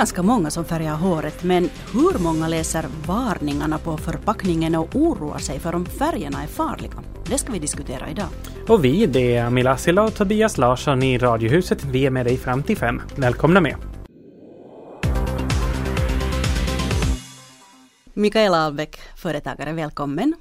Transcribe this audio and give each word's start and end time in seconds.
Ganska 0.00 0.22
många 0.22 0.50
som 0.50 0.64
färgar 0.64 0.94
håret, 0.94 1.42
men 1.42 1.70
hur 1.92 2.18
många 2.18 2.48
läser 2.48 2.86
varningarna 3.06 3.78
på 3.78 3.96
förpackningen 3.96 4.74
och 4.74 4.96
oroar 4.96 5.38
sig 5.38 5.58
för 5.58 5.74
om 5.74 5.86
färgerna 5.86 6.42
är 6.42 6.46
farliga? 6.46 6.92
Det 7.26 7.38
ska 7.38 7.52
vi 7.52 7.58
diskutera 7.58 8.10
idag. 8.10 8.28
Och 8.68 8.84
vi, 8.84 9.06
det 9.06 9.36
är 9.36 9.44
Amila 9.44 9.76
Silla 9.76 10.02
och 10.02 10.14
Tobias 10.14 10.58
Larsson 10.58 11.02
i 11.02 11.18
Radiohuset. 11.18 11.84
Vi 11.84 12.06
är 12.06 12.10
med 12.10 12.26
dig 12.26 12.36
fram 12.36 12.62
till 12.62 12.76
fem. 12.76 13.02
Välkomna 13.16 13.60
med! 13.60 13.76
Mikaela 18.14 18.56
Albeck, 18.56 19.00
företagare, 19.16 19.72
välkommen. 19.72 20.34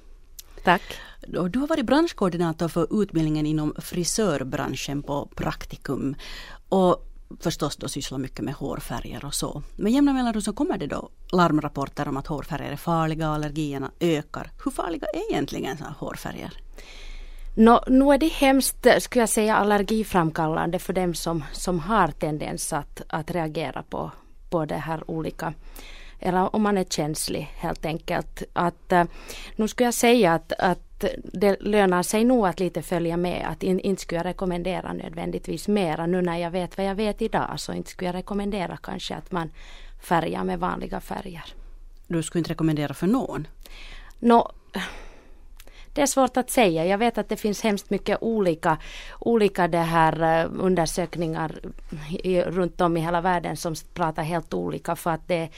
Tack. 0.63 0.81
Du 1.27 1.59
har 1.59 1.67
varit 1.67 1.85
branschkoordinator 1.85 2.67
för 2.67 3.01
utbildningen 3.01 3.45
inom 3.45 3.73
frisörbranschen 3.77 5.03
på 5.03 5.29
Praktikum. 5.35 6.15
Och 6.69 7.08
förstås 7.39 7.77
då 7.77 7.87
sysslar 7.87 8.17
mycket 8.17 8.45
med 8.45 8.53
hårfärger 8.53 9.25
och 9.25 9.33
så. 9.33 9.63
Men 9.75 9.91
jämna 9.91 10.13
mellanrum 10.13 10.41
så 10.41 10.53
kommer 10.53 10.77
det 10.77 10.87
då 10.87 11.09
larmrapporter 11.31 12.07
om 12.07 12.17
att 12.17 12.27
hårfärger 12.27 12.71
är 12.71 12.75
farliga 12.75 13.29
och 13.29 13.35
allergierna 13.35 13.91
ökar. 13.99 14.51
Hur 14.63 14.71
farliga 14.71 15.07
är 15.13 15.31
egentligen 15.31 15.77
så 15.77 15.83
hårfärger? 15.83 16.53
Nå, 17.55 17.83
nu 17.87 18.13
är 18.13 18.17
det 18.17 18.27
hemskt, 18.27 18.85
eh, 18.85 18.97
skulle 18.99 19.21
jag 19.21 19.29
säga, 19.29 19.55
allergiframkallande 19.55 20.79
för 20.79 20.93
dem 20.93 21.13
som, 21.13 21.43
som 21.51 21.79
har 21.79 22.07
tendens 22.07 22.73
att, 22.73 23.01
att 23.07 23.31
reagera 23.31 23.83
på, 23.83 24.11
på 24.49 24.65
det 24.65 24.75
här 24.75 25.11
olika 25.11 25.53
eller 26.19 26.55
om 26.55 26.61
man 26.61 26.77
är 26.77 26.83
känslig 26.83 27.51
helt 27.55 27.85
enkelt. 27.85 28.43
Att, 28.53 28.91
eh, 28.91 29.03
nu 29.55 29.67
skulle 29.67 29.87
jag 29.87 29.93
säga 29.93 30.33
att, 30.33 30.53
att 30.53 30.88
det 31.33 31.57
lönar 31.61 32.03
sig 32.03 32.23
nog 32.23 32.47
att 32.47 32.59
lite 32.59 32.81
följa 32.81 33.17
med. 33.17 33.47
Att 33.49 33.63
in, 33.63 33.79
inte 33.79 34.01
skulle 34.01 34.19
jag 34.19 34.25
rekommendera 34.25 34.93
nödvändigtvis 34.93 35.67
mera. 35.67 36.05
Nu 36.05 36.21
när 36.21 36.37
jag 36.37 36.51
vet 36.51 36.77
vad 36.77 36.85
jag 36.85 36.95
vet 36.95 37.21
idag 37.21 37.59
så 37.59 37.73
inte 37.73 37.89
skulle 37.89 38.07
jag 38.07 38.15
rekommendera 38.15 38.77
kanske 38.77 39.15
att 39.15 39.31
man 39.31 39.51
färgar 40.01 40.43
med 40.43 40.59
vanliga 40.59 40.99
färger. 40.99 41.45
Du 42.07 42.23
skulle 42.23 42.39
inte 42.39 42.51
rekommendera 42.51 42.93
för 42.93 43.07
någon? 43.07 43.47
Nå, 44.19 44.51
det 45.93 46.01
är 46.01 46.05
svårt 46.05 46.37
att 46.37 46.49
säga. 46.49 46.85
Jag 46.85 46.97
vet 46.97 47.17
att 47.17 47.29
det 47.29 47.35
finns 47.37 47.61
hemskt 47.61 47.89
mycket 47.89 48.17
olika, 48.21 48.77
olika 49.19 49.67
det 49.67 49.77
här 49.77 50.41
eh, 50.43 50.51
undersökningar 50.59 51.59
i, 52.09 52.41
runt 52.41 52.81
om 52.81 52.97
i 52.97 52.99
hela 52.99 53.21
världen 53.21 53.57
som 53.57 53.75
pratar 53.93 54.23
helt 54.23 54.53
olika 54.53 54.95
för 54.95 55.09
att 55.09 55.27
det, 55.27 55.49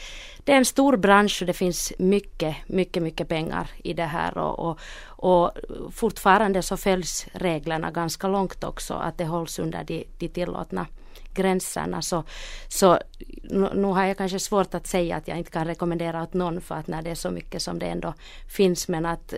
det 0.44 0.52
är 0.52 0.58
en 0.58 0.66
stor 0.66 0.98
bransch 0.98 1.42
och 1.42 1.48
det 1.48 1.54
finns 1.54 1.94
mycket, 2.00 2.56
mycket, 2.68 3.04
mycket 3.04 3.28
pengar 3.28 3.70
i 3.84 3.94
det 3.94 4.06
här 4.06 4.38
och, 4.38 4.60
och, 4.60 4.80
och 5.22 5.52
fortfarande 5.92 6.62
så 6.62 6.78
följs 6.78 7.28
reglerna 7.34 7.92
ganska 7.92 8.28
långt 8.28 8.64
också 8.64 8.94
att 8.94 9.18
det 9.18 9.26
hålls 9.26 9.60
under 9.60 9.84
de, 9.84 10.08
de 10.18 10.28
tillåtna 10.28 10.88
gränserna. 11.34 12.02
Så, 12.02 12.24
så 12.68 13.00
nu, 13.44 13.70
nu, 13.74 13.88
har 13.88 14.06
jag 14.06 14.18
kanske 14.18 14.40
svårt 14.40 14.74
att 14.74 14.88
säga 14.88 15.16
att 15.16 15.28
jag 15.28 15.38
inte 15.38 15.52
kan 15.52 15.68
rekommendera 15.68 16.24
åt 16.24 16.34
någon 16.34 16.62
för 16.62 16.76
att 16.76 16.88
när 16.88 17.02
det 17.02 17.10
är 17.10 17.16
så 17.16 17.32
mycket 17.32 17.62
som 17.62 17.80
det 17.80 17.86
ändå 17.86 18.14
finns. 18.48 18.88
Men 18.88 19.06
att 19.06 19.34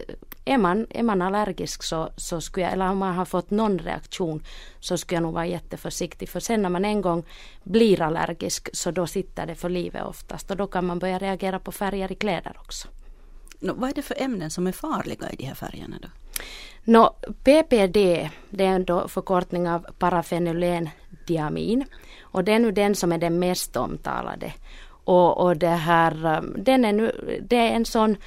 är 0.45 0.57
man, 0.57 0.87
är 0.89 1.03
man 1.03 1.21
allergisk 1.21 1.83
så, 1.83 2.09
så 2.17 2.41
skulle 2.41 2.65
jag, 2.65 2.73
eller 2.73 2.89
om 2.89 2.97
man 2.97 3.15
har 3.15 3.25
fått 3.25 3.51
någon 3.51 3.79
reaktion 3.79 4.43
så 4.79 4.97
skulle 4.97 5.15
jag 5.15 5.23
nog 5.23 5.33
vara 5.33 5.45
jätteförsiktig. 5.45 6.29
För 6.29 6.39
sen 6.39 6.61
när 6.61 6.69
man 6.69 6.85
en 6.85 7.01
gång 7.01 7.23
blir 7.63 8.01
allergisk 8.01 8.69
så 8.73 8.91
då 8.91 9.07
sitter 9.07 9.45
det 9.45 9.55
för 9.55 9.69
livet 9.69 10.05
oftast. 10.05 10.51
Och 10.51 10.57
då 10.57 10.67
kan 10.67 10.85
man 10.85 10.99
börja 10.99 11.19
reagera 11.19 11.59
på 11.59 11.71
färger 11.71 12.11
i 12.11 12.15
kläder 12.15 12.57
också. 12.59 12.87
No, 13.63 13.73
vad 13.73 13.89
är 13.89 13.93
det 13.93 14.01
för 14.01 14.21
ämnen 14.21 14.49
som 14.49 14.67
är 14.67 14.71
farliga 14.71 15.29
i 15.29 15.35
de 15.35 15.45
här 15.45 15.55
färgerna 15.55 15.97
då? 16.01 16.07
No, 16.83 17.15
PPD, 17.43 18.29
det 18.49 18.65
är 18.65 18.75
en 18.75 19.09
förkortning 19.09 19.69
av 19.69 19.79
parafenylendiamin. 19.99 21.85
Och 22.21 22.43
det 22.43 22.53
är 22.53 22.59
nu 22.59 22.71
den 22.71 22.95
som 22.95 23.11
är 23.11 23.17
den 23.17 23.39
mest 23.39 23.75
omtalade. 23.75 24.53
Och, 25.05 25.37
och 25.37 25.57
det 25.57 25.67
här, 25.67 26.37
um, 26.37 26.55
den 26.57 26.85
är 26.85 26.93
nu, 26.93 27.39
det 27.49 27.57
är 27.57 27.75
en 27.75 27.85
sån 27.85 28.17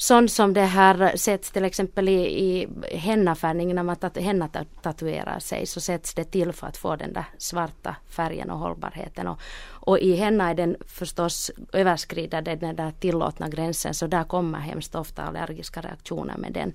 sånt 0.00 0.32
som 0.32 0.54
det 0.54 0.64
här 0.64 1.16
sätts 1.16 1.50
till 1.50 1.64
exempel 1.64 2.08
i, 2.08 2.14
i 2.22 2.68
hennafärgning 2.98 3.74
när 3.74 3.82
man 3.82 3.96
tat, 3.96 4.16
henna 4.16 4.48
tatuerar 4.82 5.38
sig 5.38 5.66
så 5.66 5.80
sätts 5.80 6.14
det 6.14 6.24
till 6.24 6.52
för 6.52 6.66
att 6.66 6.76
få 6.76 6.96
den 6.96 7.12
där 7.12 7.24
svarta 7.38 7.96
färgen 8.08 8.50
och 8.50 8.58
hållbarheten. 8.58 9.26
Och, 9.28 9.40
och 9.68 9.98
i 9.98 10.16
henna 10.16 10.50
är 10.50 10.54
den 10.54 10.76
förstås 10.86 11.50
överskrider 11.72 12.42
den 12.42 12.76
där 12.76 12.92
tillåtna 13.00 13.48
gränsen 13.48 13.94
så 13.94 14.06
där 14.06 14.24
kommer 14.24 14.58
hemskt 14.58 14.94
ofta 14.94 15.22
allergiska 15.22 15.80
reaktioner 15.80 16.36
med 16.36 16.52
den. 16.52 16.72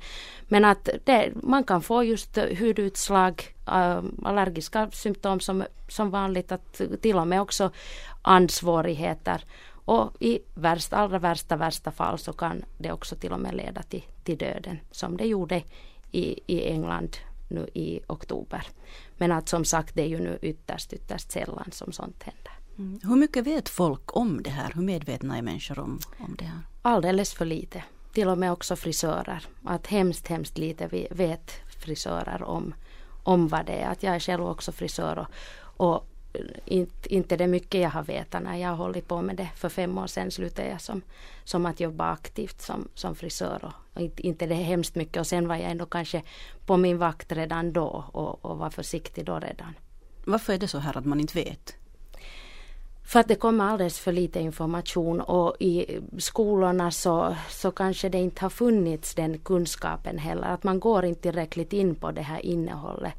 Men 0.48 0.66
att 0.66 0.90
det, 1.04 1.32
man 1.36 1.64
kan 1.64 1.82
få 1.82 2.04
just 2.04 2.38
hudutslag, 2.38 3.44
äh, 3.68 4.00
allergiska 4.24 4.90
symptom 4.92 5.40
som, 5.40 5.64
som 5.88 6.10
vanligt, 6.10 6.52
att 6.52 6.82
till 7.02 7.18
och 7.18 7.28
med 7.28 7.42
också 7.42 7.72
andsvårigheter. 8.22 9.42
Och 9.86 10.12
i 10.20 10.40
värsta, 10.54 10.98
allra 10.98 11.20
värsta, 11.20 11.56
värsta 11.56 11.92
fall 11.92 12.20
så 12.20 12.34
kan 12.34 12.66
det 12.78 12.92
också 12.92 13.16
till 13.16 13.34
och 13.34 13.40
med 13.40 13.56
leda 13.56 13.82
till, 13.82 14.04
till 14.24 14.38
döden 14.38 14.80
som 14.92 15.18
det 15.18 15.26
gjorde 15.26 15.64
i, 16.12 16.40
i 16.48 16.66
England 16.66 17.18
nu 17.50 17.70
i 17.74 18.00
oktober. 18.08 18.68
Men 19.18 19.32
att 19.32 19.50
som 19.50 19.66
sagt 19.66 19.96
det 19.96 20.02
är 20.02 20.08
ju 20.08 20.20
nu 20.20 20.40
ytterst, 20.42 20.94
ytterst 20.94 21.32
sällan 21.32 21.70
som 21.72 21.92
sånt 21.92 22.24
händer. 22.24 22.54
Mm. 22.78 23.00
Hur 23.04 23.16
mycket 23.16 23.48
vet 23.48 23.70
folk 23.70 24.16
om 24.16 24.44
det 24.44 24.50
här? 24.50 24.72
Hur 24.76 24.82
medvetna 24.82 25.38
är 25.38 25.42
människor 25.42 25.80
om, 25.80 26.00
om 26.20 26.36
det 26.38 26.46
här? 26.46 26.60
Alldeles 26.82 27.34
för 27.34 27.46
lite. 27.46 27.84
Till 28.14 28.28
och 28.28 28.38
med 28.38 28.52
också 28.52 28.76
frisörer. 28.76 29.48
Att 29.64 29.88
hemskt, 29.88 30.28
hemskt 30.28 30.58
lite 30.58 31.08
vet 31.12 31.52
frisörer 31.80 32.44
om, 32.44 32.74
om 33.24 33.48
vad 33.48 33.66
det 33.66 33.74
är. 33.74 33.90
Att 33.90 34.04
jag 34.04 34.16
är 34.16 34.20
själv 34.20 34.46
också 34.46 34.72
frisör 34.72 35.18
och, 35.18 35.88
och 35.88 36.08
inte, 36.66 37.14
inte 37.14 37.38
det 37.38 37.48
mycket 37.48 37.82
jag 37.82 37.90
har 37.90 38.04
vetat 38.04 38.44
när 38.44 38.58
jag 38.58 38.70
har 38.70 38.76
hållit 38.76 39.08
på 39.08 39.22
med 39.22 39.36
det. 39.36 39.50
För 39.56 39.70
fem 39.70 39.98
år 39.98 40.08
sedan 40.08 40.32
slutade 40.32 40.70
jag 40.70 40.82
som, 40.82 41.02
som 41.44 41.66
att 41.66 41.80
jobba 41.80 42.12
aktivt 42.12 42.62
som, 42.62 42.88
som 42.94 43.16
frisör. 43.16 43.74
Och, 43.94 44.02
inte, 44.02 44.28
inte 44.28 44.46
det 44.46 44.56
hemskt 44.56 44.96
mycket 44.96 45.20
och 45.20 45.28
sen 45.28 45.48
var 45.48 45.56
jag 45.56 45.72
ändå 45.72 45.86
kanske 45.86 46.22
på 46.66 46.78
min 46.78 46.98
vakt 46.98 47.32
redan 47.32 47.74
då 47.74 48.06
och, 48.12 48.46
och 48.46 48.58
var 48.58 48.70
försiktig 48.70 49.26
då 49.26 49.40
redan. 49.40 49.74
Varför 50.26 50.54
är 50.54 50.58
det 50.58 50.68
så 50.68 50.78
här 50.78 50.98
att 50.98 51.06
man 51.06 51.20
inte 51.20 51.44
vet? 51.44 51.76
För 53.06 53.20
att 53.20 53.28
det 53.28 53.36
kommer 53.36 53.66
alldeles 53.66 54.00
för 54.00 54.12
lite 54.12 54.40
information 54.40 55.22
och 55.22 55.56
i 55.60 56.00
skolorna 56.18 56.92
så, 56.92 57.36
så 57.50 57.72
kanske 57.72 58.10
det 58.10 58.18
inte 58.18 58.46
har 58.46 58.50
funnits 58.50 59.16
den 59.16 59.38
kunskapen 59.38 60.18
heller. 60.18 60.48
Att 60.48 60.64
man 60.64 60.80
går 60.80 61.06
inte 61.06 61.22
tillräckligt 61.22 61.74
in 61.74 61.96
på 61.96 62.12
det 62.12 62.22
här 62.22 62.46
innehållet. 62.46 63.14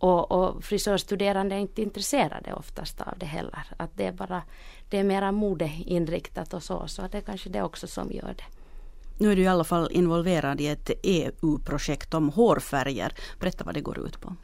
Och, 0.00 0.32
och 0.32 0.64
frisörstuderande 0.64 1.54
är 1.54 1.58
inte 1.58 1.82
intresserade 1.82 2.54
oftast 2.54 3.00
av 3.00 3.14
det 3.16 3.26
heller. 3.26 3.66
Att 3.76 3.90
det 3.94 4.06
är 4.06 4.12
bara 4.12 4.42
det 4.90 4.98
är 4.98 5.04
mera 5.04 5.32
modeinriktat 5.32 6.54
och 6.54 6.62
så. 6.62 6.88
Så 6.88 7.02
det 7.02 7.18
är 7.18 7.22
kanske 7.22 7.48
det 7.48 7.62
också 7.62 7.86
som 7.86 8.12
gör 8.12 8.34
det. 8.36 8.44
Nu 9.18 9.32
är 9.32 9.36
du 9.36 9.42
i 9.42 9.48
alla 9.48 9.64
fall 9.64 9.88
involverad 9.92 10.60
i 10.60 10.66
ett 10.66 10.90
EU-projekt 11.02 12.14
om 12.14 12.28
hårfärger. 12.28 13.12
Berätta 13.40 13.64
vad 13.64 13.74
det 13.74 13.80
går 13.80 14.06
ut 14.06 14.20
på. 14.20 14.36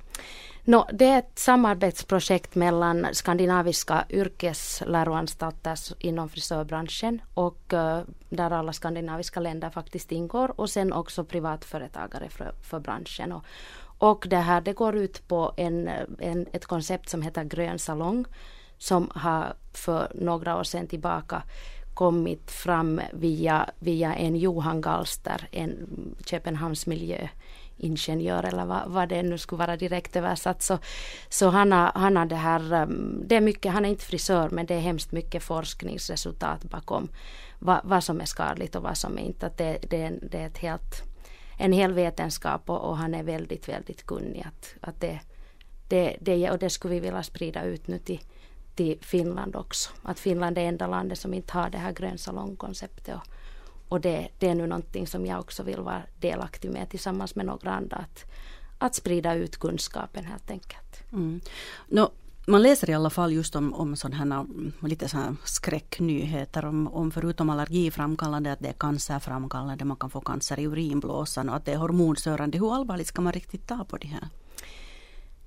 No, 0.64 0.86
det 0.92 1.04
är 1.04 1.18
ett 1.18 1.38
samarbetsprojekt 1.38 2.54
mellan 2.54 3.06
skandinaviska 3.12 4.04
yrkesläroanstalter 4.10 5.78
inom 5.98 6.28
frisörbranschen 6.28 7.22
och 7.34 7.72
uh, 7.72 8.00
där 8.28 8.50
alla 8.50 8.72
skandinaviska 8.72 9.40
länder 9.40 9.70
faktiskt 9.70 10.12
ingår 10.12 10.60
och 10.60 10.70
sen 10.70 10.92
också 10.92 11.24
privatföretagare 11.24 12.28
för, 12.28 12.52
för 12.62 12.80
branschen. 12.80 13.32
Och, 13.32 13.44
och 13.98 14.26
det 14.28 14.36
här 14.36 14.60
det 14.60 14.72
går 14.72 14.96
ut 14.96 15.28
på 15.28 15.52
en, 15.56 15.90
en, 16.18 16.46
ett 16.52 16.66
koncept 16.66 17.08
som 17.08 17.22
heter 17.22 17.44
Grön 17.44 17.78
salong 17.78 18.24
som 18.78 19.10
har 19.14 19.54
för 19.72 20.12
några 20.14 20.56
år 20.56 20.64
sedan 20.64 20.86
tillbaka 20.86 21.42
kommit 21.96 22.50
fram 22.50 23.00
via, 23.12 23.70
via 23.78 24.14
en 24.14 24.36
Johan 24.36 24.80
Galster, 24.80 25.48
en 25.50 25.88
Köpenhamns 26.26 26.86
miljöingenjör 26.86 28.44
eller 28.44 28.64
vad, 28.64 28.82
vad 28.86 29.08
det 29.08 29.22
nu 29.22 29.38
skulle 29.38 29.58
vara 29.58 29.76
direkt 29.76 30.16
översatt. 30.16 30.62
Så, 30.62 30.78
så 31.28 31.48
han, 31.48 31.72
har, 31.72 31.92
han 31.94 32.16
har 32.16 32.26
det 32.26 32.36
här, 32.36 32.82
um, 32.82 33.24
det 33.26 33.36
är 33.36 33.40
mycket, 33.40 33.72
han 33.72 33.84
är 33.84 33.88
inte 33.88 34.04
frisör 34.04 34.50
men 34.50 34.66
det 34.66 34.74
är 34.74 34.80
hemskt 34.80 35.12
mycket 35.12 35.42
forskningsresultat 35.42 36.64
bakom 36.64 37.08
vad, 37.58 37.80
vad 37.84 38.04
som 38.04 38.20
är 38.20 38.24
skadligt 38.24 38.74
och 38.74 38.82
vad 38.82 38.96
som 38.96 39.18
är 39.18 39.22
inte. 39.22 39.46
Att 39.46 39.58
det, 39.58 39.78
det, 39.90 40.12
det 40.22 40.38
är 40.38 40.46
ett 40.46 40.58
helt 40.58 41.15
en 41.56 41.72
hel 41.72 41.92
vetenskap 41.92 42.70
och, 42.70 42.88
och, 42.88 42.96
han 42.96 43.14
är 43.14 43.22
väldigt, 43.22 43.68
väldigt 43.68 44.06
kunnig. 44.06 44.46
Att, 44.46 44.74
att 44.80 45.00
det, 45.00 45.20
det, 45.88 46.16
det, 46.20 46.50
och 46.50 46.58
det 46.58 46.70
skulle 46.70 46.94
vi 46.94 47.00
vilja 47.00 47.22
sprida 47.22 47.64
ut 47.64 47.88
nu 47.88 47.98
till, 47.98 48.20
till 48.74 48.98
Finland 49.00 49.56
också. 49.56 49.90
Att 50.02 50.18
Finland 50.18 50.58
är 50.58 50.62
enda 50.62 50.86
landet 50.86 51.18
som 51.18 51.34
inte 51.34 51.52
har 51.52 51.70
det 51.70 51.78
här 51.78 51.92
grönsalongkonceptet. 51.92 53.14
Och, 53.14 53.22
Och 53.88 54.00
det, 54.00 54.28
det 54.38 54.48
är 54.48 54.54
nu 54.54 54.66
någonting 54.66 55.06
som 55.06 55.26
jag 55.26 55.40
också 55.40 55.62
vill 55.62 55.80
vara 55.80 56.02
delaktig 56.20 56.70
med 56.70 56.90
tillsammans 56.90 57.34
med 57.34 57.46
några 57.46 57.70
andra. 57.70 57.96
Att, 57.96 58.24
att 58.78 58.94
sprida 58.94 59.34
ut 59.34 59.56
kunskapen 59.56 60.24
helt 60.24 60.50
enkelt. 60.50 61.12
Mm. 61.12 61.40
No, 61.88 62.10
man 62.46 62.62
läser 62.62 62.90
i 62.90 62.94
alla 62.94 63.10
fall 63.10 63.32
just 63.32 63.56
om, 63.56 63.74
om 63.74 63.96
sådana 63.96 64.46
lite 64.80 65.08
så 65.08 65.16
här 65.16 65.36
skräcknyheter 65.44 66.64
om, 66.64 66.88
om 66.88 67.10
förutom 67.10 67.50
allergiframkallande 67.50 68.52
att 68.52 68.58
det 68.58 68.68
är 68.68 68.72
cancerframkallande, 68.72 69.84
man 69.84 69.96
kan 69.96 70.10
få 70.10 70.20
cancer 70.20 70.60
i 70.60 70.66
urinblåsan 70.66 71.48
och 71.48 71.56
att 71.56 71.64
det 71.64 71.72
är 71.72 71.76
hormonstörande. 71.76 72.58
Hur 72.58 72.74
allvarligt 72.74 73.06
ska 73.06 73.22
man 73.22 73.32
riktigt 73.32 73.66
ta 73.66 73.84
på 73.84 73.96
det 73.96 74.08
här? 74.08 74.28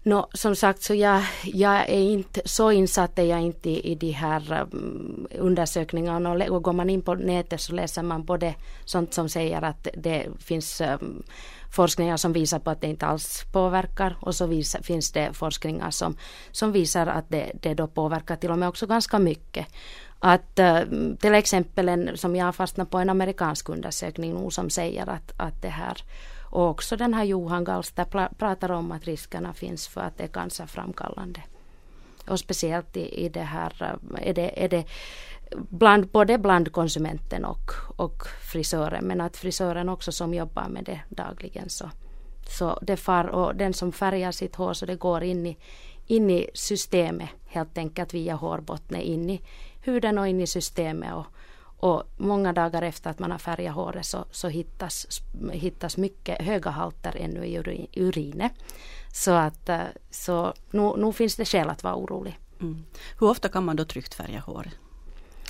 No, 0.10 0.28
som 0.34 0.56
sagt, 0.56 0.82
så 0.82 0.94
jag, 0.94 1.24
jag 1.44 1.90
är 1.90 2.02
inte 2.02 2.42
så 2.46 2.72
insatt 2.72 3.20
är 3.20 3.24
jag 3.24 3.42
inte 3.42 3.70
i, 3.70 3.92
i 3.92 3.96
de 3.96 4.12
här 4.12 4.68
um, 4.72 5.28
undersökningarna 5.32 6.32
och, 6.32 6.42
och 6.42 6.64
går 6.64 6.74
man 6.74 6.90
in 6.90 7.02
på 7.02 7.16
nätet 7.16 7.62
så 7.62 7.74
läser 7.74 8.04
man 8.04 8.26
både 8.26 8.56
sånt 8.86 9.14
som 9.14 9.30
säger 9.30 9.62
att 9.62 9.88
det 9.94 10.28
finns 10.40 10.82
um, 10.82 11.24
forskningar 11.72 12.18
som 12.18 12.34
visar 12.34 12.60
på 12.60 12.70
att 12.70 12.82
det 12.82 12.88
inte 12.88 13.06
alls 13.06 13.44
påverkar 13.52 14.18
och 14.22 14.36
så 14.36 14.46
visar, 14.46 14.82
finns 14.82 15.12
det 15.12 15.34
forskningar 15.34 15.92
som, 15.92 16.18
som 16.52 16.72
visar 16.72 17.08
att 17.08 17.30
det, 17.30 17.52
det 17.62 17.74
då 17.74 17.88
påverkar 17.88 18.36
till 18.36 18.52
och 18.52 18.60
med 18.60 18.70
också 18.70 18.88
ganska 18.88 19.20
mycket. 19.20 19.68
Att 20.20 20.60
uh, 20.60 21.16
till 21.20 21.34
exempel 21.34 21.90
en, 21.90 22.18
som 22.18 22.36
jag 22.36 22.46
har 22.46 22.52
fastnat 22.52 22.90
på 22.90 22.98
en 22.98 23.10
amerikansk 23.10 23.70
undersökning 23.70 24.34
nu 24.34 24.52
som 24.52 24.70
säger 24.70 25.10
att, 25.10 25.34
att 25.38 25.62
det 25.62 25.70
här 25.70 25.98
och 26.50 26.70
också 26.70 26.98
den 26.98 27.14
här 27.14 27.24
Johan 27.24 27.64
Gallster 27.64 28.06
pratar 28.38 28.72
om 28.72 28.92
att 28.92 29.06
riskerna 29.06 29.54
finns 29.54 29.88
för 29.88 30.02
att 30.02 30.18
det 30.18 30.24
är 30.24 30.28
cancerframkallande. 30.28 31.42
Och 32.28 32.40
speciellt 32.40 32.98
i, 32.98 33.26
i 33.26 33.30
det 33.30 33.42
här 33.44 33.74
eh, 33.82 34.30
är 34.30 34.34
det, 34.34 34.64
är 34.64 34.70
det 34.70 34.86
bland, 35.52 36.08
både 36.08 36.38
bland 36.38 36.72
konsumenten 36.72 37.46
och, 37.46 37.72
och 37.96 38.24
frisören 38.52 39.06
men 39.06 39.22
att 39.22 39.38
frisören 39.38 39.90
också 39.90 40.12
som 40.12 40.34
jobbar 40.34 40.68
med 40.70 40.84
det 40.84 41.02
dagligen 41.10 41.70
så, 41.70 41.90
så 42.50 42.80
det 42.82 42.98
far 42.98 43.26
och 43.26 43.56
den 43.56 43.74
som 43.74 43.92
färgar 43.92 44.32
sitt 44.32 44.56
hår 44.56 44.74
så 44.74 44.86
det 44.86 44.96
går 44.96 45.24
in 45.24 45.46
i, 45.46 45.58
in 46.08 46.30
i 46.30 46.50
systemet 46.54 47.30
helt 47.48 47.78
enkelt 47.78 48.14
via 48.14 48.36
hårbottnen 48.36 49.02
in 49.02 49.30
i 49.30 49.42
huden 49.82 50.18
och 50.18 50.28
in 50.28 50.42
i 50.42 50.48
systemet 50.48 51.14
och, 51.14 51.26
och 51.80 52.04
många 52.18 52.54
dagar 52.54 52.82
efter 52.82 53.10
att 53.10 53.20
man 53.20 53.32
har 53.32 53.38
färgat 53.38 53.76
håret 53.76 54.06
så, 54.06 54.26
så 54.32 54.48
hittas, 54.48 55.22
hittas 55.52 55.98
mycket 55.98 56.42
höga 56.42 56.72
halter 56.72 57.16
ännu 57.20 57.46
i 57.46 57.88
urinet. 57.96 58.52
Så 59.14 59.32
att 59.32 59.70
eh, 59.70 59.82
så 60.10 60.54
nu, 60.72 60.94
nu 60.98 61.14
finns 61.14 61.36
det 61.36 61.46
skäl 61.46 61.70
att 61.70 61.84
vara 61.84 61.96
orolig. 61.96 62.40
Mm. 62.62 62.86
Hur 63.20 63.30
ofta 63.30 63.50
kan 63.50 63.66
man 63.66 63.76
då 63.76 63.86
tryggt 63.86 64.14
färga 64.14 64.40
håret? 64.40 64.74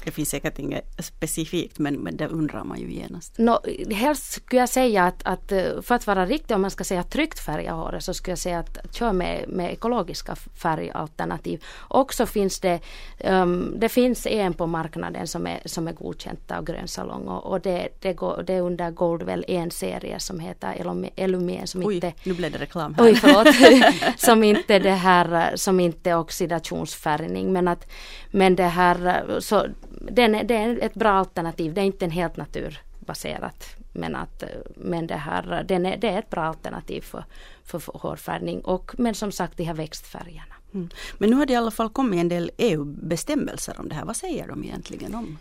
Det 0.04 0.12
finns 0.12 0.30
säkert 0.30 0.60
inget 0.60 1.06
specifikt 1.06 1.80
men, 1.80 1.96
men 1.96 2.18
det 2.18 2.28
undrar 2.28 2.63
man 2.63 2.80
ju 2.80 2.92
genast. 2.94 3.38
No, 3.38 3.60
helst 3.94 4.31
skulle 4.31 4.62
jag 4.62 4.69
säga 4.69 5.04
att, 5.04 5.24
att 5.24 5.50
för 5.81 5.96
att 5.96 6.07
vara 6.07 6.25
riktig 6.25 6.56
om 6.56 6.62
man 6.62 6.72
ska 6.72 6.84
säga 6.84 7.04
tryggt 7.04 7.40
färga 7.40 7.74
håret 7.74 8.04
så 8.04 8.13
skulle 8.13 8.31
jag 8.31 8.40
säga 8.40 8.60
att 8.60 8.96
kör 8.96 9.13
med, 9.13 9.46
med 9.50 9.74
ekologiska 9.74 10.36
färgalternativ. 10.36 11.63
Också 11.88 12.25
finns 12.25 12.60
det, 12.60 12.80
um, 13.24 13.75
det 13.80 13.90
finns 13.90 14.25
en 14.25 14.54
på 14.54 14.68
marknaden 14.68 15.28
som 15.28 15.48
är, 15.48 15.62
som 15.66 15.88
är 15.88 15.94
godkänt 15.94 16.51
av 16.51 16.63
Grön 16.63 16.88
Salong 16.88 17.28
och, 17.28 17.51
och 17.51 17.62
det, 17.62 17.90
det, 18.00 18.13
går, 18.13 18.44
det 18.48 18.54
är 18.54 18.62
under 18.62 18.92
Goldwell 18.92 19.46
en 19.48 19.72
serie 19.72 20.19
som 20.19 20.40
heter 20.40 21.01
Elumen 21.16 21.68
som 21.68 21.86
Oj, 21.86 21.96
inte... 21.96 22.13
nu 22.24 22.34
blev 22.34 22.51
det 22.51 22.57
reklam 22.57 22.94
här. 22.94 23.04
Oj, 23.04 23.16
förlåt. 23.16 24.19
som 24.19 24.44
inte 24.44 24.80
det 24.80 24.92
här, 24.92 25.56
som 25.56 25.80
inte 25.80 26.16
oxidationsfärgning 26.16 27.54
men 27.54 27.68
att 27.68 27.86
men 28.31 28.56
det 28.56 28.63
här 28.63 29.25
så 29.40 29.66
den 29.91 30.36
är, 30.36 30.44
det 30.44 30.56
är 30.56 30.80
ett 30.81 30.94
bra 30.94 31.12
alternativ. 31.12 31.74
Det 31.74 31.81
är 31.81 31.86
inte 31.86 32.06
en 32.06 32.12
helt 32.12 32.38
naturbaserat. 32.38 33.75
Men, 33.94 34.15
att, 34.15 34.44
men 34.75 35.07
det, 35.07 35.15
här, 35.15 35.65
den 35.68 35.86
är, 35.86 35.97
det 35.97 36.09
är 36.09 36.19
ett 36.19 36.30
bra 36.30 36.44
alternativ 36.44 37.01
för, 37.01 37.25
för, 37.63 37.80
för 37.80 37.94
hårfärgning. 37.94 38.62
Och, 38.62 38.91
men 38.97 39.15
som 39.15 39.31
sagt 39.31 39.57
de 39.57 39.63
här 39.63 39.74
växtfärgerna. 39.74 40.56
Mm. 40.74 40.89
Men 41.18 41.30
nu 41.30 41.36
har 41.36 41.45
det 41.45 41.53
i 41.53 41.56
alla 41.56 41.71
fall 41.71 41.89
kommit 41.89 42.19
en 42.19 42.30
del 42.30 42.51
EU-bestämmelser 42.57 43.75
om 43.80 43.89
det 43.89 43.95
här. 43.95 44.06
Vad 44.06 44.15
säger 44.15 44.47
de 44.47 44.63
egentligen 44.63 45.15
om? 45.15 45.38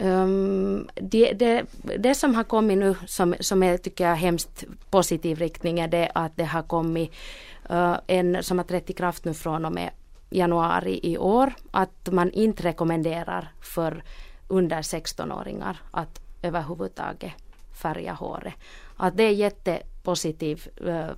Um, 0.00 0.88
det, 0.94 1.32
det, 1.32 1.64
det, 1.98 2.14
som 2.14 2.34
har 2.34 2.44
kommit 2.44 2.78
nu 2.78 2.96
som, 3.06 3.34
som 3.40 3.62
är 3.62 3.76
tycker 3.76 4.08
jag 4.08 4.16
hemskt 4.16 4.64
positiv 4.90 5.38
riktning 5.38 5.80
är 5.80 5.88
det 5.88 6.10
att 6.14 6.36
det 6.36 6.44
har 6.44 6.62
kommit 6.62 7.12
uh, 7.70 7.96
en 8.06 8.42
som 8.42 8.58
har 8.58 8.64
trätt 8.64 8.90
i 8.90 8.92
kraft 8.92 9.24
nu 9.24 9.34
från 9.34 9.64
och 9.64 9.72
med 9.72 9.90
januari 10.30 11.00
i 11.02 11.18
år 11.18 11.52
att 11.70 12.08
man 12.12 12.30
inte 12.30 12.62
rekommenderar 12.62 13.48
för 13.60 14.02
under 14.48 14.82
16-åringar 14.82 15.76
att 15.90 16.20
överhuvudtaget 16.42 17.32
färga 17.82 18.12
håret. 18.12 18.54
Att 18.96 19.16
det 19.16 19.22
är 19.22 19.30
jättepositiv 19.30 20.68
äh, 20.86 21.10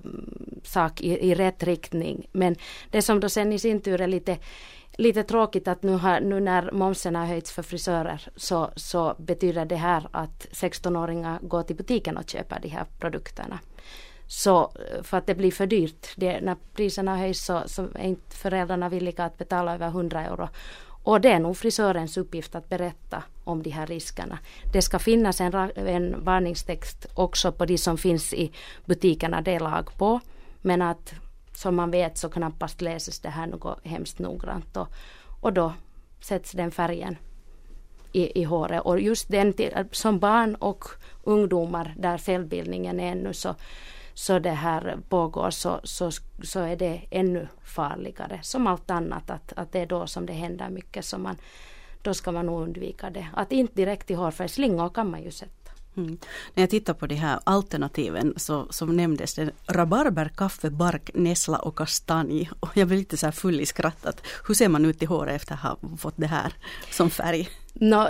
sak 0.63 1.01
i, 1.01 1.29
i 1.29 1.35
rätt 1.35 1.63
riktning. 1.63 2.27
Men 2.31 2.55
det 2.89 3.01
som 3.01 3.19
då 3.19 3.29
sen 3.29 3.53
i 3.53 3.59
sin 3.59 3.81
tur 3.81 4.01
är 4.01 4.07
lite 4.07 4.37
lite 4.97 5.23
tråkigt 5.23 5.67
att 5.67 5.83
nu, 5.83 5.91
har, 5.91 6.19
nu 6.19 6.39
när 6.39 6.71
momsen 6.71 7.15
har 7.15 7.25
höjts 7.25 7.51
för 7.51 7.63
frisörer 7.63 8.29
så, 8.35 8.69
så 8.75 9.15
betyder 9.17 9.65
det 9.65 9.75
här 9.75 10.07
att 10.11 10.47
16-åringar 10.51 11.39
går 11.41 11.63
till 11.63 11.75
butiken 11.75 12.17
och 12.17 12.29
köper 12.29 12.59
de 12.61 12.67
här 12.67 12.85
produkterna. 12.99 13.59
Så 14.31 14.61
eh, 14.61 15.03
för 15.03 15.17
att 15.17 15.27
det 15.27 15.35
blir 15.35 15.51
för 15.51 15.67
dyrt. 15.67 16.07
Det, 16.15 16.41
när 16.41 16.55
priserna 16.73 17.17
höjs 17.17 17.45
så, 17.45 17.63
så 17.65 17.87
är 17.95 18.03
inte 18.03 18.35
föräldrarna 18.35 18.89
villiga 18.89 19.23
att 19.23 19.37
betala 19.37 19.73
över 19.73 19.87
100 19.87 20.25
euro. 20.25 20.49
Och 21.03 21.21
det 21.21 21.31
är 21.31 21.39
nog 21.39 21.57
frisörens 21.57 22.17
uppgift 22.17 22.55
att 22.55 22.69
berätta 22.69 23.23
om 23.43 23.63
de 23.63 23.69
här 23.69 23.87
riskerna. 23.87 24.39
Det 24.73 24.81
ska 24.81 24.99
finnas 24.99 25.41
en, 25.41 25.53
en 25.75 26.23
varningstext 26.23 27.05
också 27.13 27.51
på 27.51 27.65
de 27.65 27.77
som 27.77 27.97
finns 27.97 28.33
i 28.33 28.51
butikerna, 28.85 29.41
det 29.41 29.55
är 29.55 29.59
lag 29.59 29.89
på. 29.97 30.19
Men 30.61 30.81
att 30.81 31.13
som 31.53 31.75
man 31.75 31.91
vet 31.91 32.17
så 32.17 32.29
knappast 32.29 32.81
läses 32.81 33.19
det 33.19 33.29
här 33.29 33.47
något 33.47 33.79
hemskt 33.83 34.19
noggrant. 34.19 34.77
Och, 34.77 34.87
och 35.41 35.53
då 35.53 35.73
sätts 36.21 36.51
den 36.51 36.71
färgen 36.71 37.17
i, 38.11 38.41
i 38.41 38.43
håret. 38.43 38.81
Och 38.81 38.99
just 38.99 39.29
den 39.29 39.53
som 39.91 40.19
barn 40.19 40.55
och 40.55 40.85
ungdomar 41.23 41.93
där 41.97 42.17
cellbildningen 42.17 42.99
är 42.99 43.11
ännu 43.11 43.33
så 43.33 43.55
så 44.21 44.39
det 44.39 44.49
här 44.49 44.97
pågår 45.09 45.49
så, 45.49 45.79
så, 45.83 46.11
så 46.43 46.59
är 46.59 46.75
det 46.75 47.01
ännu 47.09 47.47
farligare. 47.63 48.39
Som 48.43 48.67
allt 48.67 48.91
annat 48.91 49.29
att, 49.29 49.53
att 49.55 49.71
det 49.71 49.79
är 49.79 49.85
då 49.85 50.07
som 50.07 50.25
det 50.25 50.33
händer 50.33 50.69
mycket 50.69 51.05
så 51.05 51.17
man, 51.17 51.35
då 52.01 52.13
ska 52.13 52.31
man 52.31 52.45
nog 52.45 52.61
undvika 52.61 53.09
det. 53.09 53.27
Att 53.33 53.51
inte 53.51 53.73
direkt 53.73 54.11
i 54.11 54.13
hårfärgsslingor 54.13 54.89
kan 54.89 55.11
man 55.11 55.23
ju 55.23 55.31
sätta. 55.31 55.60
Mm. 55.97 56.17
När 56.53 56.63
jag 56.63 56.69
tittar 56.69 56.93
på 56.93 57.07
de 57.07 57.15
här 57.15 57.39
alternativen 57.43 58.33
så, 58.37 58.67
så 58.69 58.85
nämndes 58.85 59.33
det 59.33 59.51
rabarber, 59.67 60.31
kaffe, 60.35 60.69
bark, 60.69 61.09
nässla 61.13 61.57
och 61.57 61.77
kastanj. 61.77 62.49
Och 62.59 62.69
jag 62.73 62.87
blev 62.87 62.99
lite 62.99 63.17
så 63.17 63.25
här 63.25 63.31
full 63.31 63.61
i 63.61 63.65
skratt. 63.65 64.27
Hur 64.47 64.53
ser 64.53 64.69
man 64.69 64.85
ut 64.85 65.03
i 65.03 65.05
håret 65.05 65.35
efter 65.35 65.53
att 65.53 65.59
ha 65.59 65.77
fått 65.97 66.13
det 66.17 66.27
här 66.27 66.53
som 66.91 67.09
färg? 67.09 67.49
No, 67.73 68.07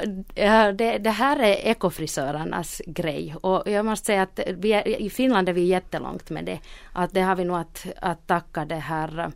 det, 0.74 0.98
det, 0.98 1.10
här 1.10 1.40
är 1.40 1.54
ekofrisörernas 1.54 2.82
grej 2.86 3.36
och 3.42 3.70
jag 3.70 3.86
måste 3.86 4.06
säga 4.06 4.22
att 4.22 4.40
vi 4.58 4.74
är, 4.74 4.88
i 4.88 5.10
Finland 5.10 5.50
är 5.50 5.54
vi 5.54 5.62
jättelångt 5.62 6.30
med 6.30 6.46
det. 6.46 6.60
Att 6.94 7.14
det 7.14 7.22
har 7.22 7.36
vi 7.36 7.44
nog 7.44 7.58
att, 7.58 7.86
att 8.02 8.28
tacka 8.28 8.66
det 8.66 8.76
här 8.76 9.32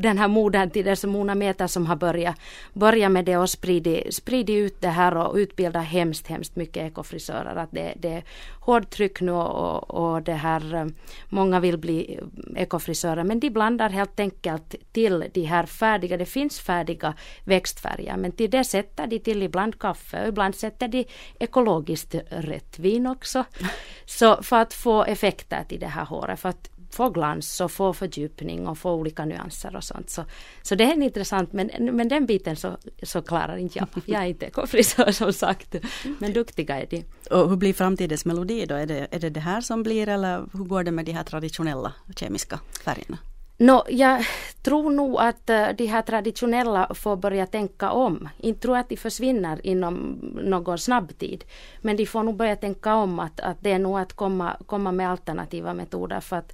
den 0.00 0.18
här 0.18 0.28
modern 0.28 0.70
till 0.70 0.84
dess 0.84 1.04
Mona 1.04 1.34
Meter 1.34 1.66
som 1.66 1.86
har 1.86 1.96
börjat, 1.96 2.36
börjat 2.72 3.12
med 3.12 3.24
det 3.24 3.36
och 3.36 3.50
spridit, 3.50 4.14
spridit 4.14 4.56
ut 4.56 4.80
det 4.80 4.88
här 4.88 5.16
och 5.16 5.34
utbildat 5.34 5.84
hemskt, 5.84 6.26
hemskt 6.26 6.56
mycket 6.56 6.82
ekofrisörer. 6.82 7.56
Att 7.56 7.72
det, 7.72 7.94
det 7.96 8.08
är 8.08 8.24
hårt 8.60 8.90
tryck 8.90 9.20
nu 9.20 9.32
och, 9.32 9.90
och 9.90 10.22
det 10.22 10.32
här, 10.32 10.90
många 11.28 11.60
vill 11.60 11.78
bli 11.78 12.20
ekofrisörer 12.56 13.24
men 13.24 13.40
de 13.40 13.50
blandar 13.50 13.90
helt 13.90 14.20
enkelt 14.20 14.74
till 14.92 15.24
de 15.32 15.42
här 15.42 15.66
färdiga, 15.66 16.16
det 16.16 16.26
finns 16.26 16.60
färdiga 16.60 17.14
växtfärger 17.44 18.16
men 18.16 18.32
till 18.32 18.50
det 18.50 18.64
sätter 18.64 19.06
de 19.06 19.18
till 19.18 19.42
ibland 19.42 19.78
kaffe 19.78 20.22
och 20.22 20.28
ibland 20.28 20.54
sätter 20.54 20.88
de 20.88 21.04
ekologiskt 21.38 22.14
rött 22.30 22.78
vin 22.78 23.06
också. 23.06 23.44
Så 24.06 24.42
för 24.42 24.56
att 24.56 24.74
få 24.74 25.04
effekter 25.04 25.64
till 25.68 25.80
det 25.80 25.86
här 25.86 26.04
håret. 26.04 26.40
För 26.40 26.48
att 26.48 26.70
få 26.90 27.10
glans 27.10 27.60
och 27.60 27.72
få 27.72 27.92
fördjupning 27.92 28.68
och 28.68 28.78
få 28.78 28.92
olika 28.92 29.24
nyanser 29.24 29.76
och 29.76 29.84
sånt. 29.84 30.10
Så, 30.10 30.24
så 30.62 30.74
det 30.74 30.84
är 30.84 31.02
intressant 31.02 31.52
men, 31.52 31.70
men 31.92 32.08
den 32.08 32.26
biten 32.26 32.56
så, 32.56 32.76
så 33.02 33.22
klarar 33.22 33.56
inte 33.56 33.78
jag. 33.78 33.88
Jag 34.06 34.22
är 34.22 34.26
inte 34.26 34.46
ekofrisör 34.46 35.12
som 35.12 35.32
sagt. 35.32 35.74
Men 36.18 36.32
duktiga 36.32 36.80
är 36.80 36.86
de. 36.86 37.04
Och 37.30 37.50
hur 37.50 37.56
blir 37.56 37.72
framtidens 37.72 38.24
melodi 38.24 38.66
då? 38.66 38.74
Är 38.74 38.86
det, 38.86 39.08
är 39.10 39.18
det 39.18 39.30
det 39.30 39.40
här 39.40 39.60
som 39.60 39.82
blir 39.82 40.08
eller 40.08 40.44
hur 40.52 40.64
går 40.64 40.84
det 40.84 40.90
med 40.90 41.04
de 41.04 41.12
här 41.12 41.24
traditionella 41.24 41.92
kemiska 42.16 42.60
färgerna? 42.84 43.18
No, 43.60 43.82
jag 43.88 44.24
tror 44.62 44.90
nog 44.90 45.16
att 45.18 45.50
eh, 45.50 45.68
de 45.78 45.86
här 45.86 46.02
traditionella 46.02 46.94
får 46.94 47.16
börja 47.16 47.46
tänka 47.46 47.90
om. 47.90 48.28
Inte 48.38 48.60
tror 48.60 48.76
att 48.76 48.88
de 48.88 48.96
försvinner 48.96 49.66
inom 49.66 50.18
någon 50.42 50.78
snabb 50.78 51.18
tid. 51.18 51.44
Men 51.80 51.96
de 51.96 52.06
får 52.06 52.22
nog 52.22 52.36
börja 52.36 52.56
tänka 52.56 52.94
om 52.94 53.18
att, 53.18 53.40
att 53.40 53.56
det 53.60 53.72
är 53.72 53.78
nog 53.78 53.98
att 53.98 54.12
komma, 54.12 54.56
komma 54.66 54.92
med 54.92 55.10
alternativa 55.10 55.74
metoder. 55.74 56.20
För 56.20 56.36
att 56.36 56.52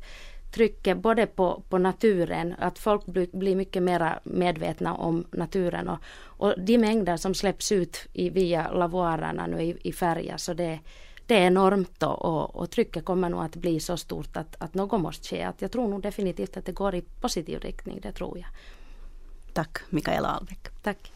trycket 0.55 0.99
både 0.99 1.27
på, 1.27 1.63
på 1.69 1.79
naturen, 1.79 2.55
att 2.59 2.79
folk 2.79 3.07
blir, 3.07 3.29
blir 3.33 3.57
mycket 3.57 3.83
mer 3.83 4.19
medvetna 4.25 4.95
om 4.95 5.27
naturen 5.31 5.89
och, 5.89 5.99
och 6.39 6.55
de 6.59 6.79
mängder 6.79 7.17
som 7.17 7.35
släpps 7.35 7.73
ut 7.73 8.07
i, 8.13 8.31
via 8.31 8.71
lavoarerna 8.73 9.47
nu 9.47 9.63
i, 9.63 9.77
i 9.83 9.93
färger 9.93 10.37
så 10.37 10.55
det, 10.55 10.79
det 11.26 11.35
är 11.35 11.47
enormt 11.47 12.02
och, 12.02 12.25
och, 12.25 12.56
och, 12.56 12.71
trycket 12.71 13.04
kommer 13.04 13.28
nog 13.28 13.45
att 13.45 13.56
bli 13.56 13.80
så 13.80 13.97
stort 13.97 14.37
att, 14.37 14.56
att 14.59 14.75
något 14.75 15.00
måste 15.00 15.28
ske. 15.28 15.42
Att 15.42 15.62
jag 15.62 15.73
tror 15.73 15.88
nog 15.88 16.02
definitivt 16.02 16.56
att 16.56 16.64
det 16.64 16.73
går 16.73 16.95
i 16.95 17.02
positiv 17.21 17.61
riktning, 17.61 18.00
det 18.02 18.12
tror 18.12 18.38
jag. 18.38 18.47
Tack 19.52 19.78
Mikaela 19.90 20.28
Albeck. 20.28 20.83
Tack. 20.83 21.12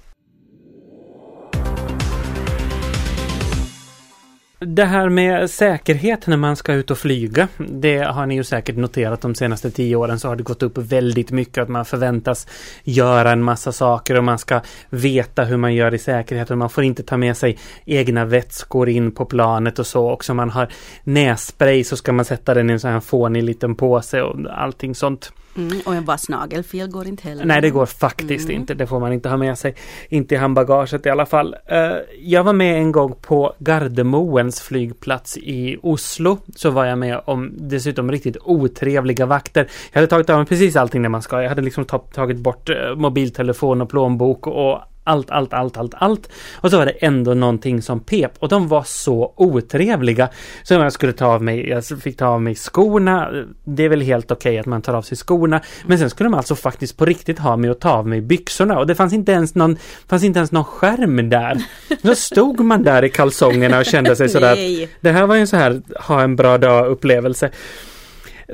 Det 4.66 4.84
här 4.84 5.08
med 5.08 5.50
säkerhet 5.50 6.26
när 6.26 6.36
man 6.36 6.56
ska 6.56 6.72
ut 6.72 6.90
och 6.90 6.98
flyga, 6.98 7.48
det 7.58 7.98
har 7.98 8.26
ni 8.26 8.34
ju 8.34 8.44
säkert 8.44 8.76
noterat 8.76 9.20
de 9.20 9.34
senaste 9.34 9.70
tio 9.70 9.96
åren 9.96 10.18
så 10.18 10.28
har 10.28 10.36
det 10.36 10.42
gått 10.42 10.62
upp 10.62 10.78
väldigt 10.78 11.30
mycket 11.30 11.62
att 11.62 11.68
man 11.68 11.84
förväntas 11.84 12.46
göra 12.84 13.32
en 13.32 13.42
massa 13.42 13.72
saker 13.72 14.14
och 14.14 14.24
man 14.24 14.38
ska 14.38 14.60
veta 14.90 15.44
hur 15.44 15.56
man 15.56 15.74
gör 15.74 15.94
i 15.94 15.98
säkerhet 15.98 16.50
och 16.50 16.58
man 16.58 16.70
får 16.70 16.84
inte 16.84 17.02
ta 17.02 17.16
med 17.16 17.36
sig 17.36 17.58
egna 17.84 18.24
vätskor 18.24 18.88
in 18.88 19.12
på 19.12 19.24
planet 19.24 19.78
och 19.78 19.86
så 19.86 20.10
också. 20.10 20.34
Man 20.34 20.50
har 20.50 20.68
nässpray 21.04 21.84
så 21.84 21.96
ska 21.96 22.12
man 22.12 22.24
sätta 22.24 22.54
den 22.54 22.70
i 22.70 22.72
en 22.72 22.80
sån 22.80 22.90
här 22.90 23.00
fånig 23.00 23.42
liten 23.42 23.74
påse 23.74 24.22
och 24.22 24.62
allting 24.62 24.94
sånt. 24.94 25.32
Mm, 25.56 25.80
och 25.84 25.94
en 25.94 26.04
vass 26.04 26.28
nagelfil 26.28 26.86
går 26.86 27.06
inte 27.06 27.28
heller. 27.28 27.44
Nej, 27.44 27.60
det 27.60 27.70
går 27.70 27.86
faktiskt 27.86 28.44
mm. 28.44 28.60
inte. 28.60 28.74
Det 28.74 28.86
får 28.86 29.00
man 29.00 29.12
inte 29.12 29.28
ha 29.28 29.36
med 29.36 29.58
sig. 29.58 29.74
Inte 30.08 30.34
i 30.34 30.38
handbagaget 30.38 31.06
i 31.06 31.10
alla 31.10 31.26
fall. 31.26 31.56
Uh, 31.72 31.78
jag 32.20 32.44
var 32.44 32.52
med 32.52 32.78
en 32.78 32.92
gång 32.92 33.14
på 33.20 33.54
Gardermoens 33.58 34.60
flygplats 34.60 35.36
i 35.36 35.78
Oslo. 35.82 36.38
Så 36.56 36.70
var 36.70 36.84
jag 36.84 36.98
med 36.98 37.20
om 37.24 37.52
dessutom 37.58 38.10
riktigt 38.10 38.36
otrevliga 38.44 39.26
vakter. 39.26 39.68
Jag 39.92 40.00
hade 40.00 40.06
tagit 40.06 40.30
av 40.30 40.36
mig 40.36 40.46
precis 40.46 40.76
allting 40.76 41.02
när 41.02 41.08
man 41.08 41.22
ska. 41.22 41.42
Jag 41.42 41.48
hade 41.48 41.62
liksom 41.62 41.84
tagit 41.84 42.38
bort 42.38 42.70
uh, 42.70 42.96
mobiltelefon 42.96 43.80
och 43.80 43.90
plånbok 43.90 44.46
och 44.46 44.78
allt, 45.04 45.30
allt, 45.30 45.52
allt, 45.52 45.76
allt, 45.76 45.94
allt. 45.96 46.28
Och 46.54 46.70
så 46.70 46.78
var 46.78 46.86
det 46.86 46.90
ändå 46.92 47.34
någonting 47.34 47.82
som 47.82 48.00
pep 48.00 48.32
och 48.38 48.48
de 48.48 48.68
var 48.68 48.82
så 48.86 49.32
otrevliga. 49.36 50.28
Så 50.62 50.74
jag 50.74 50.92
skulle 50.92 51.12
ta 51.12 51.26
av 51.26 51.42
mig, 51.42 51.68
jag 51.68 51.84
fick 51.84 52.16
ta 52.16 52.26
av 52.26 52.42
mig 52.42 52.54
skorna. 52.54 53.44
Det 53.64 53.84
är 53.84 53.88
väl 53.88 54.00
helt 54.00 54.30
okej 54.30 54.50
okay 54.50 54.58
att 54.58 54.66
man 54.66 54.82
tar 54.82 54.94
av 54.94 55.02
sig 55.02 55.16
skorna. 55.16 55.60
Men 55.86 55.98
sen 55.98 56.10
skulle 56.10 56.26
de 56.28 56.34
alltså 56.34 56.54
faktiskt 56.54 56.96
på 56.96 57.04
riktigt 57.04 57.38
ha 57.38 57.56
mig 57.56 57.70
att 57.70 57.80
ta 57.80 57.90
av 57.90 58.08
mig 58.08 58.20
byxorna 58.20 58.78
och 58.78 58.86
det 58.86 58.94
fanns 58.94 59.12
inte 59.12 59.32
ens 59.32 59.54
någon, 59.54 59.76
fanns 60.08 60.24
inte 60.24 60.38
ens 60.38 60.52
någon 60.52 60.64
skärm 60.64 61.30
där. 61.30 61.62
Så 62.02 62.14
stod 62.14 62.60
man 62.60 62.82
där 62.82 63.04
i 63.04 63.08
kalsongerna 63.08 63.78
och 63.78 63.86
kände 63.86 64.16
sig 64.16 64.28
sådär. 64.28 64.56
det 65.00 65.10
här 65.10 65.26
var 65.26 65.34
ju 65.34 65.40
en 65.40 65.46
så 65.46 65.56
här 65.56 65.82
ha 66.00 66.22
en 66.22 66.36
bra 66.36 66.58
dag 66.58 66.86
upplevelse. 66.86 67.50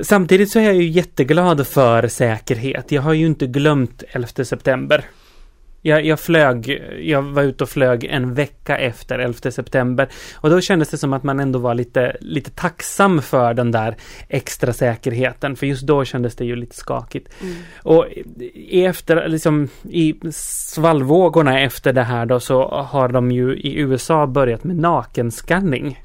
Samtidigt 0.01 0.51
så 0.51 0.59
är 0.59 0.63
jag 0.63 0.75
ju 0.75 0.87
jätteglad 0.87 1.67
för 1.67 2.07
säkerhet. 2.07 2.91
Jag 2.91 3.01
har 3.01 3.13
ju 3.13 3.25
inte 3.25 3.47
glömt 3.47 4.03
11 4.11 4.27
september. 4.27 5.05
Jag, 5.87 6.05
jag 6.05 6.19
flög, 6.19 6.83
jag 7.01 7.21
var 7.21 7.43
ute 7.43 7.63
och 7.63 7.69
flög 7.69 8.03
en 8.03 8.33
vecka 8.33 8.77
efter 8.77 9.19
11 9.19 9.51
september 9.51 10.07
och 10.35 10.49
då 10.49 10.61
kändes 10.61 10.89
det 10.89 10.97
som 10.97 11.13
att 11.13 11.23
man 11.23 11.39
ändå 11.39 11.59
var 11.59 11.75
lite, 11.75 12.17
lite 12.21 12.51
tacksam 12.51 13.21
för 13.21 13.53
den 13.53 13.71
där 13.71 13.95
extra 14.27 14.73
säkerheten 14.73 15.55
för 15.55 15.65
just 15.65 15.87
då 15.87 16.05
kändes 16.05 16.35
det 16.35 16.45
ju 16.45 16.55
lite 16.55 16.75
skakigt. 16.75 17.29
Mm. 17.41 17.55
Och 17.83 18.05
efter, 18.71 19.27
liksom 19.27 19.69
i 19.89 20.15
svallvågorna 20.31 21.61
efter 21.61 21.93
det 21.93 22.03
här 22.03 22.25
då 22.25 22.39
så 22.39 22.67
har 22.67 23.09
de 23.09 23.31
ju 23.31 23.57
i 23.57 23.79
USA 23.79 24.27
börjat 24.27 24.63
med 24.63 24.75
nakenskanning. 24.75 26.01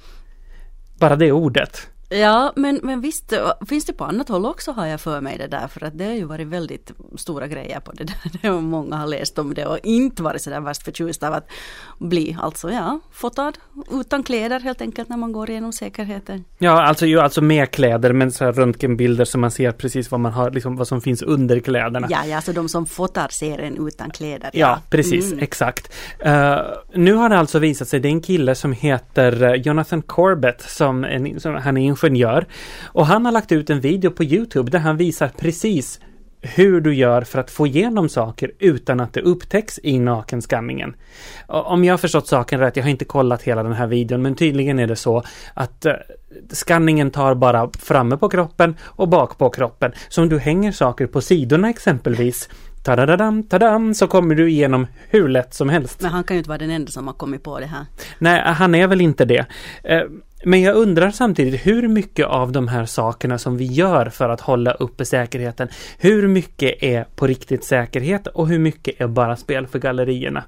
Bara 0.99 1.17
det 1.17 1.33
ordet. 1.33 1.92
Ja, 2.13 2.53
men, 2.57 2.81
men 2.83 3.01
visst 3.01 3.33
finns 3.69 3.85
det 3.85 3.93
på 3.93 4.05
annat 4.05 4.29
håll 4.29 4.47
också 4.47 4.73
har 4.73 4.87
jag 4.87 5.01
för 5.01 5.21
mig 5.21 5.39
det 5.39 5.47
där 5.47 5.69
för 5.69 5.85
att 5.85 5.99
det 5.99 6.05
har 6.05 6.13
ju 6.13 6.25
varit 6.25 6.47
väldigt 6.47 6.93
stora 7.17 7.47
grejer 7.47 7.81
på 7.81 7.93
det 7.93 8.05
där. 8.05 8.51
Och 8.57 8.63
många 8.63 8.97
har 8.97 9.07
läst 9.07 9.39
om 9.39 9.55
det 9.55 9.67
och 9.67 9.79
inte 9.83 10.23
varit 10.23 10.43
sådär 10.43 10.61
värst 10.61 10.83
förtjust 10.83 11.23
av 11.23 11.33
att 11.33 11.51
bli 11.99 12.37
alltså 12.41 12.71
ja, 12.71 13.01
fotad 13.13 13.53
utan 13.91 14.23
kläder 14.23 14.61
helt 14.61 14.81
enkelt 14.81 15.09
när 15.09 15.17
man 15.17 15.33
går 15.33 15.51
igenom 15.51 15.73
säkerheten. 15.73 16.45
Ja, 16.59 16.83
alltså 16.83 17.07
ju 17.07 17.21
alltså 17.21 17.41
med 17.41 17.71
kläder 17.71 18.13
men 18.13 18.33
så 18.33 18.45
här 18.45 18.53
röntgenbilder 18.53 19.25
så 19.25 19.39
man 19.39 19.51
ser 19.51 19.73
precis 19.73 20.11
vad 20.11 20.21
man 20.21 20.33
har, 20.33 20.51
liksom 20.51 20.77
vad 20.77 20.89
som 20.89 21.01
finns 21.01 21.23
under 21.23 21.61
kläderna. 21.61 22.07
Ja, 22.11 22.25
ja, 22.27 22.37
alltså 22.37 22.53
de 22.53 22.69
som 22.69 22.87
fotar 22.87 23.29
ser 23.29 23.59
en 23.59 23.87
utan 23.89 24.11
kläder. 24.11 24.51
Ja, 24.53 24.59
ja 24.59 24.79
precis, 24.91 25.33
mm. 25.33 25.45
exakt. 25.45 25.93
Uh, 26.27 26.59
nu 26.95 27.15
har 27.15 27.29
det 27.29 27.39
alltså 27.39 27.59
visat 27.59 27.89
sig, 27.89 28.01
det 28.01 28.09
är 28.09 28.13
en 28.13 28.21
kille 28.21 28.55
som 28.55 28.73
heter 28.73 29.43
eh, 29.43 29.55
Jonathan 29.55 30.03
Corbett 30.03 30.63
som, 30.63 31.05
en, 31.05 31.41
som 31.41 31.55
han 31.55 31.77
är 31.77 31.87
ingenjör. 32.07 32.47
Och 32.85 33.07
han 33.07 33.25
har 33.25 33.33
lagt 33.33 33.53
ut 33.53 33.71
en 33.71 33.81
video 33.81 34.11
på 34.11 34.25
Youtube 34.25 34.71
där 34.71 34.79
han 34.79 34.97
visar 34.97 35.29
precis 35.29 36.01
hur 36.45 36.81
du 36.81 36.95
gör 36.95 37.23
för 37.23 37.39
att 37.39 37.51
få 37.51 37.67
igenom 37.67 38.09
saker 38.09 38.51
utan 38.59 39.01
att 39.01 39.13
det 39.13 39.21
upptäcks 39.21 39.81
i 39.83 39.99
nakenskanningen. 39.99 40.95
Om 41.47 41.85
jag 41.85 41.93
har 41.93 41.99
förstått 41.99 42.27
saken 42.27 42.61
rätt, 42.61 42.77
jag 42.77 42.85
har 42.85 42.91
inte 42.91 43.05
kollat 43.05 43.43
hela 43.43 43.63
den 43.63 43.73
här 43.73 43.87
videon, 43.87 44.23
men 44.23 44.35
tydligen 44.35 44.79
är 44.79 44.87
det 44.87 44.97
så 44.97 45.23
att 45.55 45.87
uh, 45.87 45.93
skanningen 46.53 47.11
tar 47.11 47.35
bara 47.35 47.71
framme 47.79 48.17
på 48.17 48.29
kroppen 48.29 48.77
och 48.83 49.09
bak 49.09 49.39
på 49.39 49.51
kroppen. 49.51 49.93
Så 50.09 50.23
om 50.23 50.29
du 50.29 50.39
hänger 50.39 50.73
saker 50.73 51.07
på 51.07 51.21
sidorna 51.21 51.71
exempelvis 51.71 52.49
Tadadadam, 52.83 53.43
tadam, 53.43 53.95
så 53.95 54.07
kommer 54.07 54.35
du 54.35 54.51
igenom 54.51 54.87
hur 55.09 55.29
lätt 55.29 55.55
som 55.55 55.69
helst. 55.69 56.03
Men 56.03 56.11
han 56.11 56.25
kan 56.25 56.37
ju 56.37 56.39
inte 56.39 56.49
vara 56.49 56.59
den 56.59 56.71
enda 56.71 56.91
som 56.91 57.07
har 57.07 57.15
kommit 57.15 57.43
på 57.43 57.61
det 57.61 57.67
här. 57.67 57.87
Nej, 58.19 58.43
han 58.45 58.75
är 58.75 58.87
väl 58.87 59.01
inte 59.01 59.25
det. 59.25 59.47
Men 60.45 60.63
jag 60.63 60.77
undrar 60.77 61.11
samtidigt 61.11 61.67
hur 61.67 61.89
mycket 61.89 62.27
av 62.27 62.53
de 62.53 62.69
här 62.69 62.87
sakerna 62.87 63.39
som 63.39 63.57
vi 63.57 63.65
gör 63.65 64.09
för 64.09 64.29
att 64.29 64.41
hålla 64.41 64.73
uppe 64.73 65.05
säkerheten, 65.05 65.69
hur 65.99 66.29
mycket 66.29 66.83
är 66.83 67.05
på 67.05 67.27
riktigt 67.27 67.65
säkerhet 67.65 68.27
och 68.27 68.49
hur 68.49 68.59
mycket 68.59 69.01
är 69.01 69.07
bara 69.07 69.37
spel 69.37 69.67
för 69.67 69.79
gallerierna? 69.79 70.45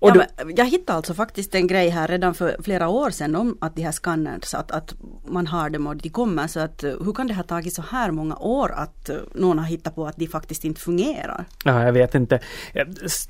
Ja, 0.00 0.10
du... 0.10 0.52
jag 0.56 0.66
hittade 0.66 0.96
alltså 0.96 1.14
faktiskt 1.14 1.54
en 1.54 1.66
grej 1.66 1.88
här 1.88 2.08
redan 2.08 2.34
för 2.34 2.56
flera 2.62 2.88
år 2.88 3.10
sedan 3.10 3.36
om 3.36 3.58
att 3.60 3.76
de 3.76 3.82
här 3.82 3.92
scanners, 3.92 4.54
att, 4.54 4.70
att 4.70 4.94
man 5.26 5.46
har 5.46 5.70
dem 5.70 5.86
och 5.86 5.96
de 5.96 6.08
kommer. 6.08 6.46
Så 6.46 6.60
att 6.60 6.84
hur 6.84 7.12
kan 7.12 7.26
det 7.26 7.34
ha 7.34 7.42
tagit 7.42 7.74
så 7.74 7.82
här 7.90 8.10
många 8.10 8.36
år 8.36 8.72
att 8.72 9.10
någon 9.34 9.58
har 9.58 9.66
hittat 9.66 9.94
på 9.94 10.06
att 10.06 10.16
de 10.16 10.26
faktiskt 10.26 10.64
inte 10.64 10.80
fungerar? 10.80 11.44
Ja, 11.64 11.84
jag 11.84 11.92
vet 11.92 12.14
inte. 12.14 12.40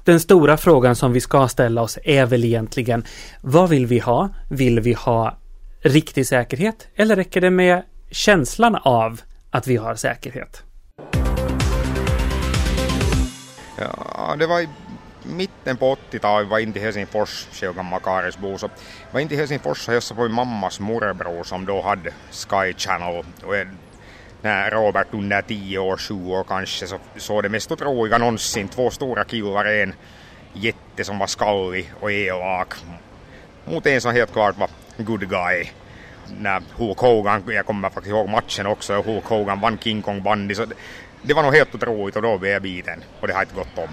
Den 0.05 0.21
stora 0.21 0.57
frågan 0.57 0.97
som 0.97 1.13
vi 1.13 1.21
ska 1.21 1.49
ställa 1.49 1.83
oss 1.83 1.99
är 2.05 2.27
väl 2.27 2.45
egentligen 2.45 3.05
vad 3.41 3.69
vill 3.69 3.87
vi 3.87 3.99
ha? 3.99 4.29
Vill 4.51 4.81
vi 4.81 4.93
ha 4.93 5.39
riktig 5.81 6.27
säkerhet 6.27 6.89
eller 6.95 7.17
räcker 7.17 7.41
det 7.41 7.51
med 7.51 7.83
känslan 8.11 8.75
av 8.75 9.21
att 9.51 9.67
vi 9.67 9.77
har 9.77 9.95
säkerhet? 9.95 10.63
Ja, 13.79 14.37
det 14.39 14.47
var 14.47 14.61
i 14.61 14.69
mitten 15.23 15.77
på 15.77 15.97
80-talet 16.11 16.49
var 16.49 16.59
inte 16.59 16.81
Helsingfors, 16.81 17.47
själv 17.53 17.75
gammal 17.75 18.01
Karisbo, 18.01 18.59
så 18.59 18.69
var 19.11 19.21
inte 19.21 19.37
Helsingfors 19.37 19.89
och 19.89 19.95
hälsade 19.95 20.17
på 20.17 20.23
min 20.23 20.33
mammas 20.33 20.81
morbror 20.81 21.45
som 21.45 21.67
då 21.67 21.83
hade 21.83 22.11
Sky 22.31 22.75
Channel. 22.77 23.25
Och 23.45 23.55
när 24.43 24.71
Robert 24.71 25.07
under 25.11 25.43
10 25.43 25.79
år, 25.79 25.97
7 25.97 26.27
år 26.27 26.45
kanske, 26.45 26.87
så 26.87 26.99
såg 27.17 27.43
det 27.43 27.49
mest 27.49 27.73
otroliga 27.73 28.19
någonsin. 28.19 28.69
Två 28.69 28.91
stora 28.91 29.25
killar, 29.25 29.65
en 29.65 29.95
jätte 30.53 31.05
som 31.05 31.19
var 31.19 31.27
skallig 31.27 31.93
och 32.01 32.13
elak. 32.13 32.75
Mot 33.65 33.87
en 33.87 34.01
som 34.01 34.13
helt 34.13 34.33
klart 34.33 34.59
var 34.59 34.69
good 35.05 35.29
guy. 35.29 35.71
När 36.41 36.63
Hulk 36.77 36.99
Hogan, 36.99 37.43
jag 37.47 37.67
kommer 37.67 37.91
faktiskt 37.91 38.11
ihåg 38.11 38.29
matchen 38.29 38.67
också, 38.67 39.03
Hulk 39.03 39.25
Hogan 39.25 39.61
vann 39.61 39.79
King 39.79 40.03
Kong 40.03 40.23
bandy. 40.23 40.55
Så 40.55 40.65
det, 40.65 40.75
det 41.23 41.35
var 41.35 41.43
nog 41.43 41.55
helt 41.55 41.75
otroligt 41.75 42.17
och 42.17 42.23
då 42.23 42.39
blev 42.39 42.53
jag 42.53 42.63
biten 42.63 43.05
och 43.21 43.27
det 43.29 43.35
har 43.35 43.43
inte 43.43 43.55
gått 43.55 43.79
om. 43.79 43.89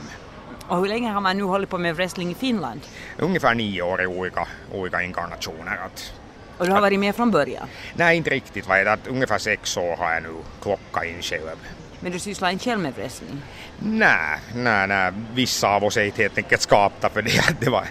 Och 0.67 0.77
hur 0.77 0.87
länge 0.87 1.11
har 1.11 1.21
man 1.21 1.37
nu 1.37 1.43
hållit 1.43 1.69
på 1.69 1.77
med 1.77 1.95
wrestling 1.95 2.31
i 2.31 2.35
Finland? 2.35 2.81
Ungefär 3.17 3.55
nio 3.55 3.81
år 3.81 4.01
i 4.01 4.07
olika, 4.07 4.47
olika 4.71 5.01
inkarnationer. 5.01 5.77
Att, 5.85 6.13
och 6.57 6.65
du 6.65 6.71
har 6.71 6.81
varit 6.81 6.99
med 6.99 7.15
från 7.15 7.31
början? 7.31 7.67
Nej, 7.93 8.17
inte 8.17 8.29
riktigt. 8.29 8.67
Vad 8.67 8.87
att 8.87 9.07
ungefär 9.07 9.37
sex 9.37 9.77
år 9.77 9.95
har 9.95 10.13
jag 10.13 10.23
nu 10.23 10.33
klockat 10.61 11.05
in 11.05 11.21
själv. 11.21 11.57
Men 11.99 12.11
du 12.11 12.19
sysslar 12.19 12.49
inte 12.49 12.65
själv 12.65 12.79
med 12.79 12.95
wrestling? 12.95 13.41
Nej, 13.79 14.39
nej, 14.55 14.87
nej. 14.87 15.11
Vissa 15.33 15.69
av 15.69 15.83
oss 15.83 15.97
är 15.97 16.11
helt 16.11 16.37
enkelt 16.37 16.61
skapta 16.61 17.09
för 17.09 17.21
det. 17.21 17.41
det 17.59 17.69
var, 17.69 17.87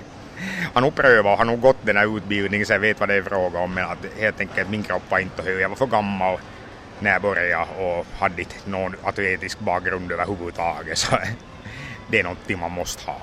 har 0.74 0.80
nog 0.80 0.94
prövat 0.94 1.32
och 1.32 1.38
har 1.38 1.44
nog 1.44 1.60
gått 1.60 1.76
den 1.82 1.96
här 1.96 2.16
utbildningen 2.16 2.66
så 2.66 2.72
jag 2.72 2.80
vet 2.80 3.00
vad 3.00 3.08
det 3.08 3.14
är 3.14 3.22
fråga 3.22 3.58
om 3.58 3.74
men 3.74 3.84
att 3.84 3.98
helt 4.18 4.40
enkelt 4.40 4.70
min 4.70 4.82
kropp 4.82 5.02
var 5.08 5.18
inte 5.18 5.42
hög. 5.42 5.60
Jag 5.60 5.68
var 5.68 5.76
för 5.76 5.86
gammal 5.86 6.38
när 7.00 7.12
jag 7.12 7.22
började 7.22 7.66
och 7.78 8.06
hade 8.18 8.42
inte 8.42 8.54
någon 8.64 8.94
atletisk 9.04 9.60
bakgrund 9.60 10.12
överhuvudtaget 10.12 10.98
så 10.98 11.16
det 12.10 12.20
är 12.20 12.22
någonting 12.22 12.58
man 12.58 12.72
måste 12.72 13.10
ha. 13.10 13.16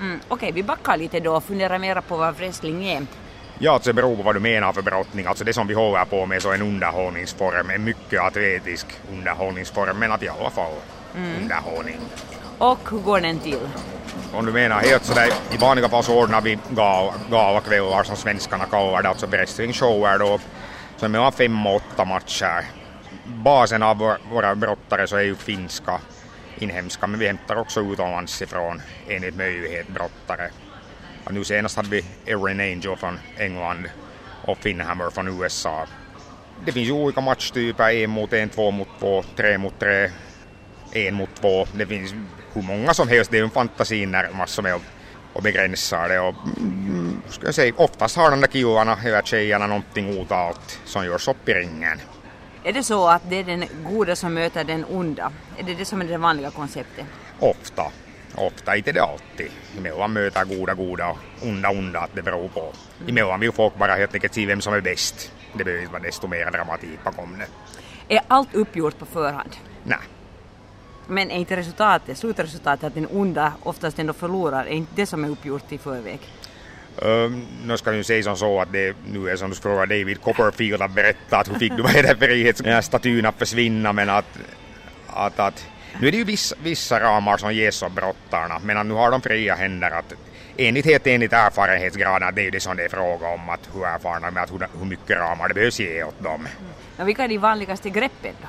Mm, 0.00 0.20
Okej, 0.28 0.34
okay, 0.34 0.52
vi 0.52 0.62
backar 0.62 0.96
lite 0.96 1.20
då 1.20 1.36
och 1.36 1.44
funderar 1.44 1.78
mera 1.78 2.02
på 2.02 2.16
vad 2.16 2.36
wrestling 2.36 2.88
är. 2.88 3.06
Ja, 3.58 3.72
alltså 3.72 3.90
det 3.90 3.94
beror 3.94 4.16
på 4.16 4.22
vad 4.22 4.36
du 4.36 4.40
menar 4.40 4.72
för 4.72 4.82
brottning. 4.82 5.26
Alltså 5.26 5.44
det 5.44 5.52
som 5.52 5.66
vi 5.66 5.74
håller 5.74 6.04
på 6.04 6.26
med 6.26 6.42
så 6.42 6.50
är 6.50 6.54
en 6.54 6.62
underhållningsform, 6.62 7.70
en 7.70 7.84
mycket 7.84 8.20
atletisk 8.20 8.86
underhållningsform, 9.12 9.98
men 9.98 10.12
att 10.12 10.22
i 10.22 10.28
alla 10.28 10.50
fall 10.50 10.72
mm. 11.16 11.42
underhållning. 11.42 11.98
Och 12.58 12.90
hur 12.90 12.98
går 12.98 13.20
den 13.20 13.38
till? 13.38 13.58
Om 14.34 14.46
du 14.46 14.52
menar 14.52 14.80
helt 14.80 15.04
sådär, 15.04 15.28
i 15.52 15.56
vanliga 15.56 15.88
fall 15.88 16.04
så 16.04 16.22
ordnar 16.22 16.40
vi 16.40 16.58
gal, 16.70 17.12
galakvällar 17.30 18.02
som 18.02 18.16
svenskarna 18.16 18.64
kallar 18.64 19.02
det, 19.02 19.08
alltså 19.08 19.26
wrestlingshower 19.26 20.18
då, 20.18 20.38
som 20.96 21.12
mellan 21.12 21.32
fem 21.32 21.66
och 21.66 21.74
åtta 21.74 22.04
matcher 22.04 22.64
basen 23.26 23.82
av 23.82 23.98
vår, 23.98 24.18
våra 24.30 24.54
brottare 24.54 25.06
så 25.06 25.16
är 25.16 25.22
ju 25.22 25.36
finska, 25.36 26.00
inhemska, 26.58 27.06
men 27.06 27.20
vi 27.20 27.26
hämtar 27.26 27.56
också 27.56 27.80
utomlands 27.80 28.42
ifrån 28.42 28.82
enligt 29.08 29.36
möjlighet 29.36 29.88
brottare. 29.88 30.50
Och 31.24 31.34
nu 31.34 31.44
senast 31.44 31.76
hade 31.76 31.88
vi 31.88 32.04
Erin 32.26 32.60
Angel 32.60 32.96
från 32.96 33.18
England 33.38 33.88
och 34.44 34.58
Finhammer 34.58 35.10
från 35.10 35.42
USA. 35.42 35.86
Det 36.64 36.72
finns 36.72 36.88
ju 36.88 36.92
olika 36.92 37.20
matchtyper, 37.20 37.90
en 37.90 38.10
mot 38.10 38.32
en, 38.32 38.48
två 38.48 38.70
mot 38.70 38.88
två, 39.00 39.24
tre 39.36 39.58
mot 39.58 39.78
tre, 39.78 40.10
en 40.92 41.14
mot 41.14 41.34
två. 41.40 41.66
Det 41.72 41.86
finns 41.86 42.14
hur 42.56 42.62
många 42.62 42.94
som 42.94 43.08
helst, 43.08 43.30
det 43.30 43.36
är 43.36 43.38
ju 43.38 43.44
en 43.44 43.50
fantasi 43.50 44.06
närmast 44.06 44.54
som 44.54 44.66
är 44.66 44.80
och 45.32 45.42
begränsar 45.42 46.08
det. 46.08 46.20
Och, 46.20 46.34
mm, 46.56 47.22
ska 47.28 47.46
jag 47.46 47.54
säga, 47.54 47.74
oftast 47.76 48.16
har 48.16 48.30
de 48.30 48.40
där 48.40 48.48
killarna 48.48 48.98
eller 49.04 49.22
tjejerna 49.22 49.66
någonting 49.66 50.20
otalt 50.20 50.80
som 50.84 51.04
görs 51.04 51.28
upp 51.28 51.48
i 51.48 51.54
ringen. 51.54 52.00
Är 52.64 52.72
det 52.72 52.82
så 52.82 53.08
att 53.08 53.22
det 53.30 53.36
är 53.36 53.44
den 53.44 53.64
goda 53.84 54.16
som 54.16 54.34
möter 54.34 54.64
den 54.64 54.84
onda? 54.84 55.32
Är 55.58 55.62
det 55.62 55.74
det 55.74 55.84
som 55.84 56.00
är 56.00 56.04
det 56.04 56.18
vanliga 56.18 56.50
konceptet? 56.50 57.04
Ofta. 57.38 57.82
Ofta, 58.34 58.76
inte 58.76 58.92
det 58.92 59.02
alltid. 59.02 59.50
Emellan 59.78 60.12
möter 60.12 60.44
goda 60.44 60.74
goda 60.74 61.08
och 61.08 61.18
onda 61.42 61.70
onda, 61.70 62.00
att 62.00 62.14
det 62.14 62.22
beror 62.22 62.48
på. 62.48 62.72
Emellan 63.08 63.40
vill 63.40 63.52
folk 63.52 63.78
bara 63.78 63.94
helt 63.94 64.14
enkelt 64.14 64.34
se 64.34 64.46
vem 64.46 64.60
som 64.60 64.74
är 64.74 64.80
bäst. 64.80 65.32
Det 65.52 65.64
behöver 65.64 65.82
inte 65.82 65.92
vara 65.92 66.02
desto 66.02 66.26
mer 66.26 66.50
dramatik 66.50 67.04
bakom 67.04 67.38
det. 67.38 67.46
Är 68.14 68.20
allt 68.28 68.54
uppgjort 68.54 68.98
på 68.98 69.06
förhand? 69.06 69.56
Nej. 69.84 69.98
Men 71.06 71.30
är 71.30 71.36
inte 71.36 71.56
resultatet, 71.56 72.18
slutresultatet 72.18 72.84
att 72.84 72.94
den 72.94 73.06
onda 73.06 73.52
oftast 73.62 73.98
ändå 73.98 74.12
förlorar, 74.12 74.64
är 74.64 74.70
inte 74.70 74.92
det 74.94 75.06
som 75.06 75.24
är 75.24 75.28
uppgjort 75.28 75.72
i 75.72 75.78
förväg? 75.78 76.20
Um, 77.02 77.46
nu 77.64 77.76
ska 77.76 77.90
vi 77.90 77.96
ju 77.96 78.04
säga 78.04 78.22
som 78.22 78.36
så 78.36 78.60
att 78.60 78.72
det 78.72 78.96
nu 79.06 79.30
är 79.30 79.36
som 79.36 79.50
du 79.50 79.56
frågar 79.56 79.86
David 79.86 80.20
Copperfield 80.20 80.82
att 80.82 80.90
berätta 80.90 81.38
att 81.38 81.48
hur 81.48 81.54
fick 81.54 81.76
du 81.76 81.82
vad 81.82 81.96
är 81.96 82.02
det 82.02 82.16
frihetsstatyn 82.16 83.26
att 83.26 83.38
försvinna 83.38 83.92
men 83.92 84.10
att, 84.10 84.38
att, 85.06 85.38
att 85.38 85.66
nu 86.00 86.08
är 86.08 86.12
det 86.12 86.18
ju 86.18 86.24
vissa, 86.24 86.56
vissa 86.62 87.00
ramar 87.00 87.36
som 87.36 87.54
ges 87.54 87.82
åt 87.82 87.92
brottarna 87.92 88.58
men 88.64 88.78
att 88.78 88.86
nu 88.86 88.94
har 88.94 89.10
de 89.10 89.20
fria 89.20 89.54
händer 89.54 89.90
att 89.90 90.14
enligt, 90.56 90.84
helt 90.84 91.06
enligt 91.06 91.32
erfarenhetsgraden 91.32 92.34
det 92.34 92.40
är 92.40 92.44
ju 92.44 92.50
det 92.50 92.60
som 92.60 92.76
det 92.76 92.84
är 92.84 92.88
fråga 92.88 93.28
om 93.28 93.48
att 93.48 93.68
hur 93.74 93.86
erfarna 93.86 94.30
med 94.30 94.42
att 94.42 94.52
hur, 94.52 94.68
hur 94.78 94.86
mycket 94.86 95.18
ramar 95.18 95.48
det 95.48 95.54
behövs 95.54 95.80
ge 95.80 96.04
åt 96.04 96.22
dem. 96.22 96.48
Men 96.96 97.06
vilka 97.06 97.24
är 97.24 97.28
de 97.28 97.38
vanligaste 97.38 97.90
greppen 97.90 98.34
då? 98.42 98.48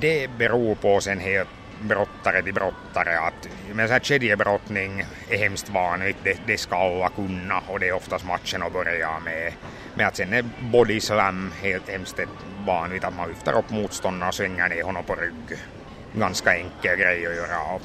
Det 0.00 0.30
beror 0.38 0.74
på 0.74 1.00
sen 1.00 1.20
helt 1.20 1.48
brottare 1.84 2.42
till 2.42 2.54
brottare. 2.54 3.18
Att, 3.18 3.48
men 3.72 3.86
så 3.88 3.92
här 3.92 4.00
kedjebrottning 4.00 5.04
är 5.30 5.38
hemskt 5.38 5.68
vanligt, 5.68 6.16
det, 6.24 6.38
det 6.46 6.58
ska 6.58 6.76
alla 6.76 7.08
kunna 7.08 7.62
och 7.68 7.80
det 7.80 7.88
är 7.88 7.92
oftast 7.92 8.24
matchen 8.24 8.62
att 8.62 8.72
börja 8.72 9.20
med. 9.24 9.52
Men 9.94 10.06
att 10.06 10.16
sen 10.16 10.32
är 10.32 10.44
body 10.72 11.00
slam 11.00 11.52
helt 11.62 11.88
hemskt 11.88 12.20
vanligt, 12.66 13.04
att 13.04 13.16
man 13.16 13.28
lyfter 13.28 13.58
upp 13.58 13.70
motståndaren 13.70 14.28
och 14.28 14.34
svänger 14.34 14.68
ner 14.68 14.82
honom 14.82 15.04
på 15.04 15.14
rygg. 15.14 15.58
Ganska 16.12 16.56
enkel 16.56 16.96
grej 16.96 17.26
att 17.26 17.36
göra. 17.36 17.74
Och, 17.74 17.82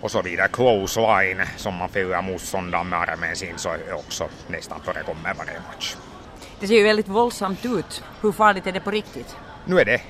och 0.00 0.10
så 0.10 0.22
vidare. 0.22 0.48
Close 0.48 1.00
line 1.00 1.42
som 1.56 1.74
man 1.74 1.88
fäller 1.88 2.22
motståndaren 2.22 2.88
med 2.88 2.98
armen 2.98 3.36
sin 3.36 3.58
så 3.58 3.68
är 3.68 3.92
också 3.92 4.28
nästan 4.46 4.80
förekommer 4.80 5.34
varje 5.34 5.60
match. 5.72 5.96
Det 6.60 6.68
ser 6.68 6.74
ju 6.74 6.82
väldigt 6.82 7.08
våldsamt 7.08 7.64
ut. 7.64 8.04
Hur 8.20 8.32
farligt 8.32 8.66
är 8.66 8.72
det 8.72 8.80
på 8.80 8.90
riktigt? 8.90 9.36
Nu 9.64 9.80
är 9.80 9.84
det 9.84 10.00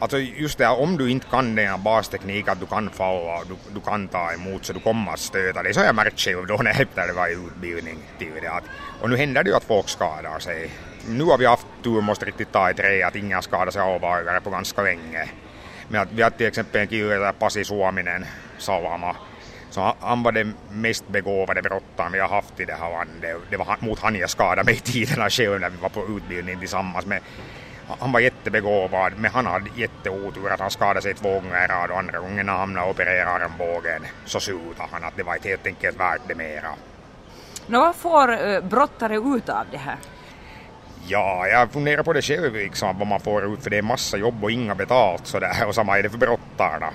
Alltså 0.00 0.18
just 0.18 0.58
det 0.58 0.66
här, 0.66 0.80
om 0.80 0.96
du 0.96 1.10
inte 1.10 1.26
kan 1.26 1.54
den 1.54 1.68
här 1.68 1.78
bastekniken, 1.78 2.52
att 2.52 2.60
du 2.60 2.66
kan 2.66 2.90
falla 2.90 3.38
och 3.38 3.46
du, 3.48 3.54
du 3.74 3.80
kan 3.80 4.08
ta 4.08 4.32
emot 4.32 4.64
så 4.64 4.72
du 4.72 4.80
kommer 4.80 5.12
att 5.12 5.18
stöta 5.18 5.62
dig. 5.62 5.74
Så 5.74 5.80
har 5.80 5.86
jag 5.86 5.94
märkt 5.94 6.20
själv 6.20 6.46
då 6.46 6.56
när 6.56 6.86
jag 6.96 7.14
var 7.14 7.28
i 7.28 7.32
utbildning 7.32 7.98
till 8.18 8.32
det. 8.42 8.48
Att, 8.48 8.64
och 9.00 9.10
nu 9.10 9.16
händer 9.16 9.44
det 9.44 9.50
ju 9.50 9.56
att 9.56 9.64
folk 9.64 9.88
skadar 9.88 10.38
sig. 10.38 10.70
Nu 11.08 11.24
har 11.24 11.38
vi 11.38 11.46
haft 11.46 11.66
tur, 11.82 12.00
måste 12.00 12.24
riktigt 12.24 12.52
ta 12.52 12.70
i 12.70 12.74
trä, 12.74 13.06
att 13.06 13.16
ingen 13.16 13.42
skadar 13.42 13.70
sig 13.70 13.82
allvarligare 13.82 14.40
på 14.40 14.50
ganska 14.50 14.82
länge. 14.82 15.28
Men 15.88 16.00
att 16.00 16.08
vi 16.12 16.22
har 16.22 16.30
till 16.30 16.46
exempel 16.46 16.80
en 16.80 16.88
kille 16.88 17.14
där 17.14 17.32
Pasi 17.32 17.64
Suominen, 17.64 18.24
Salama, 18.58 19.16
så 19.70 19.94
han 20.00 20.22
var 20.22 20.32
den 20.32 20.54
mest 20.70 21.08
begåvade 21.08 21.62
brottaren 21.62 22.12
vi 22.12 22.18
har 22.18 22.28
haft 22.28 22.60
i 22.60 22.64
det 22.64 22.74
här 22.74 22.90
landet. 22.90 23.36
Det 23.50 23.56
var 23.56 23.76
mot 23.80 23.98
han 23.98 24.16
jag 24.16 24.30
skadade 24.30 24.64
mig 24.64 24.74
i 24.74 24.80
tiderna 24.80 25.30
själv 25.30 25.60
när 25.60 25.70
vi 25.70 25.76
var 25.76 25.88
på 25.88 26.06
utbildning 26.16 26.58
tillsammans 26.58 27.06
Men 27.06 27.20
han 28.00 28.12
var 28.12 28.20
jättebegåvad 28.20 29.12
men 29.16 29.30
han 29.30 29.46
hade 29.46 29.70
jätteotur 29.76 30.50
att 30.50 30.60
han 30.60 30.70
skadade 30.70 31.02
sig 31.02 31.14
två 31.14 31.34
gånger 31.34 31.64
i 31.64 31.66
rad 31.66 31.90
och 31.90 31.98
andra 31.98 32.18
gången 32.18 32.46
när 32.46 32.52
han 32.52 32.60
hamnade 32.60 32.86
och 32.86 32.90
opererade 32.90 33.44
armbågen 33.44 34.06
så 34.24 34.40
slutade 34.40 34.88
han 34.92 35.04
att 35.04 35.16
det 35.16 35.22
var 35.22 35.38
helt 35.44 35.66
enkelt 35.66 36.00
värt 36.00 36.20
det 36.28 36.34
mera. 36.34 36.74
Nå, 37.66 37.80
vad 37.80 37.96
får 37.96 38.46
uh, 38.46 38.60
brottare 38.60 39.16
ut 39.16 39.48
av 39.48 39.66
det 39.70 39.76
här? 39.78 39.96
Ja, 41.06 41.46
jag 41.46 41.72
funderar 41.72 42.02
på 42.02 42.12
det 42.12 42.22
själv 42.22 42.54
liksom, 42.54 42.98
vad 42.98 43.06
man 43.06 43.20
får 43.20 43.54
ut 43.54 43.62
för 43.62 43.70
det 43.70 43.78
är 43.78 43.82
massa 43.82 44.16
jobb 44.16 44.44
och 44.44 44.50
inga 44.50 44.74
betalt 44.74 45.26
sådär 45.26 45.66
och 45.66 45.74
samma 45.74 45.98
är 45.98 46.02
det 46.02 46.10
för 46.10 46.18
brottarna. 46.18 46.90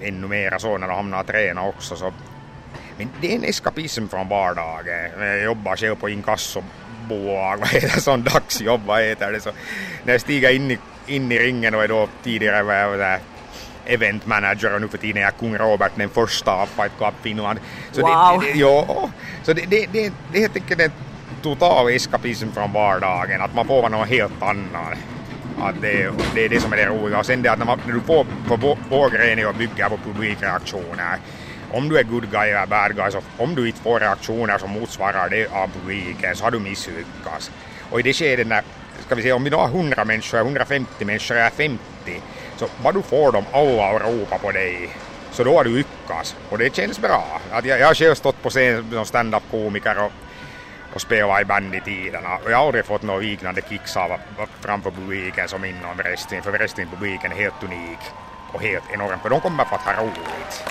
Ännu 0.00 0.28
mera 0.28 0.58
så 0.58 0.78
när 0.78 0.88
de 0.88 0.94
hamnar 0.94 1.20
och 1.20 1.26
tränar 1.26 1.68
också 1.68 1.96
så. 1.96 2.12
Men 2.96 3.08
det 3.20 3.32
är 3.32 3.36
en 3.36 3.44
eskapism 3.44 4.08
från 4.08 4.28
vardagen. 4.28 5.20
Jag 5.20 5.42
jobbar 5.42 5.76
själv 5.76 5.96
på 5.96 6.08
inkasso 6.08 6.62
bolag, 7.08 7.58
vad 7.58 7.68
heter 7.68 8.00
sån 8.00 8.22
dagsjobb, 8.22 8.80
vad 8.86 9.02
heter 9.02 9.32
det, 9.32 9.40
så 9.40 9.50
när 10.04 10.12
jag 10.12 10.20
stiger 10.20 10.50
in 10.50 10.70
i, 10.70 10.78
in 11.06 11.32
i 11.32 11.38
ringen 11.38 11.74
och 11.74 11.84
är 11.84 11.88
då 11.88 12.08
tidigare 12.22 12.62
var 12.62 12.74
jag 12.74 12.98
där 12.98 13.18
event 13.86 14.26
manager 14.26 14.74
och 14.74 14.80
nu 14.80 14.88
för 14.88 14.98
tiden 14.98 15.16
är 15.16 15.20
jag 15.20 15.36
kung 15.38 15.58
Robert 15.58 15.92
den 15.94 16.08
första 16.08 16.52
av 16.52 16.66
Fight 16.66 16.92
Club 16.98 17.14
Finland. 17.22 17.58
Så 17.92 18.00
wow. 18.00 18.40
det, 18.40 18.52
det, 18.52 18.58
jo, 18.58 19.10
så 19.42 19.52
det, 19.52 19.64
det, 19.70 19.86
det, 19.92 20.12
det 20.32 20.38
är 20.38 20.40
helt 20.40 20.56
enkelt 20.56 20.80
en 20.80 20.92
total 21.42 21.88
eskapism 21.88 22.52
från 22.52 22.72
vardagen, 22.72 23.40
att 23.40 23.54
man 23.54 23.66
får 23.66 23.82
vara 23.82 23.88
något 23.88 24.08
helt 24.08 24.42
annat. 24.42 24.98
Att 25.60 25.80
det, 25.80 26.10
det 26.34 26.44
är 26.44 26.48
det 26.48 26.60
som 26.60 26.72
är 26.72 26.76
det 26.76 26.86
roliga. 26.86 27.18
Och 27.18 27.26
sen 27.26 27.42
det 27.42 27.52
att 27.52 27.58
när, 27.58 27.66
man, 27.66 27.80
när 27.86 27.94
du 27.94 28.00
får 28.00 28.26
på 28.48 28.76
vår 28.90 29.10
gren 29.10 29.46
och 29.46 29.54
bygger 29.54 29.88
på 29.88 29.96
publikreaktioner 29.96 31.18
om 31.72 31.88
du 31.88 31.98
är 31.98 32.02
good 32.02 32.30
guy 32.30 32.48
eller 32.50 32.66
bad 32.66 32.96
guy, 32.96 33.10
så 33.10 33.20
om 33.36 33.54
du 33.54 33.66
inte 33.66 33.80
får 33.80 34.00
reaktioner 34.00 34.58
som 34.58 34.70
motsvarar 34.70 35.28
det 35.28 35.46
av 35.46 35.70
publiken 35.80 36.36
så 36.36 36.44
har 36.44 36.50
du 36.50 36.58
misslyckats. 36.58 37.50
Och 37.90 38.00
i 38.00 38.02
det 38.02 38.12
skedet 38.12 38.46
när, 38.46 38.62
ska 39.06 39.14
vi 39.14 39.22
säga, 39.22 39.36
om 39.36 39.44
vi 39.44 39.50
då 39.50 39.58
har 39.58 39.68
100 39.68 40.04
människor, 40.04 40.38
150 40.38 41.04
människor 41.04 41.36
eller 41.36 41.50
50, 41.50 41.78
så 42.56 42.68
vad 42.82 42.94
du 42.94 43.02
får 43.02 43.32
dem 43.32 43.44
alla 43.52 43.96
att 43.96 44.02
ropa 44.02 44.38
på 44.38 44.52
dig, 44.52 44.90
så 45.30 45.44
då 45.44 45.56
har 45.56 45.64
du 45.64 45.76
lyckats. 45.76 46.36
Och 46.50 46.58
det 46.58 46.76
känns 46.76 46.98
bra. 46.98 47.40
Att 47.50 47.64
jag, 47.64 47.80
jag 47.80 47.86
har 47.86 47.94
själv 47.94 48.14
stått 48.14 48.42
på 48.42 48.50
scen 48.50 48.90
som 48.90 49.04
standup-komiker 49.04 49.98
och, 49.98 50.12
och 50.94 51.00
spelat 51.00 51.42
i 51.42 51.44
band 51.44 51.74
i 51.74 51.80
tiderna 51.80 52.36
och 52.44 52.50
jag 52.50 52.58
har 52.58 52.66
aldrig 52.66 52.84
fått 52.84 53.02
något 53.02 53.24
liknande 53.24 53.62
kicks 53.68 53.96
av 53.96 54.12
framför 54.60 54.90
publiken 54.90 55.48
som 55.48 55.64
inom 55.64 55.96
wrestling, 55.96 56.42
för 56.42 56.50
wrestlingpubliken 56.50 57.32
är 57.32 57.36
helt 57.36 57.62
unik 57.62 57.98
och 58.52 58.62
helt 58.62 58.84
enorm, 58.92 59.18
för 59.22 59.30
de 59.30 59.40
kommer 59.40 59.64
för 59.64 59.76
att 59.76 59.82
ha 59.82 60.02
roligt. 60.02 60.64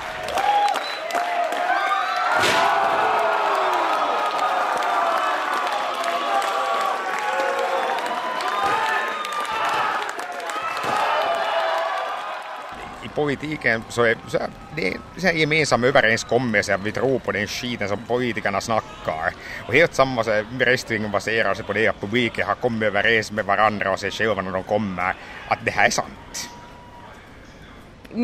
Politiken 13.17 13.83
så 13.89 14.03
är 14.03 14.17
så 14.27 14.37
här, 14.37 14.49
det 14.75 14.87
är 14.87 15.29
en 15.29 15.39
gemensam 15.39 15.83
överenskommelse 15.83 16.75
att 16.75 16.83
vi 16.83 16.91
tror 16.91 17.19
på 17.19 17.31
den 17.31 17.47
skiten 17.47 17.89
som 17.89 17.97
politikerna 18.07 18.61
snackar. 18.61 19.33
Och 19.67 19.73
helt 19.73 19.93
samma 19.93 20.23
så 20.23 20.43
wrestling 20.59 21.11
baserar 21.11 21.53
sig 21.53 21.65
på 21.65 21.73
det 21.73 21.87
att 21.87 22.01
publiken 22.01 22.47
har 22.47 22.55
kommit 22.55 22.83
överens 22.83 23.31
med 23.31 23.45
varandra 23.45 23.91
och 23.91 23.99
sig 23.99 24.11
själva 24.11 24.41
när 24.41 24.51
de 24.51 24.63
kommer 24.63 25.15
att 25.47 25.65
det 25.65 25.71
här 25.71 25.85
är 25.85 25.91
sant. 25.91 26.49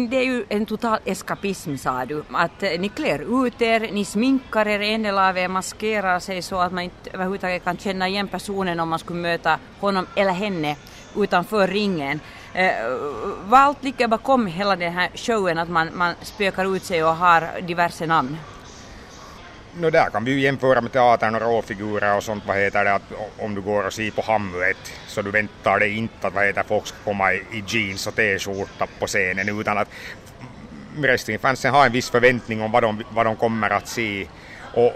Det 0.10 0.18
är 0.18 0.26
ju 0.26 0.46
en 0.50 0.66
total 0.66 1.00
eskapism 1.06 1.76
sa 1.76 2.06
du, 2.06 2.24
att 2.32 2.64
eh, 2.64 2.80
ni 2.80 2.90
klär 2.90 3.46
ut 3.46 3.62
er, 3.62 3.80
ni 3.92 4.06
sminkar 4.06 4.68
er, 4.68 4.80
en 4.80 5.04
del 5.04 5.18
av 5.18 5.38
er 5.38 5.48
maskerar 5.48 6.20
sig 6.20 6.42
så 6.42 6.60
att 6.60 6.72
man 6.72 6.84
inte 6.84 7.10
överhuvudtaget 7.14 7.64
kan 7.64 7.78
känna 7.78 8.08
igen 8.08 8.28
personen 8.28 8.80
om 8.80 8.90
man 8.90 9.00
skulle 9.00 9.22
möta 9.22 9.60
honom 9.80 10.08
eller 10.16 10.32
henne 10.32 10.76
utanför 11.16 11.68
ringen. 11.68 12.20
Eh, 12.54 12.74
vad 13.46 13.60
allt 13.60 13.84
ligger 13.84 14.08
bakom 14.08 14.48
hela 14.48 14.76
den 14.76 14.94
här 14.94 15.10
showen, 15.16 15.58
att 15.58 15.70
man, 15.70 15.90
man 15.98 16.14
spökar 16.22 16.76
ut 16.76 16.84
sig 16.84 17.04
och 17.04 17.16
har 17.16 17.62
diverse 17.62 18.06
namn? 18.06 18.38
No, 19.80 19.90
där 19.90 20.10
kan 20.10 20.26
vi 20.26 20.32
ju 20.32 20.40
jämföra 20.40 20.82
med 20.82 20.92
teatern 20.92 21.36
och 21.36 21.42
råfigurer 21.42 22.18
och 22.18 22.24
sånt, 22.24 22.44
vad 22.48 22.58
heter 22.58 22.86
det, 22.86 22.94
att 22.94 23.02
om 23.40 23.56
du 23.56 23.62
går 23.62 23.86
och 23.86 23.94
ser 23.94 24.12
på 24.12 24.22
Hamlet 24.22 24.94
så 25.08 25.22
du 25.22 25.32
väntar 25.32 25.80
dig 25.80 25.98
inte 25.98 26.28
att 26.28 26.34
vad 26.34 26.46
heter, 26.46 26.64
folk 26.68 26.88
ska 26.88 26.98
komma 27.04 27.34
i, 27.34 27.38
i 27.38 27.64
jeans 27.68 28.08
och 28.08 28.16
t-skjorta 28.16 28.88
på 29.00 29.08
scenen 29.08 29.60
utan 29.60 29.78
att 29.78 29.90
wrestlingfansen 30.98 31.74
har 31.74 31.86
en 31.86 31.92
viss 31.92 32.10
förväntning 32.10 32.62
om 32.62 32.72
vad 32.72 32.84
de, 32.84 33.04
vad 33.10 33.26
de 33.26 33.36
kommer 33.36 33.70
att 33.70 33.88
se. 33.88 34.28
Och 34.74 34.94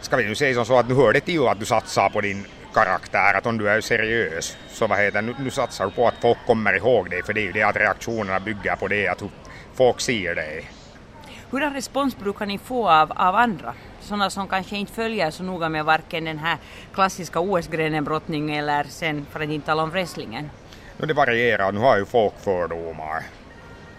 ska 0.00 0.16
vi 0.16 0.24
nu 0.24 0.34
säga 0.34 0.54
som 0.54 0.66
så 0.66 0.78
att 0.78 0.88
nu 0.88 0.94
hör 0.94 1.12
det 1.12 1.20
till 1.20 1.48
att 1.48 1.60
du 1.60 1.64
satsar 1.64 2.10
på 2.10 2.20
din 2.20 2.46
karaktär, 2.76 3.34
att 3.34 3.46
om 3.46 3.58
du 3.58 3.68
är 3.68 3.80
seriös 3.80 4.56
så 4.68 4.86
vad 4.86 4.98
heter 4.98 5.22
nu, 5.22 5.34
nu 5.38 5.50
satsar 5.50 5.84
du 5.84 5.90
på 5.90 6.08
att 6.08 6.14
folk 6.20 6.38
kommer 6.46 6.76
ihåg 6.76 7.10
dig 7.10 7.22
för 7.22 7.32
det 7.32 7.40
är 7.40 7.44
ju 7.44 7.52
det 7.52 7.62
att 7.62 7.76
reaktionerna 7.76 8.40
bygger 8.40 8.76
på 8.76 8.88
det, 8.88 9.08
att 9.08 9.22
folk 9.74 10.00
ser 10.00 10.34
dig. 10.34 10.70
Hurdan 11.50 11.74
respons 11.74 12.18
brukar 12.18 12.46
ni 12.46 12.58
få 12.58 12.88
av, 12.88 13.12
av 13.12 13.34
andra? 13.34 13.74
Sådana 14.00 14.30
som 14.30 14.48
kanske 14.48 14.76
inte 14.76 14.92
följer 14.92 15.30
så 15.30 15.42
noga 15.42 15.68
med 15.68 15.84
varken 15.84 16.24
den 16.24 16.38
här 16.38 16.58
klassiska 16.94 17.40
OS-grenen 17.40 18.04
brottning 18.04 18.56
eller 18.56 18.84
sen 18.84 19.26
för 19.30 19.40
att 19.40 19.50
inte 19.50 19.66
tala 19.66 19.82
om 19.82 19.90
wrestlingen? 19.90 20.50
Nu 20.96 21.06
det 21.06 21.14
varierar, 21.14 21.72
nu 21.72 21.80
har 21.80 21.96
ju 21.96 22.04
folk 22.04 22.34
fördomar. 22.40 23.22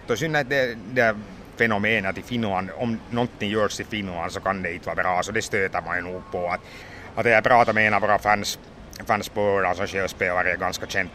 Det 0.06 0.12
är 0.12 0.16
synd 0.16 0.36
att 0.36 0.50
det, 0.50 0.78
det 0.92 1.16
fenomenet 1.56 2.18
i 2.18 2.22
Finland, 2.22 2.70
om 2.76 2.98
någonting 3.10 3.50
görs 3.50 3.80
i 3.80 3.84
Finland 3.84 4.32
så 4.32 4.40
kan 4.40 4.62
det 4.62 4.74
inte 4.74 4.86
vara 4.86 5.02
bra, 5.02 5.22
så 5.22 5.32
det 5.32 5.42
stöter 5.42 5.82
man 5.86 5.96
ju 5.96 6.02
nog 6.02 6.22
på. 6.32 6.48
Att, 6.48 6.60
att 7.18 7.26
jag 7.26 7.44
pratade 7.44 7.72
med 7.72 7.86
en 7.86 7.94
av 7.94 8.00
våra 8.00 8.18
fans, 8.18 8.58
fans 9.06 9.28
på 9.28 9.40
Öland 9.40 9.76
som 9.76 9.86
själv 9.86 10.08
spelar 10.08 10.54
i 10.54 10.56
ganska 10.56 10.86
känd, 10.86 11.10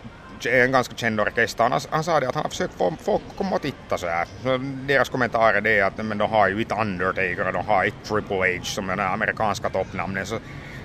en 0.49 0.71
ganska 0.71 0.95
känd 0.95 1.21
orkester. 1.21 1.63
Han, 1.63 1.81
han 1.91 2.03
sa 2.03 2.19
det 2.19 2.29
att 2.29 2.35
han 2.35 2.43
har 2.43 2.49
försökt 2.49 2.73
få 2.77 2.97
folk 3.05 3.21
att 3.29 3.37
komma 3.37 3.55
och 3.55 3.61
titta 3.61 3.97
så 3.97 4.07
här. 4.07 4.27
Så 4.43 4.57
deras 4.87 5.09
kommentar 5.09 5.53
är 5.53 5.61
det 5.61 5.81
att 5.81 5.97
men 5.97 6.17
de 6.17 6.31
har 6.31 6.49
ju 6.49 6.61
ett 6.61 6.71
Undertaker 6.71 7.47
och 7.47 7.53
de 7.53 7.65
har 7.65 7.85
ett 7.85 8.03
Triple 8.03 8.35
H 8.35 8.63
som 8.63 8.89
är 8.89 8.95
den 8.95 9.07
amerikanska 9.07 9.69
toppnamnen. 9.69 10.25
Så, 10.25 10.39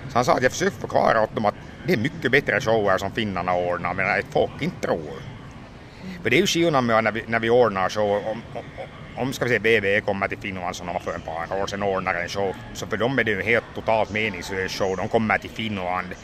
så 0.08 0.14
han 0.14 0.24
sa 0.24 0.32
att 0.32 0.42
jag 0.42 0.52
försökte 0.52 0.80
förklara 0.80 1.22
åt 1.22 1.34
dem 1.34 1.44
att 1.44 1.54
det 1.86 1.92
är 1.92 1.96
mycket 1.96 2.32
bättre 2.32 2.60
shower 2.60 2.98
som 2.98 3.10
finnarna 3.10 3.54
ordnar 3.54 3.94
men 3.94 4.18
att 4.18 4.32
folk 4.32 4.62
inte 4.62 4.86
tror. 4.86 5.12
För 6.22 6.30
det 6.30 6.36
är 6.36 6.40
ju 6.40 6.46
skillnad 6.46 6.84
med 6.84 7.04
när 7.04 7.12
vi, 7.12 7.24
när 7.26 7.40
vi 7.40 7.50
ordnar 7.50 7.88
show, 7.88 8.10
om, 8.10 8.42
om, 8.52 8.64
om 9.18 9.32
ska 9.32 9.44
vi 9.44 9.48
säga 9.48 9.60
BBE 9.60 10.00
kommer 10.00 10.28
till 10.28 10.38
Finland 10.38 10.76
som 10.76 10.86
de 10.86 10.92
var 10.92 11.00
för 11.00 11.16
ett 11.16 11.24
par 11.24 11.62
år 11.62 11.66
sedan 11.66 11.82
ordnar 11.82 12.14
en 12.14 12.28
show, 12.28 12.54
så 12.74 12.86
för 12.86 12.96
dem 12.96 13.18
är 13.18 13.24
det 13.24 13.30
ju 13.30 13.40
en 13.40 13.46
helt 13.46 13.74
totalt 13.74 14.10
meningslös 14.10 14.72
show. 14.72 14.96
De 14.96 15.08
kommer 15.08 15.38
till 15.38 15.50
Finland 15.50 16.14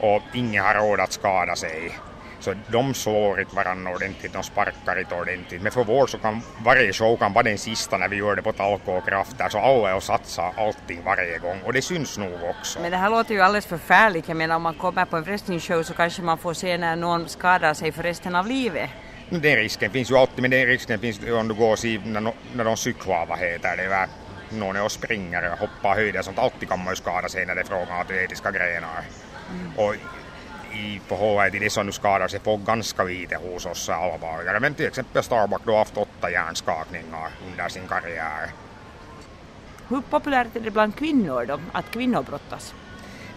och 0.00 0.22
ingen 0.34 0.64
har 0.64 0.74
råd 0.74 1.00
att 1.00 1.12
skada 1.12 1.56
sig. 1.56 1.92
Så 2.40 2.54
de 2.68 2.94
slår 2.94 3.40
inte 3.40 3.56
varandra 3.56 3.92
ordentligt, 3.92 4.32
de 4.32 4.42
sparkar 4.42 5.00
inte 5.00 5.14
ordentligt. 5.14 5.62
Men 5.62 5.72
för 5.72 5.84
vår 5.84 6.06
så 6.06 6.18
kan 6.18 6.40
varje 6.64 6.92
show 6.92 7.16
kan 7.16 7.32
vara 7.32 7.42
den 7.42 7.58
sista 7.58 7.98
när 7.98 8.08
vi 8.08 8.16
gör 8.16 8.36
det 8.36 8.42
på 8.42 8.52
Talko 8.52 8.92
och 8.92 9.04
Krafter, 9.04 9.48
så 9.48 9.58
alla 9.58 9.90
är 9.90 9.94
och 9.94 10.02
satsar 10.02 10.52
allting 10.56 11.02
varje 11.04 11.38
gång 11.38 11.60
och 11.64 11.72
det 11.72 11.82
syns 11.82 12.18
nog 12.18 12.42
också. 12.50 12.80
Men 12.80 12.90
det 12.90 12.96
här 12.96 13.10
låter 13.10 13.34
ju 13.34 13.40
alldeles 13.40 13.66
förfärligt. 13.66 14.28
Jag 14.28 14.36
menar 14.36 14.56
om 14.56 14.62
man 14.62 14.74
kommer 14.74 15.04
på 15.04 15.16
en 15.16 15.22
wrestlingshow 15.22 15.82
så 15.82 15.94
kanske 15.94 16.22
man 16.22 16.38
får 16.38 16.54
se 16.54 16.78
när 16.78 16.96
någon 16.96 17.28
skadar 17.28 17.74
sig 17.74 17.92
för 17.92 18.02
resten 18.02 18.34
av 18.34 18.46
livet. 18.46 18.90
Den 19.30 19.56
risken 19.56 19.90
finns 19.90 20.10
ju 20.10 20.16
alltid, 20.16 20.42
men 20.42 20.50
den 20.50 20.66
risken 20.66 21.00
finns 21.00 21.20
ju 21.22 21.32
om 21.32 21.48
du 21.48 21.54
går 21.54 21.72
och 21.72 21.78
ser 21.78 21.98
när, 21.98 22.32
när 22.54 22.64
de 22.64 22.76
cyklar, 22.76 23.26
vad 23.26 23.38
heter 23.38 23.76
det, 23.76 23.88
va? 23.88 24.06
någon 24.50 24.76
är 24.76 24.84
och 24.84 24.92
springer 24.92 25.52
och 25.52 25.58
hoppar 25.58 25.94
höjder, 25.94 26.22
sånt 26.22 26.38
alltid 26.38 26.68
kan 26.68 26.84
man 26.84 26.92
ju 26.92 26.96
skada 26.96 27.28
sig 27.28 27.46
när 27.46 27.54
det 27.54 27.60
är 27.60 27.64
fråga 27.64 27.82
om 27.82 28.00
atletiska 28.00 28.50
grenar. 28.50 29.04
Mm. 29.50 29.72
Och 29.76 29.94
i 30.72 31.00
förhållande 31.06 31.50
till 31.50 31.60
det 31.60 31.70
som 31.70 31.86
nu 31.86 31.92
skadar 31.92 32.28
sig 32.28 32.40
får 32.40 32.58
ganska 32.58 33.04
lite 33.04 33.36
hos 33.36 33.66
oss 33.66 33.88
allvarligare. 33.88 34.60
Men 34.60 34.74
till 34.74 34.86
exempel 34.86 35.22
Starbuck 35.22 35.60
då 35.64 35.72
har 35.72 35.78
haft 35.78 35.96
åtta 35.96 36.30
hjärnskakningar 36.30 37.30
under 37.46 37.68
sin 37.68 37.88
karriär. 37.88 38.50
Hur 39.88 40.00
populärt 40.00 40.56
är 40.56 40.60
det 40.60 40.70
bland 40.70 40.96
kvinnor 40.96 41.44
då, 41.46 41.60
att 41.72 41.90
kvinnor 41.90 42.22
brottas? 42.22 42.74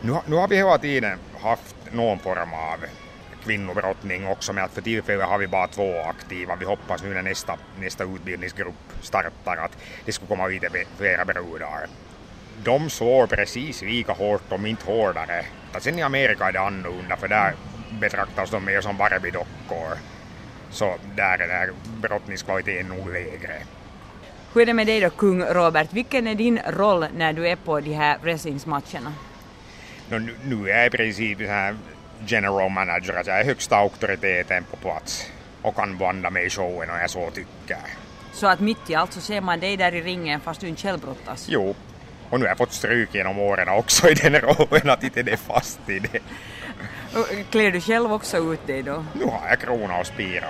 Nu, 0.01 0.15
nu 0.25 0.35
har 0.35 0.47
vi 0.47 0.55
hela 0.55 0.77
tiden 0.77 1.19
haft 1.41 1.75
någon 1.91 2.19
form 2.19 2.53
av 2.53 2.79
kvinnobrottning 3.43 4.27
också 4.27 4.53
men 4.53 4.63
att 4.63 4.71
för 4.71 4.81
tillfället 4.81 5.27
har 5.27 5.37
vi 5.37 5.47
bara 5.47 5.67
två 5.67 6.01
aktiva. 6.01 6.55
Vi 6.55 6.65
hoppas 6.65 7.03
nu 7.03 7.13
när 7.13 7.21
nästa, 7.21 7.57
nästa 7.79 8.03
utbildningsgrupp 8.03 8.93
startar 9.01 9.57
att 9.57 9.77
det 10.05 10.11
ska 10.11 10.25
komma 10.25 10.47
lite 10.47 10.69
flera 10.97 11.25
brudar. 11.25 11.87
De 12.63 12.89
slår 12.89 13.27
precis 13.27 13.81
lika 13.81 14.13
hårt 14.13 14.51
om 14.51 14.65
inte 14.65 14.85
hårdare. 14.85 15.45
Sen 15.79 15.99
i 15.99 16.01
Amerika 16.01 16.45
är 16.45 16.51
det 16.51 16.59
annorlunda 16.59 17.17
för 17.17 17.27
där 17.27 17.53
betraktas 17.99 18.51
de 18.51 18.65
mer 18.65 18.81
som 18.81 18.97
Barbie-dockor. 18.97 19.97
Så 20.69 20.95
där 21.15 21.33
är 21.33 21.37
den 21.37 21.49
här 21.49 21.71
brottningskvaliteten 22.01 22.87
nog 22.87 23.13
lägre. 23.13 23.63
Hur 24.53 24.61
är 24.61 24.65
det 24.65 24.73
med 24.73 24.87
dig 24.87 24.99
då, 24.99 25.09
kung 25.09 25.43
Robert? 25.43 25.93
Vilken 25.93 26.27
är 26.27 26.35
din 26.35 26.59
roll 26.67 27.05
när 27.15 27.33
du 27.33 27.47
är 27.47 27.55
på 27.55 27.79
de 27.79 27.93
här 27.93 28.17
wrestlingsmatcherna? 28.21 29.13
Nu, 30.09 30.35
nu 30.43 30.69
är 30.69 30.77
jag 30.77 30.87
i 30.87 30.89
princip 30.89 31.37
så 31.37 31.45
här 31.45 31.75
general 32.25 32.69
manager, 32.71 33.13
att 33.13 33.27
jag 33.27 33.39
är 33.39 33.45
högsta 33.45 33.75
auktoriteten 33.77 34.63
på 34.63 34.77
plats 34.77 35.31
och 35.61 35.75
kan 35.75 35.97
blanda 35.97 36.29
mig 36.29 36.45
i 36.45 36.49
showen 36.49 36.89
om 36.89 36.99
jag 36.99 37.09
så 37.09 37.29
tycker. 37.31 37.77
Så 38.33 38.47
att 38.47 38.59
mitt 38.59 38.89
i 38.89 38.95
allt 38.95 39.13
så 39.13 39.21
ser 39.21 39.41
man 39.41 39.59
dig 39.59 39.77
där 39.77 39.95
i 39.95 40.01
ringen 40.01 40.39
fast 40.41 40.61
du 40.61 40.67
inte 40.67 40.81
själv 40.81 40.99
brottas? 40.99 41.47
Jo, 41.49 41.75
och 42.29 42.39
nu 42.39 42.45
har 42.45 42.49
jag 42.49 42.57
fått 42.57 42.73
stryk 42.73 43.15
genom 43.15 43.39
åren 43.39 43.69
också 43.69 44.09
i 44.09 44.13
den 44.13 44.35
rollen 44.41 44.89
att 44.89 45.03
inte 45.03 45.23
det 45.23 45.31
är 45.31 45.37
fast 45.37 45.89
i 45.89 45.99
det. 45.99 46.19
Klär 47.49 47.71
du 47.71 47.81
själv 47.81 48.13
också 48.13 48.37
ut 48.53 48.67
dig 48.67 48.83
då? 48.83 49.05
Nu 49.13 49.25
har 49.25 49.47
jag 49.49 49.59
krona 49.59 49.99
och 49.99 50.07
spira. 50.07 50.47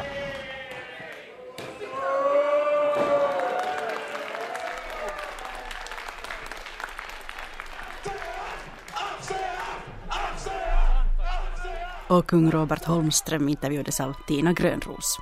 Och 12.11 12.27
kung 12.27 12.51
Robert 12.51 12.85
Holmström 12.85 13.49
intervjuades 13.49 13.99
av 13.99 14.13
Tina 14.27 14.53
Grönros. 14.53 15.17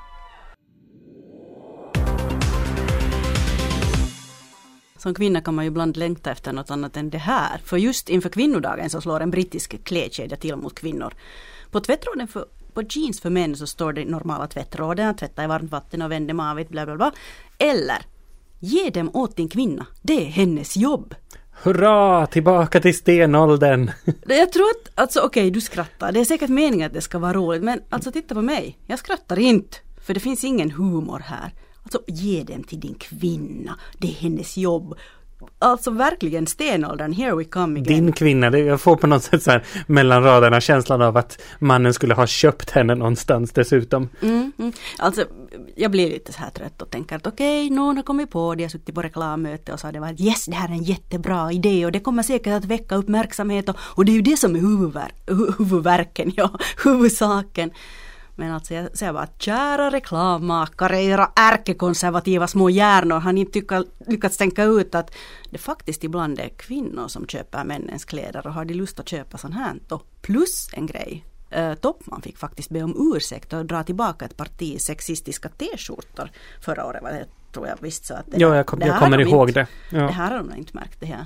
Som 4.97 5.13
kvinna 5.13 5.41
kan 5.41 5.55
man 5.55 5.65
ju 5.65 5.67
ibland 5.71 5.97
längta 5.97 6.31
efter 6.31 6.53
något 6.53 6.71
annat 6.71 6.97
än 6.97 7.09
det 7.09 7.17
här. 7.17 7.61
För 7.65 7.77
just 7.77 8.09
inför 8.09 8.29
kvinnodagen 8.29 8.89
så 8.89 9.01
slår 9.01 9.19
en 9.19 9.31
brittisk 9.31 9.83
klädkedja 9.83 10.37
till 10.37 10.55
mot 10.55 10.75
kvinnor. 10.75 11.13
På 11.71 11.79
tvättråden 11.79 12.27
för, 12.27 12.45
på 12.73 12.83
jeans 12.89 13.21
för 13.21 13.29
män 13.29 13.55
så 13.55 13.67
står 13.67 13.93
det 13.93 14.05
normala 14.05 14.47
tvättråden, 14.47 15.15
tvätta 15.15 15.43
i 15.43 15.47
varmt 15.47 15.71
vatten 15.71 16.01
och 16.01 16.11
vänd 16.11 16.27
dem 16.27 16.39
avigt, 16.39 16.69
bla 16.69 16.85
bla 16.85 16.95
bla. 16.95 17.11
Eller, 17.57 18.05
ge 18.59 18.89
dem 18.89 19.11
åt 19.13 19.35
din 19.35 19.49
kvinna, 19.49 19.85
det 20.01 20.21
är 20.21 20.25
hennes 20.25 20.77
jobb. 20.77 21.15
Hurra, 21.63 22.27
tillbaka 22.27 22.79
till 22.79 22.97
stenåldern! 22.97 23.91
Jag 24.27 24.51
tror 24.51 24.63
att, 24.63 24.91
alltså 24.95 25.19
okej, 25.19 25.41
okay, 25.41 25.49
du 25.49 25.61
skrattar. 25.61 26.11
Det 26.11 26.19
är 26.19 26.25
säkert 26.25 26.49
meningen 26.49 26.87
att 26.87 26.93
det 26.93 27.01
ska 27.01 27.19
vara 27.19 27.33
roligt, 27.33 27.63
men 27.63 27.81
alltså 27.89 28.11
titta 28.11 28.35
på 28.35 28.41
mig. 28.41 28.77
Jag 28.87 28.99
skrattar 28.99 29.39
inte, 29.39 29.77
för 30.01 30.13
det 30.13 30.19
finns 30.19 30.43
ingen 30.43 30.71
humor 30.71 31.23
här. 31.25 31.53
Alltså 31.83 32.01
ge 32.07 32.43
den 32.43 32.63
till 32.63 32.79
din 32.79 32.93
kvinna, 32.93 33.79
det 33.97 34.07
är 34.07 34.11
hennes 34.11 34.57
jobb. 34.57 34.95
Alltså 35.59 35.91
verkligen 35.91 36.47
stenåldern, 36.47 37.13
here 37.13 37.35
we 37.35 37.43
come 37.43 37.79
again. 37.79 38.05
Din 38.05 38.13
kvinna, 38.13 38.49
det, 38.49 38.59
jag 38.59 38.81
får 38.81 38.95
på 38.95 39.07
något 39.07 39.23
sätt 39.23 39.43
så 39.43 39.51
här 39.51 39.63
mellan 39.87 40.23
raderna 40.23 40.61
känslan 40.61 41.01
av 41.01 41.17
att 41.17 41.41
mannen 41.59 41.93
skulle 41.93 42.13
ha 42.13 42.27
köpt 42.27 42.69
henne 42.69 42.95
någonstans 42.95 43.51
dessutom. 43.51 44.09
Mm, 44.21 44.51
mm. 44.59 44.73
Alltså 44.97 45.25
jag 45.75 45.91
blir 45.91 46.09
lite 46.09 46.33
så 46.33 46.39
här 46.39 46.49
trött 46.49 46.81
och 46.81 46.89
tänker 46.89 47.15
att 47.15 47.27
okej, 47.27 47.65
okay, 47.65 47.75
någon 47.75 47.95
har 47.95 48.03
kommit 48.03 48.31
på 48.31 48.55
det, 48.55 48.61
jag 48.61 48.71
suttit 48.71 48.95
på 48.95 49.01
reklammöte 49.01 49.73
och 49.73 49.79
sa 49.79 49.91
det 49.91 49.99
var 49.99 50.21
yes, 50.21 50.45
det 50.45 50.55
här 50.55 50.69
är 50.69 50.73
en 50.73 50.83
jättebra 50.83 51.51
idé 51.51 51.85
och 51.85 51.91
det 51.91 51.99
kommer 51.99 52.23
säkert 52.23 52.53
att 52.53 52.65
väcka 52.65 52.95
uppmärksamhet 52.95 53.69
och, 53.69 53.75
och 53.79 54.05
det 54.05 54.11
är 54.11 54.13
ju 54.13 54.21
det 54.21 54.37
som 54.37 54.55
är 54.55 54.59
huvudvär, 54.59 55.11
huvudverken, 55.57 56.31
ja, 56.35 56.51
huvudsaken. 56.83 57.71
Men 58.39 58.51
alltså 58.51 58.73
jag 58.73 58.97
säger 58.97 59.13
bara 59.13 59.23
att 59.23 59.41
kära 59.41 59.91
reklammakare, 59.91 61.01
era 61.01 61.31
ärkekonservativa 61.35 62.47
små 62.47 62.69
hjärnor, 62.69 63.19
har 63.19 63.33
ni 63.33 63.41
inte 63.41 63.83
lyckats 64.07 64.37
tänka 64.37 64.63
ut 64.63 64.95
att 64.95 65.15
det 65.49 65.57
faktiskt 65.57 66.03
ibland 66.03 66.39
är 66.39 66.49
kvinnor 66.49 67.07
som 67.07 67.27
köper 67.27 67.63
männens 67.63 68.05
kläder 68.05 68.47
och 68.47 68.53
har 68.53 68.65
de 68.65 68.73
lust 68.73 68.99
att 68.99 69.09
köpa 69.09 69.37
sånt 69.37 69.53
här 69.55 69.75
då? 69.87 70.01
Plus 70.21 70.69
en 70.73 70.85
grej, 70.85 71.25
eh, 71.49 71.73
Toppman 71.73 72.21
fick 72.21 72.37
faktiskt 72.37 72.69
be 72.69 72.83
om 72.83 73.13
ursäkt 73.15 73.53
och 73.53 73.65
dra 73.65 73.83
tillbaka 73.83 74.25
ett 74.25 74.37
parti 74.37 74.81
sexistiska 74.81 75.49
t-skjortor 75.49 76.31
förra 76.61 76.85
året. 76.85 77.03
Var 77.03 77.09
det, 77.09 77.25
tror 77.53 77.67
jag 77.67 77.75
visst 77.81 78.05
så 78.05 78.13
att 78.13 78.25
det, 78.25 78.37
ja, 78.37 78.55
jag, 78.55 78.65
kom, 78.65 78.81
jag 78.81 78.99
kommer 78.99 79.19
ihåg 79.19 79.49
inte, 79.49 79.59
det. 79.59 79.97
Ja. 79.97 80.03
Det 80.03 80.13
här 80.13 80.31
har 80.31 80.37
de 80.37 80.57
inte 80.57 80.75
märkt 80.77 80.99
det 80.99 81.05
här. 81.05 81.25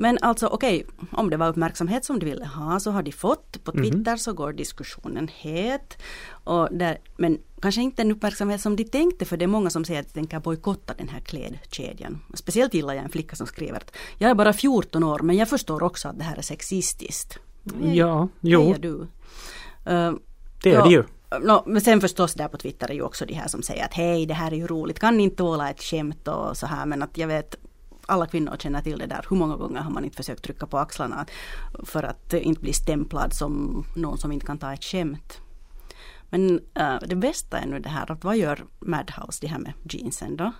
Men 0.00 0.18
alltså 0.20 0.46
okej, 0.46 0.84
okay, 0.84 1.06
om 1.12 1.30
det 1.30 1.36
var 1.36 1.48
uppmärksamhet 1.48 2.04
som 2.04 2.18
de 2.18 2.26
ville 2.26 2.46
ha 2.46 2.80
så 2.80 2.90
har 2.90 3.02
de 3.02 3.12
fått. 3.12 3.64
På 3.64 3.72
mhm. 3.74 3.82
Twitter 3.82 4.12
mm. 4.12 4.18
så 4.18 4.32
går 4.32 4.52
diskussionen 4.52 5.28
het. 5.28 5.98
Och 6.44 6.68
där, 6.70 6.98
men 7.16 7.38
kanske 7.62 7.82
inte 7.82 8.02
en 8.02 8.10
uppmärksamhet 8.10 8.60
som 8.60 8.76
de 8.76 8.84
tänkte 8.84 9.24
för 9.24 9.36
det 9.36 9.44
är 9.44 9.46
många 9.46 9.70
som 9.70 9.84
säger 9.84 10.00
att 10.00 10.06
de 10.06 10.12
tänker 10.12 10.40
bojkotta 10.40 10.94
den 10.94 11.08
här 11.08 11.20
klädkedjan. 11.20 12.20
Speciellt 12.34 12.74
gillar 12.74 12.94
jag 12.94 13.04
en 13.04 13.10
flicka 13.10 13.36
som 13.36 13.46
skriver 13.46 13.76
att 13.76 13.96
jag 14.18 14.30
är 14.30 14.34
bara 14.34 14.52
14 14.52 15.04
år 15.04 15.18
men 15.18 15.36
jag 15.36 15.48
förstår 15.48 15.82
också 15.82 16.08
att 16.08 16.18
det 16.18 16.24
här 16.24 16.36
är 16.36 16.42
sexistiskt. 16.42 17.38
Ja, 17.82 18.28
jo. 18.40 18.74
du. 18.78 18.92
Uh, 18.92 19.06
det 20.62 20.70
är 20.70 20.74
ja, 20.74 20.84
det 20.84 20.90
ju. 20.90 21.04
No, 21.40 21.62
men 21.66 21.80
sen 21.80 22.00
förstås 22.00 22.34
där 22.34 22.48
på 22.48 22.58
Twitter 22.58 22.90
är 22.90 22.94
ju 22.94 23.02
också 23.02 23.26
de 23.26 23.34
här 23.34 23.48
som 23.48 23.62
säger 23.62 23.84
att 23.84 23.94
hej 23.94 24.26
det 24.26 24.34
här 24.34 24.52
är 24.52 24.56
ju 24.56 24.66
roligt, 24.66 24.98
kan 24.98 25.16
ni 25.16 25.22
inte 25.22 25.36
tåla 25.36 25.70
ett 25.70 25.82
skämt 25.82 26.28
och 26.28 26.56
så 26.56 26.66
här 26.66 26.86
men 26.86 27.02
att 27.02 27.18
jag 27.18 27.28
vet 27.28 27.56
alla 28.10 28.26
kvinnor 28.26 28.56
känner 28.58 28.82
till 28.82 28.98
det 28.98 29.06
där. 29.06 29.26
Hur 29.30 29.36
många 29.36 29.56
gånger 29.56 29.80
har 29.80 29.90
man 29.90 30.04
inte 30.04 30.16
försökt 30.16 30.44
trycka 30.44 30.66
på 30.66 30.78
axlarna 30.78 31.26
för 31.84 32.02
att 32.02 32.32
inte 32.34 32.60
bli 32.60 32.72
stämplad 32.72 33.32
som 33.32 33.84
någon 33.96 34.18
som 34.18 34.32
inte 34.32 34.46
kan 34.46 34.58
ta 34.58 34.72
ett 34.72 34.84
skämt. 34.84 35.40
Men 36.30 36.50
uh, 36.50 36.98
det 37.06 37.16
bästa 37.16 37.58
är 37.58 37.66
nu 37.66 37.78
det 37.78 37.88
här 37.88 38.12
att 38.12 38.24
vad 38.24 38.36
gör 38.36 38.64
Madhouse, 38.78 39.38
det 39.40 39.46
här 39.46 39.58
med 39.58 39.72
jeansen 39.82 40.36
då? 40.36 40.52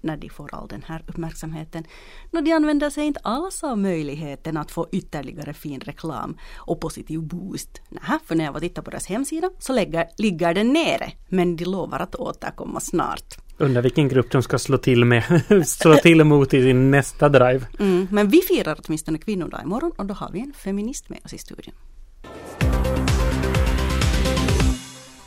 När 0.00 0.16
de 0.16 0.28
får 0.28 0.54
all 0.54 0.68
den 0.68 0.82
här 0.86 1.04
uppmärksamheten. 1.06 1.84
No, 2.30 2.40
de 2.40 2.52
använder 2.52 2.90
sig 2.90 3.04
inte 3.06 3.20
alls 3.22 3.64
av 3.64 3.78
möjligheten 3.78 4.56
att 4.56 4.70
få 4.70 4.88
ytterligare 4.92 5.54
fin 5.54 5.80
reklam 5.80 6.38
och 6.56 6.80
positiv 6.80 7.22
boost. 7.22 7.80
Nähä, 7.88 8.18
för 8.24 8.34
när 8.34 8.44
jag 8.44 8.52
var 8.52 8.60
tittade 8.60 8.84
på 8.84 8.90
deras 8.90 9.06
hemsida 9.06 9.50
så 9.58 9.72
lägger, 9.72 10.08
ligger 10.18 10.54
den 10.54 10.72
nere. 10.72 11.12
Men 11.28 11.56
de 11.56 11.64
lovar 11.64 12.00
att 12.00 12.14
återkomma 12.14 12.80
snart. 12.80 13.38
Undrar 13.60 13.82
vilken 13.82 14.08
grupp 14.08 14.30
de 14.30 14.42
ska 14.42 14.58
slå 14.58 14.78
till 14.78 15.04
med, 15.04 15.42
slå 15.66 15.96
till 15.96 16.20
emot 16.20 16.54
i 16.54 16.62
sin 16.62 16.90
nästa 16.90 17.28
drive. 17.28 17.66
Mm, 17.78 18.08
men 18.10 18.28
vi 18.28 18.40
firar 18.40 18.78
åtminstone 18.84 19.18
kvinnodag 19.18 19.62
imorgon 19.62 19.92
och 19.96 20.06
då 20.06 20.14
har 20.14 20.30
vi 20.32 20.40
en 20.40 20.52
feminist 20.52 21.08
med 21.08 21.18
oss 21.24 21.34
i 21.34 21.38
studion. 21.38 21.74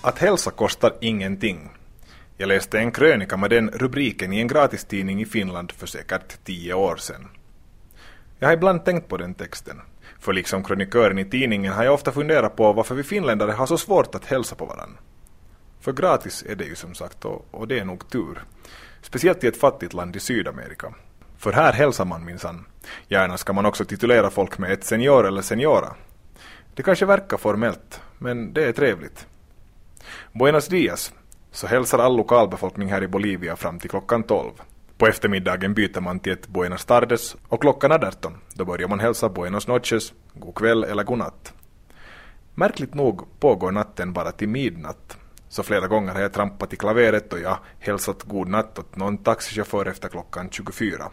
Att 0.02 0.18
hälsa 0.18 0.52
kostar 0.52 0.94
ingenting. 1.02 1.70
Jag 2.42 2.48
läste 2.48 2.80
en 2.80 2.92
krönika 2.92 3.38
med 3.38 3.50
den 3.50 3.70
rubriken 3.70 4.34
i 4.34 4.40
en 4.40 4.48
gratistidning 4.48 5.22
i 5.22 5.26
Finland 5.26 5.72
för 5.72 5.88
säkert 5.88 6.44
tio 6.44 6.74
år 6.74 6.96
sedan. 6.96 7.28
Jag 8.40 8.48
har 8.48 8.54
ibland 8.54 8.86
tänkt 8.86 9.08
på 9.08 9.18
den 9.18 9.34
texten. 9.34 9.82
För 10.20 10.34
liksom 10.34 10.64
krönikören 10.64 11.20
i 11.20 11.26
tidningen 11.26 11.74
har 11.74 11.84
jag 11.84 11.94
ofta 11.94 12.12
funderat 12.12 12.56
på 12.56 12.74
varför 12.74 12.96
vi 12.96 13.04
finländare 13.04 13.52
har 13.52 13.66
så 13.66 13.78
svårt 13.78 14.16
att 14.16 14.26
hälsa 14.26 14.56
på 14.56 14.66
varandra. 14.66 15.00
För 15.80 15.94
gratis 15.94 16.46
är 16.50 16.56
det 16.56 16.64
ju 16.64 16.76
som 16.76 16.94
sagt 16.94 17.26
och, 17.26 17.48
och 17.52 17.68
det 17.68 17.80
är 17.80 17.86
nog 17.86 18.10
tur. 18.10 18.44
Speciellt 19.02 19.44
i 19.44 19.48
ett 19.48 19.60
fattigt 19.60 19.94
land 19.94 20.16
i 20.16 20.20
Sydamerika. 20.20 20.94
För 21.38 21.52
här 21.52 21.74
hälsar 21.74 22.06
man 22.06 22.26
minsann. 22.26 22.66
Gärna 23.08 23.38
ska 23.38 23.54
man 23.54 23.66
också 23.66 23.86
titulera 23.86 24.30
folk 24.30 24.58
med 24.58 24.72
ett 24.72 24.84
senior 24.84 25.28
eller 25.28 25.42
seniora. 25.42 25.96
Det 26.76 26.84
kanske 26.84 27.06
verkar 27.06 27.38
formellt, 27.38 28.02
men 28.18 28.54
det 28.54 28.66
är 28.66 28.72
trevligt. 28.72 29.28
Buenos 30.34 30.68
dias, 30.68 31.14
så 31.52 31.68
hälsar 31.68 32.00
all 32.00 32.18
lokalbefolkning 32.18 32.92
här 32.92 33.04
i 33.04 33.08
Bolivia 33.08 33.56
fram 33.56 33.80
till 33.80 33.90
klockan 33.90 34.24
12. 34.24 34.52
På 34.98 35.08
eftermiddagen 35.08 35.74
byter 35.74 36.02
man 36.02 36.20
till 36.20 36.34
ett 36.34 36.48
buenas 36.48 36.86
tardes 36.86 37.36
och 37.48 37.62
klockan 37.62 37.92
18, 37.92 38.34
då 38.54 38.66
börjar 38.66 38.88
man 38.88 39.00
hälsa 39.00 39.30
buenos 39.30 39.68
noches, 39.68 40.14
god 40.34 40.56
kväll 40.56 40.84
eller 40.84 41.04
god 41.04 41.18
natt. 41.18 41.54
Märkligt 42.56 42.94
nog 42.94 43.40
pågår 43.40 43.72
natten 43.72 44.14
bara 44.14 44.32
till 44.32 44.50
midnatt, 44.50 45.18
så 45.50 45.64
flera 45.64 45.88
gånger 45.88 46.14
har 46.14 46.22
jag 46.22 46.34
trampat 46.34 46.74
i 46.74 46.76
klaveret 46.76 47.34
och 47.34 47.40
jag 47.40 47.58
hälsat 47.80 48.24
god 48.24 48.48
natt 48.48 48.80
åt 48.80 48.96
någon 48.96 49.18
taxichaufför 49.18 49.86
efter 49.86 50.10
klockan 50.10 50.50
24. 50.50 51.10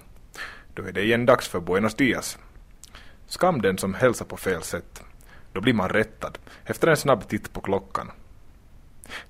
Då 0.74 0.82
är 0.82 0.92
det 0.92 1.02
igen 1.02 1.26
dags 1.26 1.48
för 1.48 1.60
buenos 1.60 1.94
dias. 1.94 2.38
Skam 3.26 3.62
den 3.62 3.78
som 3.78 3.94
hälsar 3.94 4.24
på 4.24 4.36
fel 4.36 4.62
sätt. 4.62 5.02
Då 5.52 5.60
blir 5.60 5.74
man 5.74 5.88
rättad 5.88 6.38
efter 6.64 6.88
en 6.88 6.96
snabb 6.96 7.28
titt 7.28 7.52
på 7.52 7.60
klockan. 7.60 8.10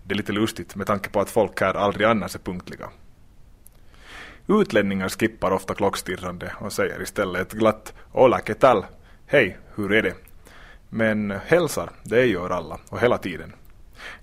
Det 0.03 0.15
är 0.15 0.17
lite 0.17 0.33
lustigt 0.33 0.77
med 0.77 0.87
tanke 0.87 1.09
på 1.09 1.21
att 1.21 1.31
folk 1.31 1.61
här 1.61 1.75
aldrig 1.75 2.07
annars 2.07 2.35
är 2.35 2.39
punktliga. 2.39 2.89
Utlänningar 4.47 5.09
skippar 5.09 5.51
ofta 5.51 5.75
klockstirrande 5.75 6.53
och 6.61 6.73
säger 6.73 7.03
istället 7.03 7.43
ett 7.43 7.59
glatt 7.59 7.95
”Hola, 8.13 8.41
que 8.41 8.55
tal?” 8.55 8.87
”Hej, 9.27 9.59
hur 9.75 9.93
är 9.93 10.03
det?” 10.03 10.15
Men 10.89 11.31
hälsar, 11.31 11.91
det 12.03 12.27
gör 12.27 12.51
alla 12.51 12.79
och 12.89 13.01
hela 13.01 13.19
tiden. 13.19 13.53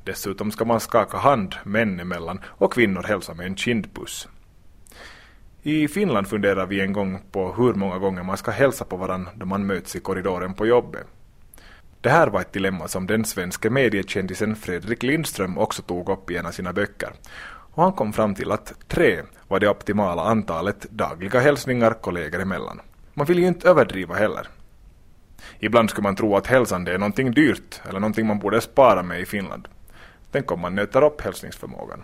Dessutom 0.04 0.52
ska 0.52 0.66
man 0.66 0.80
skaka 0.80 1.18
hand 1.18 1.56
män 1.64 2.00
emellan 2.00 2.40
och 2.46 2.74
kvinnor 2.74 3.04
hälsa 3.04 3.34
med 3.34 3.46
en 3.46 3.56
kindpuss. 3.56 4.28
I 5.62 5.88
Finland 5.88 6.28
funderar 6.28 6.66
vi 6.66 6.82
en 6.82 6.94
gång 6.94 7.22
på 7.32 7.54
hur 7.54 7.74
många 7.74 7.98
gånger 7.98 8.24
man 8.24 8.38
ska 8.38 8.52
hälsa 8.52 8.86
på 8.86 8.98
varandra 8.98 9.32
då 9.36 9.46
man 9.46 9.66
möts 9.66 9.96
i 9.96 10.00
korridoren 10.00 10.54
på 10.54 10.68
jobbet. 10.68 11.08
Det 12.06 12.12
här 12.12 12.28
var 12.28 12.42
ett 12.42 12.54
dilemma 12.54 12.88
som 12.88 13.08
den 13.08 13.26
svenska 13.26 13.70
mediekändisen 13.70 14.56
Fredrik 14.56 15.04
Lindström 15.04 15.58
också 15.58 15.82
tog 15.82 16.10
upp 16.10 16.32
i 16.32 16.38
en 16.38 16.46
av 16.46 16.52
sina 16.52 16.74
böcker. 16.74 17.14
Och 17.48 17.84
han 17.84 17.94
kom 17.94 18.14
fram 18.14 18.36
till 18.36 18.52
att 18.52 18.74
tre 18.88 19.22
var 19.48 19.60
det 19.60 19.70
optimala 19.70 20.22
antalet 20.22 20.82
dagliga 20.90 21.40
hälsningar 21.40 21.94
kollegor 21.94 22.42
emellan. 22.42 22.82
Man 23.14 23.26
vill 23.26 23.40
ju 23.40 23.48
inte 23.48 23.70
överdriva 23.70 24.16
heller. 24.16 24.48
Ibland 25.60 25.90
skulle 25.90 26.04
man 26.04 26.16
tro 26.16 26.36
att 26.36 26.48
hälsande 26.48 26.94
är 26.94 26.98
någonting 26.98 27.32
dyrt 27.32 27.82
eller 27.90 28.00
någonting 28.00 28.28
man 28.28 28.40
borde 28.40 28.62
spara 28.62 29.04
med 29.04 29.22
i 29.22 29.26
Finland. 29.26 29.68
Tänk 30.32 30.52
om 30.52 30.60
man 30.60 30.76
nöter 30.76 31.04
upp 31.04 31.22
hälsningsförmågan. 31.22 32.04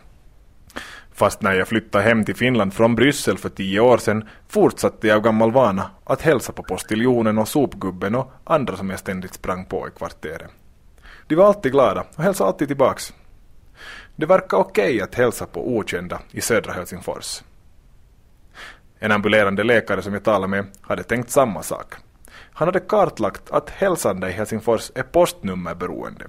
Fast 1.13 1.41
när 1.41 1.54
jag 1.54 1.67
flyttade 1.67 2.04
hem 2.04 2.26
till 2.26 2.36
Finland 2.36 2.74
från 2.74 2.95
Bryssel 2.95 3.38
för 3.38 3.50
tio 3.50 3.80
år 3.80 3.97
sedan 3.97 4.30
fortsatte 4.47 5.08
jag 5.08 5.15
av 5.15 5.24
gammal 5.24 5.52
vana 5.52 5.91
att 6.04 6.21
hälsa 6.21 6.54
på 6.54 6.63
postiljonen 6.63 7.38
och 7.38 7.47
sopgubben 7.47 8.15
och 8.15 8.32
andra 8.43 8.78
som 8.78 8.89
jag 8.89 9.00
ständigt 9.00 9.34
sprang 9.34 9.65
på 9.65 9.88
i 9.88 9.91
kvarteret. 9.91 10.52
De 11.28 11.36
var 11.36 11.45
alltid 11.45 11.71
glada 11.71 12.06
och 12.15 12.24
hälsade 12.24 12.47
alltid 12.47 12.67
tillbaks. 12.67 13.13
Det 14.15 14.26
verkar 14.26 14.58
okej 14.58 14.95
okay 14.95 15.02
att 15.02 15.15
hälsa 15.15 15.45
på 15.45 15.78
okända 15.78 16.19
i 16.32 16.41
södra 16.41 16.74
Helsingfors. 16.74 17.43
En 19.00 19.12
ambulerande 19.12 19.63
läkare 19.63 20.02
som 20.02 20.13
jag 20.13 20.24
talade 20.24 20.47
med 20.47 20.65
hade 20.82 21.04
tänkt 21.04 21.30
samma 21.30 21.63
sak. 21.63 21.93
Han 22.54 22.67
hade 22.67 22.80
kartlagt 22.80 23.52
att 23.52 23.69
hälsande 23.69 24.30
i 24.30 24.32
Helsingfors 24.32 24.91
är 24.95 25.04
postnummerberoende. 25.04 26.26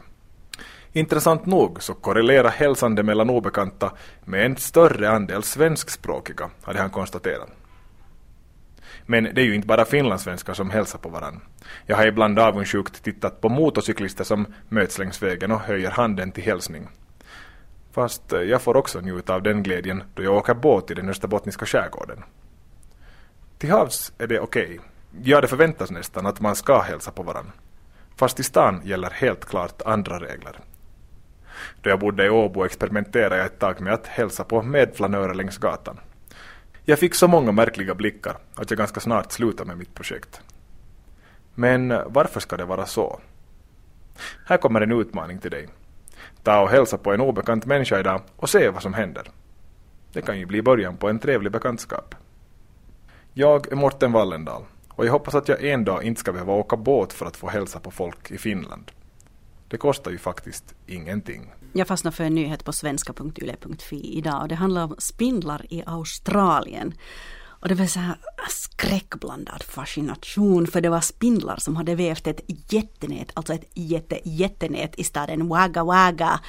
Intressant 0.92 1.46
nog 1.46 1.83
så 1.83 1.94
korrelerar 1.94 2.50
hälsande 2.50 3.02
mellan 3.02 3.31
obekanta 3.31 3.92
med 4.24 4.46
en 4.46 4.57
större 4.57 5.11
andel 5.11 5.42
svenskspråkiga, 5.42 6.50
hade 6.62 6.78
han 6.78 6.90
konstaterat. 6.90 7.48
Men 9.07 9.24
det 9.24 9.40
är 9.40 9.44
ju 9.44 9.55
inte 9.55 9.66
bara 9.66 9.85
finlandssvenskar 9.85 10.55
som 10.55 10.70
hälsar 10.70 10.98
på 10.98 11.09
varandra. 11.09 11.40
Jag 11.87 11.96
har 11.96 12.07
ibland 12.07 12.38
avundsjukt 12.38 13.05
tittat 13.05 13.40
på 13.40 13.48
motorcyklister 13.48 14.24
som 14.24 14.46
möts 14.68 14.98
längs 14.98 15.22
vägen 15.22 15.52
och 15.52 15.61
höjer 15.61 15.90
handen 15.90 16.33
till 16.33 16.44
hälsning. 16.44 16.88
Fast 17.92 18.33
eh, 18.33 18.40
jag 18.40 18.62
får 18.62 18.76
också 18.76 19.00
njuta 19.00 19.35
av 19.35 19.42
den 19.42 19.62
glädjen 19.62 20.02
då 20.14 20.22
jag 20.22 20.37
åker 20.37 20.55
båt 20.55 20.90
i 20.90 20.94
den 20.94 21.09
österbottniska 21.09 21.66
skärgården. 21.66 22.22
Till 23.59 23.70
havs 23.70 24.12
är 24.18 24.26
det 24.26 24.40
okej. 24.40 24.64
Okay. 24.64 24.78
Ja, 25.22 25.40
det 25.40 25.48
förväntas 25.48 25.90
nästan 25.90 26.26
att 26.26 26.40
man 26.40 26.57
ska 26.57 26.81
hälsa 26.81 27.11
på 27.11 27.22
varandra. 27.22 27.52
Fast 28.16 28.40
i 28.40 28.42
stan 28.42 28.81
gäller 28.85 29.11
helt 29.11 29.44
klart 29.44 29.83
andra 29.83 30.20
regler. 30.20 30.61
Då 31.81 31.90
jag 31.90 31.98
bodde 32.01 32.27
i 32.27 32.31
Åbo 32.31 32.64
experimenterade 32.64 33.37
jag 33.37 33.46
ett 33.46 33.59
tag 33.59 33.81
med 33.81 33.92
att 33.92 34.07
hälsa 34.07 34.44
på 34.44 34.62
medflanörer 34.62 35.35
längs 35.35 35.59
gatan. 35.59 36.01
Jag 36.85 36.98
fick 36.98 37.14
så 37.14 37.29
många 37.29 37.53
märkliga 37.53 37.94
blickar 37.94 38.37
att 38.55 38.70
jag 38.70 38.79
ganska 38.79 39.01
snart 39.01 39.33
slutade 39.33 39.68
med 39.68 39.79
mitt 39.79 39.94
projekt. 39.94 40.40
Men 41.55 41.88
varför 42.07 42.40
ska 42.40 42.57
det 42.57 42.64
vara 42.64 42.87
så? 42.87 43.20
Här 44.46 44.57
kommer 44.57 44.81
en 44.81 44.92
utmaning 44.92 45.38
till 45.38 45.51
dig. 45.51 45.68
Ta 46.42 46.61
och 46.61 46.70
hälsa 46.70 46.98
på 46.98 47.12
en 47.12 47.20
obekant 47.20 47.66
människa 47.66 48.01
idag 48.01 48.20
och 48.37 48.51
se 48.51 48.68
vad 48.68 48.83
som 48.83 48.94
händer. 48.94 49.31
Det 50.12 50.22
kan 50.22 50.38
ju 50.38 50.46
bli 50.46 50.62
början 50.62 50.96
på 50.96 51.09
en 51.09 51.18
trevlig 51.18 51.53
bekantskap. 51.53 52.14
Jag 53.33 53.72
är 53.72 53.77
Morten 53.77 54.12
Wallendal 54.12 54.62
och 54.88 55.07
jag 55.07 55.12
hoppas 55.12 55.35
att 55.35 55.48
jag 55.48 55.64
en 55.64 55.85
dag 55.85 56.03
inte 56.03 56.20
ska 56.20 56.33
behöva 56.33 56.53
åka 56.53 56.77
båt 56.77 57.12
för 57.12 57.27
att 57.27 57.37
få 57.37 57.48
hälsa 57.48 57.81
på 57.81 57.90
folk 57.90 58.31
i 58.31 58.38
Finland. 58.38 58.90
Det 59.72 59.78
kostar 59.78 60.11
ju 60.11 60.18
faktiskt 60.18 60.74
ingenting. 60.87 61.52
Jag 61.72 61.88
fastnade 61.88 62.16
för 62.16 62.24
en 62.24 62.35
nyhet 62.35 62.64
på 62.64 62.72
svenska.yle.fi 62.72 64.18
idag 64.18 64.42
och 64.42 64.48
det 64.48 64.54
handlar 64.54 64.85
om 64.85 64.94
spindlar 64.98 65.66
i 65.70 65.82
Australien. 65.87 66.94
Och 67.44 67.68
det 67.68 67.74
var 67.74 67.87
så 67.87 68.00
här 68.00 68.16
skräckblandad 68.48 69.62
fascination 69.62 70.66
för 70.66 70.80
det 70.80 70.88
var 70.88 71.00
spindlar 71.00 71.56
som 71.56 71.76
hade 71.76 71.94
vävt 71.94 72.26
ett 72.26 72.40
jättenät, 72.72 73.30
alltså 73.35 73.54
ett 73.54 73.70
jätte, 73.74 74.20
jättenät 74.24 74.98
i 74.98 75.04
staden 75.04 75.48
Wagga 75.48 75.85
Wagga. 75.85 76.40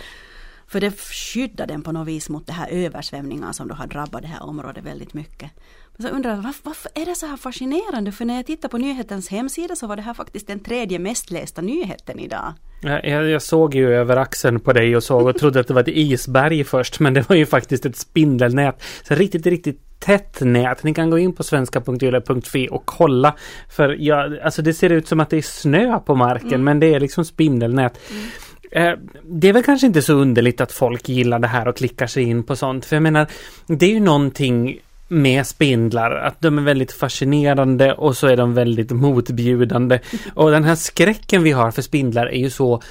För 0.67 0.81
det 0.81 0.99
skyddade 0.99 1.73
den 1.73 1.81
på 1.81 1.91
något 1.91 2.07
vis 2.07 2.29
mot 2.29 2.47
de 2.47 2.53
här 2.53 2.67
översvämningarna 2.69 3.53
som 3.53 3.67
då 3.67 3.75
har 3.75 3.87
drabbat 3.87 4.21
det 4.21 4.27
här 4.27 4.43
området 4.43 4.85
väldigt 4.85 5.13
mycket. 5.13 5.51
Så 5.99 6.07
jag 6.07 6.13
undrar 6.13 6.35
varför, 6.35 6.61
varför, 6.63 6.91
är 6.95 7.05
det 7.05 7.15
så 7.15 7.25
här 7.25 7.37
fascinerande? 7.37 8.11
För 8.11 8.25
när 8.25 8.35
jag 8.35 8.45
tittar 8.45 8.69
på 8.69 8.77
nyhetens 8.77 9.29
hemsida 9.29 9.75
så 9.75 9.87
var 9.87 9.95
det 9.95 10.01
här 10.01 10.13
faktiskt 10.13 10.47
den 10.47 10.59
tredje 10.59 10.99
mest 10.99 11.31
lästa 11.31 11.61
nyheten 11.61 12.19
idag. 12.19 12.53
Jag, 12.81 13.29
jag 13.29 13.41
såg 13.41 13.75
ju 13.75 13.93
över 13.95 14.17
axeln 14.17 14.59
på 14.59 14.73
dig 14.73 14.95
och 14.95 15.03
såg 15.03 15.27
och 15.27 15.37
trodde 15.37 15.59
att 15.59 15.67
det 15.67 15.73
var 15.73 15.81
ett 15.81 15.87
isberg 15.87 16.63
först 16.63 16.99
men 16.99 17.13
det 17.13 17.29
var 17.29 17.35
ju 17.35 17.45
faktiskt 17.45 17.85
ett 17.85 17.97
spindelnät. 17.97 18.83
Så 19.03 19.15
riktigt, 19.15 19.45
riktigt 19.45 19.99
tätt 19.99 20.41
nät. 20.41 20.83
Ni 20.83 20.93
kan 20.93 21.09
gå 21.09 21.19
in 21.19 21.33
på 21.33 21.43
svenska.yle.fi 21.43 22.67
och 22.71 22.85
kolla. 22.85 23.35
För 23.69 23.97
ja, 23.99 24.29
alltså 24.43 24.61
det 24.61 24.73
ser 24.73 24.89
ut 24.89 25.07
som 25.07 25.19
att 25.19 25.29
det 25.29 25.37
är 25.37 25.41
snö 25.41 25.99
på 25.99 26.15
marken 26.15 26.47
mm. 26.47 26.63
men 26.63 26.79
det 26.79 26.93
är 26.93 26.99
liksom 26.99 27.25
spindelnät. 27.25 27.99
Mm. 28.11 28.23
Eh, 28.71 28.99
det 29.23 29.49
är 29.49 29.53
väl 29.53 29.63
kanske 29.63 29.87
inte 29.87 30.01
så 30.01 30.13
underligt 30.13 30.61
att 30.61 30.71
folk 30.71 31.09
gillar 31.09 31.39
det 31.39 31.47
här 31.47 31.67
och 31.67 31.77
klickar 31.77 32.07
sig 32.07 32.23
in 32.23 32.43
på 32.43 32.55
sånt. 32.55 32.85
För 32.85 32.95
jag 32.95 33.03
menar, 33.03 33.27
det 33.67 33.85
är 33.85 33.89
ju 33.89 33.99
någonting 33.99 34.79
med 35.13 35.47
spindlar. 35.47 36.11
Att 36.11 36.41
de 36.41 36.57
är 36.57 36.61
väldigt 36.61 36.91
fascinerande 36.91 37.93
och 37.93 38.17
så 38.17 38.27
är 38.27 38.37
de 38.37 38.53
väldigt 38.53 38.91
motbjudande. 38.91 39.99
Och 40.33 40.51
den 40.51 40.63
här 40.63 40.75
skräcken 40.75 41.43
vi 41.43 41.51
har 41.51 41.71
för 41.71 41.81
spindlar 41.81 42.25
är 42.25 42.39
ju 42.39 42.49
så 42.49 42.81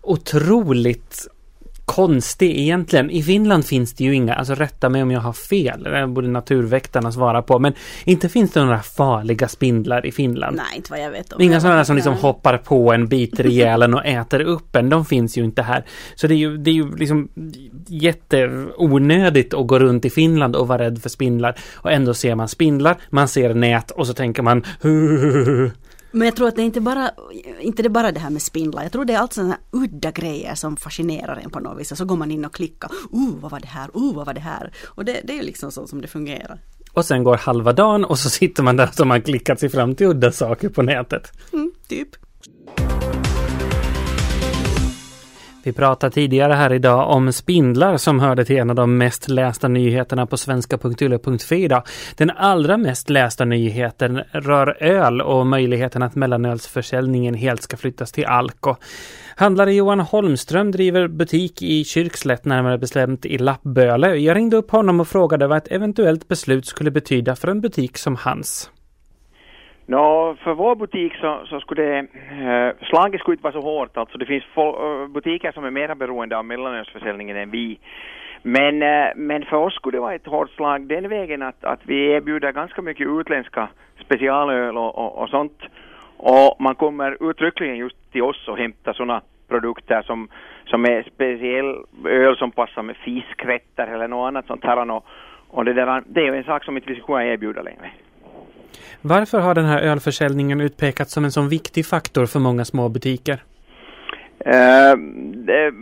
otroligt 0.00 1.28
konstig 1.90 2.58
egentligen. 2.58 3.10
I 3.10 3.22
Finland 3.22 3.66
finns 3.66 3.94
det 3.94 4.04
ju 4.04 4.14
inga, 4.14 4.34
alltså 4.34 4.54
rätta 4.54 4.88
mig 4.88 5.02
om 5.02 5.10
jag 5.10 5.20
har 5.20 5.32
fel, 5.32 5.82
det 5.82 6.06
borde 6.06 6.28
naturväktarna 6.28 7.12
svara 7.12 7.42
på, 7.42 7.58
men 7.58 7.72
inte 8.04 8.28
finns 8.28 8.52
det 8.52 8.64
några 8.64 8.82
farliga 8.82 9.48
spindlar 9.48 10.06
i 10.06 10.12
Finland. 10.12 10.56
Nej, 10.56 10.76
inte 10.76 10.90
vad 10.90 11.00
jag 11.00 11.10
vet. 11.10 11.32
Om 11.32 11.42
Inga 11.42 11.60
sådana 11.60 11.84
som 11.84 11.96
liksom 11.96 12.14
hoppar 12.14 12.58
på 12.58 12.92
en, 12.92 13.08
biter 13.08 13.46
ihjäl 13.50 13.82
en 13.82 13.94
och 13.94 14.06
äter 14.06 14.40
upp 14.40 14.76
en, 14.76 14.90
de 14.90 15.04
finns 15.04 15.38
ju 15.38 15.44
inte 15.44 15.62
här. 15.62 15.84
Så 16.14 16.26
det 16.26 16.34
är 16.34 16.38
ju, 16.38 16.56
det 16.56 16.70
är 16.70 16.74
ju 16.74 16.96
liksom 16.96 17.28
jätteonödigt 17.86 19.54
att 19.54 19.66
gå 19.66 19.78
runt 19.78 20.04
i 20.04 20.10
Finland 20.10 20.56
och 20.56 20.68
vara 20.68 20.82
rädd 20.82 21.02
för 21.02 21.08
spindlar. 21.08 21.56
Och 21.74 21.92
ändå 21.92 22.14
ser 22.14 22.34
man 22.34 22.48
spindlar, 22.48 22.96
man 23.10 23.28
ser 23.28 23.54
nät 23.54 23.90
och 23.90 24.06
så 24.06 24.14
tänker 24.14 24.42
man 24.42 24.64
Men 26.12 26.24
jag 26.26 26.36
tror 26.36 26.48
att 26.48 26.56
det 26.56 26.62
är 26.62 26.64
inte 26.64 26.80
bara, 26.80 27.10
inte 27.60 27.82
det 27.82 27.88
bara 27.88 28.12
det 28.12 28.20
här 28.20 28.30
med 28.30 28.42
spindlar. 28.42 28.82
Jag 28.82 28.92
tror 28.92 29.04
det 29.04 29.12
är 29.12 29.18
allt 29.18 29.32
sådana 29.32 29.58
udda 29.70 30.10
grejer 30.10 30.54
som 30.54 30.76
fascinerar 30.76 31.40
en 31.44 31.50
på 31.50 31.60
något 31.60 31.80
vis. 31.80 31.92
Och 31.92 31.98
så 31.98 32.04
går 32.04 32.16
man 32.16 32.30
in 32.30 32.44
och 32.44 32.54
klickar. 32.54 32.90
Oh, 33.10 33.36
vad 33.40 33.50
var 33.50 33.60
det 33.60 33.66
här? 33.66 33.90
Oh, 33.94 34.14
vad 34.14 34.26
var 34.26 34.34
det 34.34 34.40
här? 34.40 34.72
Och 34.86 35.04
det, 35.04 35.20
det 35.24 35.38
är 35.38 35.42
liksom 35.42 35.72
så 35.72 35.86
som 35.86 36.00
det 36.00 36.08
fungerar. 36.08 36.60
Och 36.92 37.04
sen 37.04 37.24
går 37.24 37.36
halva 37.36 37.72
dagen 37.72 38.04
och 38.04 38.18
så 38.18 38.30
sitter 38.30 38.62
man 38.62 38.76
där 38.76 38.86
som 38.86 39.10
har 39.10 39.20
klickat 39.20 39.60
sig 39.60 39.68
fram 39.68 39.94
till 39.94 40.06
udda 40.06 40.32
saker 40.32 40.68
på 40.68 40.82
nätet. 40.82 41.32
Mm, 41.52 41.72
typ. 41.88 42.08
Vi 45.62 45.72
pratade 45.72 46.14
tidigare 46.14 46.52
här 46.52 46.72
idag 46.72 47.10
om 47.10 47.32
spindlar 47.32 47.96
som 47.96 48.20
hörde 48.20 48.44
till 48.44 48.56
en 48.56 48.70
av 48.70 48.76
de 48.76 48.98
mest 48.98 49.28
lästa 49.28 49.68
nyheterna 49.68 50.26
på 50.26 50.36
svenska.ylle.fi 50.36 51.64
idag. 51.64 51.82
Den 52.16 52.30
allra 52.30 52.76
mest 52.76 53.10
lästa 53.10 53.44
nyheten 53.44 54.22
rör 54.32 54.82
öl 54.82 55.20
och 55.20 55.46
möjligheten 55.46 56.02
att 56.02 56.14
mellanölsförsäljningen 56.14 57.34
helt 57.34 57.62
ska 57.62 57.76
flyttas 57.76 58.12
till 58.12 58.26
Alko. 58.26 58.76
Handlare 59.36 59.74
Johan 59.74 60.00
Holmström 60.00 60.70
driver 60.70 61.08
butik 61.08 61.62
i 61.62 61.84
Kyrkslätt, 61.84 62.44
närmare 62.44 62.78
bestämt 62.78 63.26
i 63.26 63.38
Lappböle. 63.38 64.14
Jag 64.14 64.36
ringde 64.36 64.56
upp 64.56 64.70
honom 64.70 65.00
och 65.00 65.08
frågade 65.08 65.46
vad 65.46 65.58
ett 65.58 65.72
eventuellt 65.72 66.28
beslut 66.28 66.66
skulle 66.66 66.90
betyda 66.90 67.36
för 67.36 67.48
en 67.48 67.60
butik 67.60 67.98
som 67.98 68.16
hans. 68.16 68.70
Nå, 69.90 70.36
för 70.42 70.54
vår 70.54 70.74
butik 70.74 71.14
så, 71.20 71.40
så 71.46 71.60
skulle 71.60 71.82
det, 71.82 71.98
eh, 71.98 72.86
slaget 72.88 73.20
skulle 73.20 73.34
inte 73.34 73.42
vara 73.42 73.52
så 73.52 73.60
hårt 73.60 73.96
alltså. 73.96 74.18
Det 74.18 74.26
finns 74.26 74.44
eh, 74.56 75.06
butiker 75.08 75.52
som 75.52 75.64
är 75.64 75.70
mer 75.70 75.94
beroende 75.94 76.38
av 76.38 76.44
mellanölsförsäljningen 76.44 77.36
än 77.36 77.50
vi. 77.50 77.78
Men, 78.42 78.82
eh, 78.82 79.08
men 79.16 79.44
för 79.44 79.56
oss 79.56 79.74
skulle 79.74 79.96
det 79.96 80.00
vara 80.00 80.14
ett 80.14 80.26
hårt 80.26 80.50
slag 80.50 80.86
den 80.86 81.08
vägen 81.08 81.42
att, 81.42 81.64
att 81.64 81.80
vi 81.82 82.10
erbjuder 82.10 82.52
ganska 82.52 82.82
mycket 82.82 83.06
utländska 83.06 83.68
specialöl 84.04 84.76
och, 84.76 84.98
och, 84.98 85.18
och 85.18 85.28
sånt. 85.28 85.62
Och 86.16 86.56
man 86.60 86.74
kommer 86.74 87.30
uttryckligen 87.30 87.76
just 87.76 88.12
till 88.12 88.22
oss 88.22 88.48
och 88.48 88.58
hämtar 88.58 88.92
sådana 88.92 89.20
produkter 89.48 90.02
som, 90.02 90.28
som 90.64 90.84
är 90.84 91.02
speciell 91.02 91.76
öl 92.04 92.36
som 92.36 92.50
passar 92.50 92.82
med 92.82 92.96
fiskrätter 92.96 93.86
eller 93.86 94.08
något 94.08 94.28
annat 94.28 94.46
sånt 94.46 94.64
här. 94.64 94.90
Och, 94.90 95.06
och 95.48 95.64
det, 95.64 95.72
där, 95.72 96.02
det 96.06 96.20
är 96.20 96.24
ju 96.24 96.36
en 96.36 96.44
sak 96.44 96.64
som 96.64 96.76
inte 96.76 96.88
vi 96.88 96.94
skulle 96.94 97.06
kunna 97.06 97.26
erbjuda 97.26 97.62
längre. 97.62 97.90
Varför 99.02 99.40
har 99.40 99.54
den 99.54 99.64
här 99.64 99.82
ölförsäljningen 99.82 100.60
utpekats 100.60 101.12
som 101.12 101.24
en 101.24 101.32
så 101.32 101.42
viktig 101.42 101.86
faktor 101.86 102.26
för 102.26 102.38
många 102.38 102.64
småbutiker? 102.64 103.42
Uh, 104.46 104.96
det, 105.34 105.72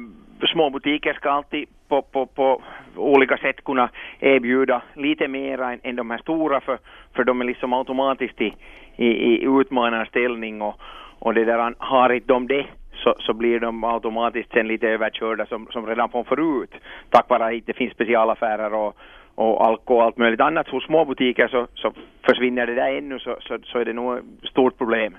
ska 1.14 1.30
alltid 1.30 1.68
på, 1.88 2.02
på, 2.02 2.26
på 2.26 2.62
olika 2.96 3.36
sätt 3.36 3.64
kunna 3.64 3.90
erbjuda 4.20 4.82
lite 4.94 5.28
mer 5.28 5.62
än, 5.62 5.80
än 5.82 5.96
de 5.96 6.10
här 6.10 6.18
stora 6.18 6.60
för, 6.60 6.78
för 7.16 7.24
de 7.24 7.40
är 7.40 7.44
liksom 7.44 7.72
automatiskt 7.72 8.40
i, 8.40 8.54
i, 8.96 9.06
i 9.06 9.44
utmanarställning 9.60 10.62
och, 10.62 10.74
och 11.18 11.34
det 11.34 11.44
där, 11.44 11.74
har 11.78 12.12
inte 12.12 12.28
de 12.28 12.46
det 12.46 12.66
så, 12.94 13.14
så 13.18 13.34
blir 13.34 13.60
de 13.60 13.84
automatiskt 13.84 14.52
sen 14.52 14.68
lite 14.68 14.88
överkörda 14.88 15.46
som, 15.46 15.66
som 15.70 15.86
redan 15.86 16.08
från 16.08 16.24
förut 16.24 16.74
tack 17.10 17.28
vare 17.28 17.44
att 17.44 17.50
det 17.50 17.56
inte 17.56 17.72
finns 17.72 17.92
specialaffärer 17.92 18.74
och, 18.74 18.96
och 19.38 19.66
alkohol 19.66 20.00
och 20.00 20.04
allt 20.04 20.16
möjligt 20.16 20.40
annat 20.40 20.68
hos 20.68 20.84
småbutiker 20.84 21.48
så, 21.48 21.66
så 21.74 21.92
försvinner 22.26 22.66
det 22.66 22.74
där 22.74 22.98
ännu 22.98 23.18
så, 23.18 23.36
så, 23.40 23.58
så 23.64 23.78
är 23.78 23.84
det 23.84 23.92
nog 23.92 24.18
ett 24.18 24.50
stort 24.50 24.78
problem. 24.78 25.16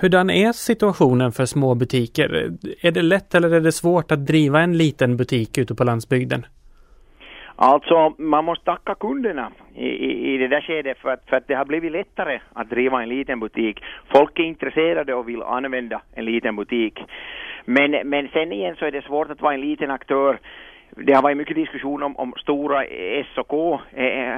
Hurdan 0.00 0.30
är 0.30 0.52
situationen 0.52 1.32
för 1.32 1.44
små 1.44 1.74
butiker? 1.74 2.28
Är 2.82 2.90
det 2.90 3.02
lätt 3.02 3.34
eller 3.34 3.54
är 3.54 3.60
det 3.60 3.72
svårt 3.72 4.12
att 4.12 4.26
driva 4.26 4.60
en 4.60 4.76
liten 4.76 5.16
butik 5.16 5.58
ute 5.58 5.74
på 5.74 5.84
landsbygden? 5.84 6.46
Alltså, 7.56 8.14
man 8.18 8.44
måste 8.44 8.64
tacka 8.64 8.94
kunderna 8.94 9.52
i, 9.74 9.88
i, 9.88 10.34
i 10.34 10.38
det 10.38 10.48
där 10.48 10.60
skedet 10.60 10.98
för 10.98 11.08
att, 11.08 11.22
för 11.26 11.36
att 11.36 11.48
det 11.48 11.54
har 11.54 11.64
blivit 11.64 11.92
lättare 11.92 12.40
att 12.52 12.70
driva 12.70 13.02
en 13.02 13.08
liten 13.08 13.40
butik. 13.40 13.80
Folk 14.14 14.38
är 14.38 14.42
intresserade 14.42 15.14
och 15.14 15.28
vill 15.28 15.42
använda 15.42 16.02
en 16.14 16.24
liten 16.24 16.56
butik. 16.56 16.98
Men, 17.64 17.90
men 18.04 18.28
sen 18.28 18.52
igen 18.52 18.76
så 18.78 18.84
är 18.84 18.90
det 18.90 19.04
svårt 19.04 19.30
att 19.30 19.42
vara 19.42 19.54
en 19.54 19.60
liten 19.60 19.90
aktör 19.90 20.38
det 20.96 21.12
har 21.12 21.22
varit 21.22 21.36
mycket 21.36 21.56
diskussion 21.56 22.02
om, 22.02 22.16
om 22.16 22.34
stora 22.36 22.84
S 22.84 23.26
och 23.36 23.48
K 23.48 23.80
eh, 23.90 24.30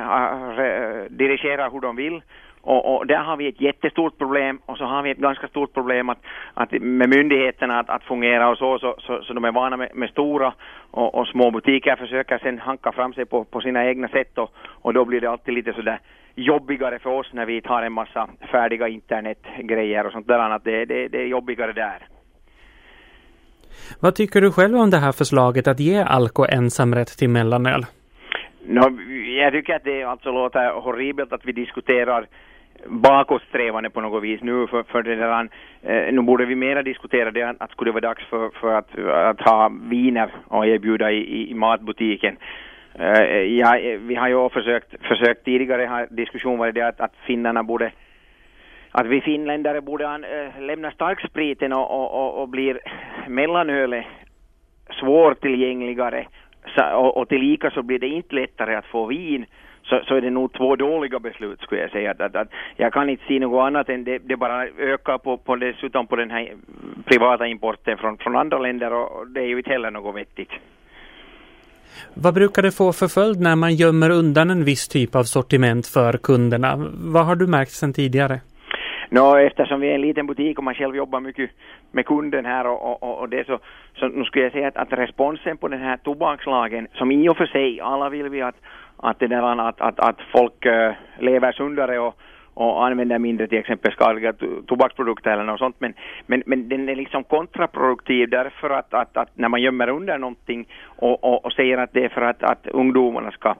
eh 0.58 1.04
dirigerar 1.08 1.70
hur 1.70 1.80
de 1.80 1.96
vill. 1.96 2.22
Och, 2.60 2.96
och, 2.96 3.06
där 3.06 3.18
har 3.18 3.36
vi 3.36 3.48
ett 3.48 3.60
jättestort 3.60 4.18
problem 4.18 4.60
och 4.66 4.78
så 4.78 4.84
har 4.84 5.02
vi 5.02 5.10
ett 5.10 5.18
ganska 5.18 5.48
stort 5.48 5.72
problem 5.74 6.08
att, 6.08 6.18
att 6.54 6.72
med 6.72 7.08
myndigheterna 7.08 7.78
att, 7.78 7.90
att 7.90 8.04
fungera 8.04 8.48
och 8.48 8.58
så, 8.58 8.78
så, 8.78 8.94
så, 8.98 9.22
så 9.22 9.32
de 9.32 9.44
är 9.44 9.52
vana 9.52 9.76
med, 9.76 9.90
med 9.94 10.10
stora 10.10 10.54
och, 10.90 11.14
och, 11.14 11.28
små 11.28 11.50
butiker 11.50 11.96
försöker 11.96 12.38
sen 12.38 12.58
hanka 12.58 12.92
fram 12.92 13.12
sig 13.12 13.24
på, 13.24 13.44
på 13.44 13.60
sina 13.60 13.86
egna 13.86 14.08
sätt 14.08 14.38
och, 14.38 14.50
och 14.82 14.94
då 14.94 15.04
blir 15.04 15.20
det 15.20 15.30
alltid 15.30 15.54
lite 15.54 15.72
sådär 15.72 15.98
jobbigare 16.34 16.98
för 16.98 17.10
oss 17.10 17.32
när 17.32 17.46
vi 17.46 17.60
tar 17.60 17.82
en 17.82 17.92
massa 17.92 18.28
färdiga 18.50 18.88
internetgrejer 18.88 20.06
och 20.06 20.12
sånt 20.12 20.26
där 20.26 20.38
annat. 20.38 20.64
Det, 20.64 20.84
det, 20.84 21.08
det 21.08 21.22
är 21.22 21.26
jobbigare 21.26 21.72
där. 21.72 22.13
Vad 24.00 24.14
tycker 24.14 24.40
du 24.40 24.52
själv 24.52 24.76
om 24.76 24.90
det 24.90 24.98
här 24.98 25.12
förslaget 25.12 25.68
att 25.68 25.80
ge 25.80 25.98
Alko 26.02 26.44
ensamrätt 26.44 27.18
till 27.18 27.28
mellanöl? 27.28 27.86
No, 28.66 29.00
jag 29.40 29.52
tycker 29.52 29.74
att 29.74 29.84
det 29.84 30.02
alltså 30.02 30.30
låter 30.30 30.80
horribelt 30.80 31.32
att 31.32 31.44
vi 31.44 31.52
diskuterar 31.52 32.26
bakåtsträvande 32.86 33.90
på 33.90 34.00
något 34.00 34.22
vis 34.22 34.40
nu 34.42 34.66
för, 34.66 34.82
för 34.82 35.02
det 35.02 35.16
där, 35.16 35.48
eh, 35.82 36.12
nu 36.12 36.22
borde 36.22 36.46
vi 36.46 36.54
mera 36.54 36.82
diskutera 36.82 37.30
det 37.30 37.56
att, 37.58 37.70
skulle 37.70 37.88
det 37.88 38.00
vara 38.00 38.08
dags 38.08 38.24
för, 38.30 38.50
för 38.60 38.74
att, 38.74 38.98
att 39.30 39.40
ha 39.40 39.72
viner 39.90 40.30
och 40.48 40.66
erbjuda 40.66 41.10
i, 41.10 41.16
i, 41.16 41.50
i 41.50 41.54
matbutiken. 41.54 42.36
Eh, 42.98 43.42
ja, 43.58 43.78
eh, 43.78 43.98
vi 43.98 44.14
har 44.14 44.28
ju 44.28 44.48
försökt, 44.48 45.06
försökt 45.08 45.44
tidigare 45.44 46.06
diskussion 46.10 46.58
var 46.58 46.72
det 46.72 46.82
att, 46.88 47.00
att 47.00 47.14
finnarna 47.26 47.62
borde 47.62 47.92
att 48.96 49.06
vi 49.06 49.20
finländare 49.20 49.80
borde 49.80 50.08
an, 50.08 50.24
äh, 50.24 50.60
lämna 50.60 50.90
starkspriten 50.90 51.72
och, 51.72 51.90
och, 51.90 52.08
och, 52.20 52.42
och 52.42 52.48
blir 52.48 52.80
mellanölet 53.28 54.06
svårtillgängligare 55.00 56.26
och, 56.94 57.16
och 57.16 57.28
tillika 57.28 57.70
så 57.70 57.82
blir 57.82 57.98
det 57.98 58.08
inte 58.08 58.34
lättare 58.34 58.74
att 58.74 58.86
få 58.86 59.06
vin 59.06 59.46
så, 59.82 60.00
så 60.08 60.14
är 60.14 60.20
det 60.20 60.30
nog 60.30 60.52
två 60.52 60.76
dåliga 60.76 61.18
beslut 61.18 61.60
skulle 61.60 61.80
jag 61.80 61.90
säga. 61.90 62.10
Att, 62.10 62.20
att, 62.20 62.36
att 62.36 62.48
jag 62.76 62.92
kan 62.92 63.08
inte 63.10 63.24
se 63.28 63.38
något 63.38 63.66
annat 63.66 63.88
än 63.88 64.04
det, 64.04 64.18
det 64.18 64.36
bara 64.36 64.66
ökar 64.66 65.18
på, 65.18 65.36
på 65.36 65.56
dessutom 65.56 66.06
på 66.06 66.16
den 66.16 66.30
här 66.30 66.52
privata 67.04 67.46
importen 67.46 67.98
från, 67.98 68.18
från 68.18 68.36
andra 68.36 68.58
länder 68.58 68.92
och 68.92 69.26
det 69.28 69.40
är 69.40 69.46
ju 69.46 69.58
inte 69.58 69.70
heller 69.70 69.90
något 69.90 70.16
vettigt. 70.16 70.50
Vad 72.14 72.34
brukar 72.34 72.62
det 72.62 72.72
få 72.72 72.92
för 72.92 73.08
följd 73.08 73.40
när 73.40 73.56
man 73.56 73.74
gömmer 73.74 74.10
undan 74.10 74.50
en 74.50 74.64
viss 74.64 74.88
typ 74.88 75.14
av 75.14 75.22
sortiment 75.22 75.86
för 75.86 76.12
kunderna? 76.12 76.90
Vad 76.94 77.26
har 77.26 77.36
du 77.36 77.46
märkt 77.46 77.72
sedan 77.72 77.92
tidigare? 77.92 78.40
Nå, 79.10 79.36
eftersom 79.36 79.80
vi 79.80 79.90
är 79.90 79.94
en 79.94 80.00
liten 80.00 80.26
butik 80.26 80.58
och 80.58 80.64
man 80.64 80.74
själv 80.74 80.96
jobbar 80.96 81.20
mycket 81.20 81.50
med 81.92 82.06
kunden 82.06 82.44
här 82.44 82.66
och, 82.66 83.02
och, 83.02 83.18
och 83.18 83.28
det 83.28 83.46
så, 83.46 83.58
så 83.94 84.08
nu 84.08 84.24
skulle 84.24 84.44
jag 84.44 84.52
säga 84.52 84.68
att, 84.68 84.76
att 84.76 84.92
responsen 84.92 85.56
på 85.56 85.68
den 85.68 85.80
här 85.80 85.96
tobakslagen, 85.96 86.88
som 86.94 87.12
i 87.12 87.28
och 87.28 87.36
för 87.36 87.46
sig, 87.46 87.80
alla 87.80 88.08
vill 88.08 88.28
vi 88.28 88.42
att, 88.42 88.56
att, 88.96 89.18
det 89.18 89.26
där, 89.26 89.68
att, 89.68 89.80
att, 89.80 90.00
att 90.00 90.20
folk 90.32 90.66
eh, 90.66 90.92
lever 91.18 91.52
sundare 91.52 91.98
och, 91.98 92.14
och 92.54 92.86
använder 92.86 93.18
mindre 93.18 93.46
till 93.46 93.58
exempel 93.58 93.92
skadliga 93.92 94.32
tobaksprodukter 94.66 95.30
eller 95.30 95.44
något 95.44 95.58
sånt. 95.58 95.76
Men, 95.78 95.94
men, 96.26 96.42
men 96.46 96.68
den 96.68 96.88
är 96.88 96.96
liksom 96.96 97.24
kontraproduktiv 97.24 98.30
därför 98.30 98.70
att, 98.70 98.94
att, 98.94 99.16
att 99.16 99.28
när 99.34 99.48
man 99.48 99.62
gömmer 99.62 99.88
under 99.88 100.18
någonting 100.18 100.68
och, 100.84 101.24
och, 101.24 101.44
och 101.44 101.52
säger 101.52 101.78
att 101.78 101.92
det 101.92 102.04
är 102.04 102.08
för 102.08 102.22
att, 102.22 102.42
att 102.42 102.66
ungdomarna 102.66 103.30
ska 103.30 103.54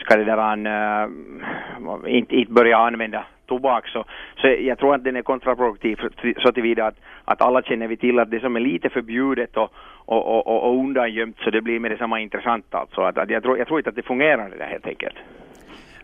ska 0.00 0.16
det 0.16 0.24
där 0.24 0.56
uh, 0.56 2.16
inte, 2.16 2.36
inte 2.36 2.52
börja 2.52 2.78
använda 2.78 3.24
tobak 3.46 3.88
så, 3.88 4.04
så 4.40 4.46
jag 4.46 4.78
tror 4.78 4.94
att 4.94 5.04
den 5.04 5.16
är 5.16 5.22
kontraproduktiv 5.22 5.98
så 6.38 6.52
tillvida 6.52 6.86
att, 6.86 6.98
att 7.24 7.42
alla 7.42 7.62
känner 7.62 7.88
vi 7.88 7.96
till 7.96 8.18
att 8.18 8.30
det 8.30 8.40
som 8.40 8.56
är 8.56 8.60
lite 8.60 8.88
förbjudet 8.90 9.56
och, 9.56 9.72
och, 10.06 10.46
och, 10.46 10.68
och 10.68 10.78
undangömt 10.78 11.36
så 11.44 11.50
det 11.50 11.60
blir 11.60 11.80
med 11.80 11.90
detsamma 11.90 12.20
intressant 12.20 12.74
alltså. 12.74 13.00
Att, 13.00 13.18
att 13.18 13.30
jag, 13.30 13.42
tror, 13.42 13.58
jag 13.58 13.66
tror 13.66 13.80
inte 13.80 13.90
att 13.90 13.96
det 13.96 14.02
fungerar 14.02 14.50
det 14.50 14.56
där 14.56 14.66
helt 14.66 14.86
enkelt. 14.86 15.16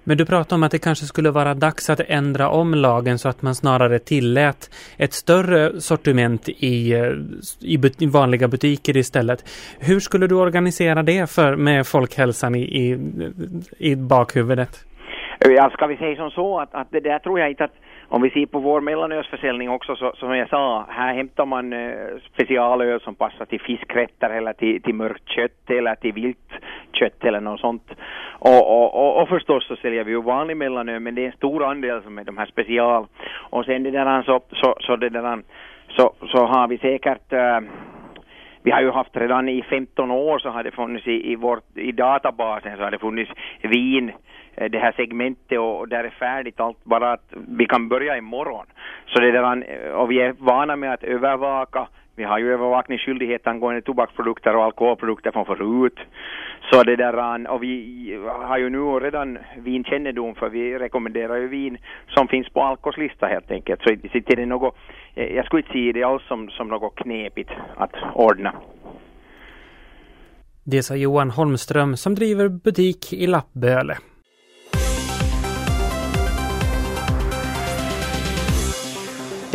Men 0.08 0.16
du 0.16 0.26
pratar 0.26 0.56
om 0.56 0.62
att 0.62 0.72
det 0.72 0.78
kanske 0.78 1.04
skulle 1.04 1.30
vara 1.30 1.54
dags 1.54 1.90
att 1.90 2.00
ändra 2.00 2.48
om 2.48 2.74
lagen 2.74 3.18
så 3.18 3.28
att 3.28 3.42
man 3.42 3.54
snarare 3.54 3.98
tillät 3.98 4.70
ett 4.98 5.12
större 5.12 5.80
sortiment 5.80 6.48
i, 6.48 6.92
eh, 6.92 7.12
i, 7.60 7.78
but, 7.78 8.02
i 8.02 8.06
vanliga 8.06 8.48
butiker 8.48 8.96
istället. 8.96 9.40
Hur 9.80 10.00
skulle 10.00 10.26
du 10.26 10.34
organisera 10.34 11.02
det 11.02 11.30
för, 11.30 11.56
med 11.56 11.86
folkhälsan 11.86 12.54
i, 12.54 12.62
i, 12.62 12.98
i 13.78 13.96
bakhuvudet? 13.96 14.84
Eh, 15.44 15.52
ja, 15.52 15.70
ska 15.70 15.86
vi 15.86 15.96
säga 15.96 16.16
som 16.16 16.30
så 16.30 16.60
att, 16.60 16.74
att 16.74 16.90
det 16.90 17.00
där 17.00 17.18
tror 17.18 17.40
jag 17.40 17.50
inte 17.50 17.64
att 17.64 17.74
om 18.08 18.22
vi 18.22 18.30
ser 18.30 18.46
på 18.46 18.58
vår 18.58 18.80
mellanölsförsäljning 18.80 19.70
också 19.70 19.96
så, 19.96 20.12
som 20.16 20.36
jag 20.36 20.48
sa, 20.48 20.86
här 20.88 21.14
hämtar 21.14 21.46
man 21.46 21.72
eh, 21.72 21.90
specialöl 22.32 23.00
som 23.00 23.14
passar 23.14 23.44
till 23.44 23.60
fiskrätter 23.60 24.30
eller 24.30 24.52
till, 24.52 24.82
till 24.82 24.94
mörkt 24.94 25.28
kött 25.28 25.70
eller 25.70 25.94
till 25.94 26.12
vilt 26.12 26.52
kött 26.98 27.24
eller 27.24 27.40
något 27.40 27.60
sånt. 27.60 27.90
Och, 28.38 28.62
och, 28.76 28.94
och, 28.94 29.22
och 29.22 29.28
förstås 29.28 29.66
så 29.66 29.76
säljer 29.76 30.04
vi 30.04 30.10
ju 30.10 30.22
vanlig 30.22 30.56
mellanöl 30.56 31.00
men 31.00 31.14
det 31.14 31.22
är 31.22 31.26
en 31.26 31.32
stor 31.32 31.64
andel 31.64 32.02
som 32.02 32.18
är 32.18 32.24
de 32.24 32.38
här 32.38 32.46
special. 32.46 33.06
Och 33.50 33.64
sen 33.64 33.82
det 33.82 33.90
där 33.90 34.22
så, 34.22 34.40
så, 34.52 34.74
så 34.80 34.96
det 34.96 35.08
där 35.08 35.42
så, 35.88 36.12
så 36.26 36.46
har 36.46 36.68
vi 36.68 36.78
säkert 36.78 37.32
äh, 37.32 37.60
vi 38.66 38.72
har 38.72 38.80
ju 38.80 38.90
haft 38.90 39.16
redan 39.16 39.48
i 39.48 39.62
15 39.62 40.10
år 40.10 40.38
så 40.38 40.48
har 40.48 40.62
det 40.62 40.70
funnits 40.70 41.06
i, 41.06 41.32
i, 41.32 41.36
vårt, 41.36 41.76
i 41.76 41.92
databasen 41.92 42.76
så 42.76 42.82
har 42.82 42.90
det 42.90 42.98
funnits 42.98 43.30
vin 43.62 44.12
eh, 44.54 44.70
det 44.70 44.78
här 44.78 44.92
segmentet 44.92 45.58
och 45.58 45.88
där 45.88 46.04
är 46.04 46.10
färdigt 46.10 46.60
allt 46.60 46.84
bara 46.84 47.12
att 47.12 47.32
vi 47.58 47.66
kan 47.66 47.88
börja 47.88 48.16
imorgon. 48.16 48.66
Så 49.06 49.20
det 49.20 49.30
där, 49.30 49.64
eh, 49.68 49.92
och 49.92 50.10
vi 50.10 50.20
är 50.20 50.34
vana 50.38 50.76
med 50.76 50.92
att 50.92 51.04
övervaka 51.04 51.88
vi 52.16 52.24
har 52.24 52.38
ju 52.38 52.52
övervakningsskyldighet 52.52 53.46
angående 53.46 53.82
tobaksprodukter 53.82 54.56
och 54.56 54.64
alkoholprodukter 54.64 55.32
från 55.32 55.46
förut. 55.46 55.98
Så 56.70 56.82
det 56.82 56.96
där, 56.96 57.50
och 57.50 57.62
vi 57.62 58.18
har 58.42 58.58
ju 58.58 58.70
nu 58.70 58.78
redan 58.78 59.38
vinkännedom 59.58 60.34
för 60.34 60.48
vi 60.48 60.78
rekommenderar 60.78 61.36
ju 61.36 61.48
vin 61.48 61.78
som 62.08 62.28
finns 62.28 62.48
på 62.48 62.62
Alkos 62.62 62.96
lista 62.96 63.26
helt 63.26 63.50
enkelt. 63.50 63.82
Så 63.82 63.90
det 64.12 64.42
är 64.42 64.46
något, 64.46 64.76
eh, 65.14 65.36
jag 65.36 65.46
skulle 65.46 65.62
inte 65.62 65.72
se 65.72 65.92
det 65.92 66.02
alls 66.02 66.22
som, 66.28 66.48
som 66.50 66.68
något 66.68 66.94
knepigt 66.94 67.50
att 67.76 67.94
ordna. 68.14 68.54
Det 70.64 70.82
sa 70.82 70.96
Johan 70.96 71.30
Holmström 71.30 71.96
som 71.96 72.14
driver 72.14 72.48
butik 72.48 73.12
i 73.12 73.26
Lappböle. 73.26 73.96